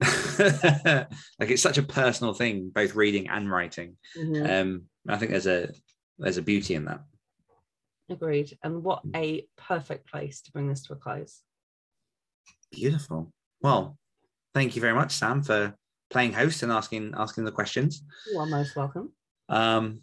like 1.40 1.50
it's 1.50 1.62
such 1.62 1.78
a 1.78 1.82
personal 1.82 2.34
thing, 2.34 2.70
both 2.74 2.94
reading 2.94 3.28
and 3.28 3.50
writing. 3.50 3.96
Mhm. 4.16 4.48
Um, 4.48 4.82
I 5.08 5.16
think 5.16 5.30
there's 5.30 5.46
a 5.46 5.70
there's 6.18 6.36
a 6.36 6.42
beauty 6.42 6.74
in 6.74 6.84
that. 6.86 7.00
Agreed. 8.10 8.56
And 8.62 8.82
what 8.82 9.02
a 9.14 9.46
perfect 9.56 10.10
place 10.10 10.40
to 10.42 10.52
bring 10.52 10.68
this 10.68 10.82
to 10.84 10.94
a 10.94 10.96
close. 10.96 11.42
Beautiful. 12.72 13.32
Well, 13.60 13.98
thank 14.54 14.76
you 14.76 14.80
very 14.80 14.94
much, 14.94 15.12
Sam, 15.12 15.42
for 15.42 15.74
playing 16.10 16.32
host 16.32 16.62
and 16.62 16.72
asking 16.72 17.14
asking 17.16 17.44
the 17.44 17.52
questions. 17.52 18.02
You 18.32 18.38
are 18.40 18.46
most 18.46 18.76
welcome. 18.76 19.12
Um, 19.48 20.02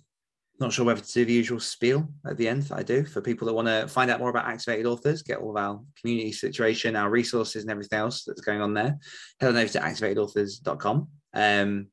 not 0.60 0.72
sure 0.72 0.86
whether 0.86 1.02
to 1.02 1.14
do 1.14 1.26
the 1.26 1.34
usual 1.34 1.60
spiel 1.60 2.08
at 2.26 2.38
the 2.38 2.48
end 2.48 2.64
that 2.64 2.78
I 2.78 2.84
do 2.84 3.06
for 3.06 3.22
people 3.22 3.46
that 3.48 3.54
want 3.54 3.68
to 3.68 3.88
find 3.88 4.10
out 4.10 4.20
more 4.20 4.30
about 4.30 4.46
activated 4.46 4.86
authors, 4.86 5.22
get 5.22 5.40
all 5.40 5.52
of 5.52 5.58
our 5.58 5.82
community 6.00 6.32
situation, 6.32 6.96
our 6.96 7.10
resources, 7.10 7.64
and 7.64 7.72
everything 7.72 8.00
else 8.00 8.24
that's 8.24 8.42
going 8.42 8.62
on 8.62 8.74
there. 8.74 8.98
Head 9.40 9.50
on 9.50 9.58
over 9.58 9.68
to 9.68 9.80
activatedauthors.com. 9.80 11.08
Um, 11.34 11.88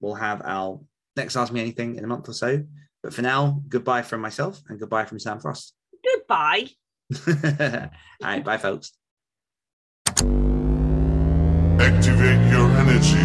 we'll 0.00 0.14
have 0.14 0.42
our 0.44 0.80
next 1.16 1.36
Ask 1.36 1.52
Me 1.52 1.60
Anything 1.60 1.96
in 1.96 2.04
a 2.04 2.08
month 2.08 2.28
or 2.28 2.32
so. 2.32 2.64
But 3.02 3.14
for 3.14 3.22
now, 3.22 3.62
goodbye 3.68 4.02
from 4.02 4.20
myself 4.20 4.60
and 4.68 4.78
goodbye 4.78 5.04
from 5.04 5.18
Sam 5.18 5.40
Frost. 5.40 5.74
Goodbye. 6.04 6.68
all 7.28 7.88
right, 8.22 8.44
bye, 8.44 8.58
folks. 8.58 8.92
Activate 11.78 12.50
your 12.50 12.70
energy. 12.78 13.21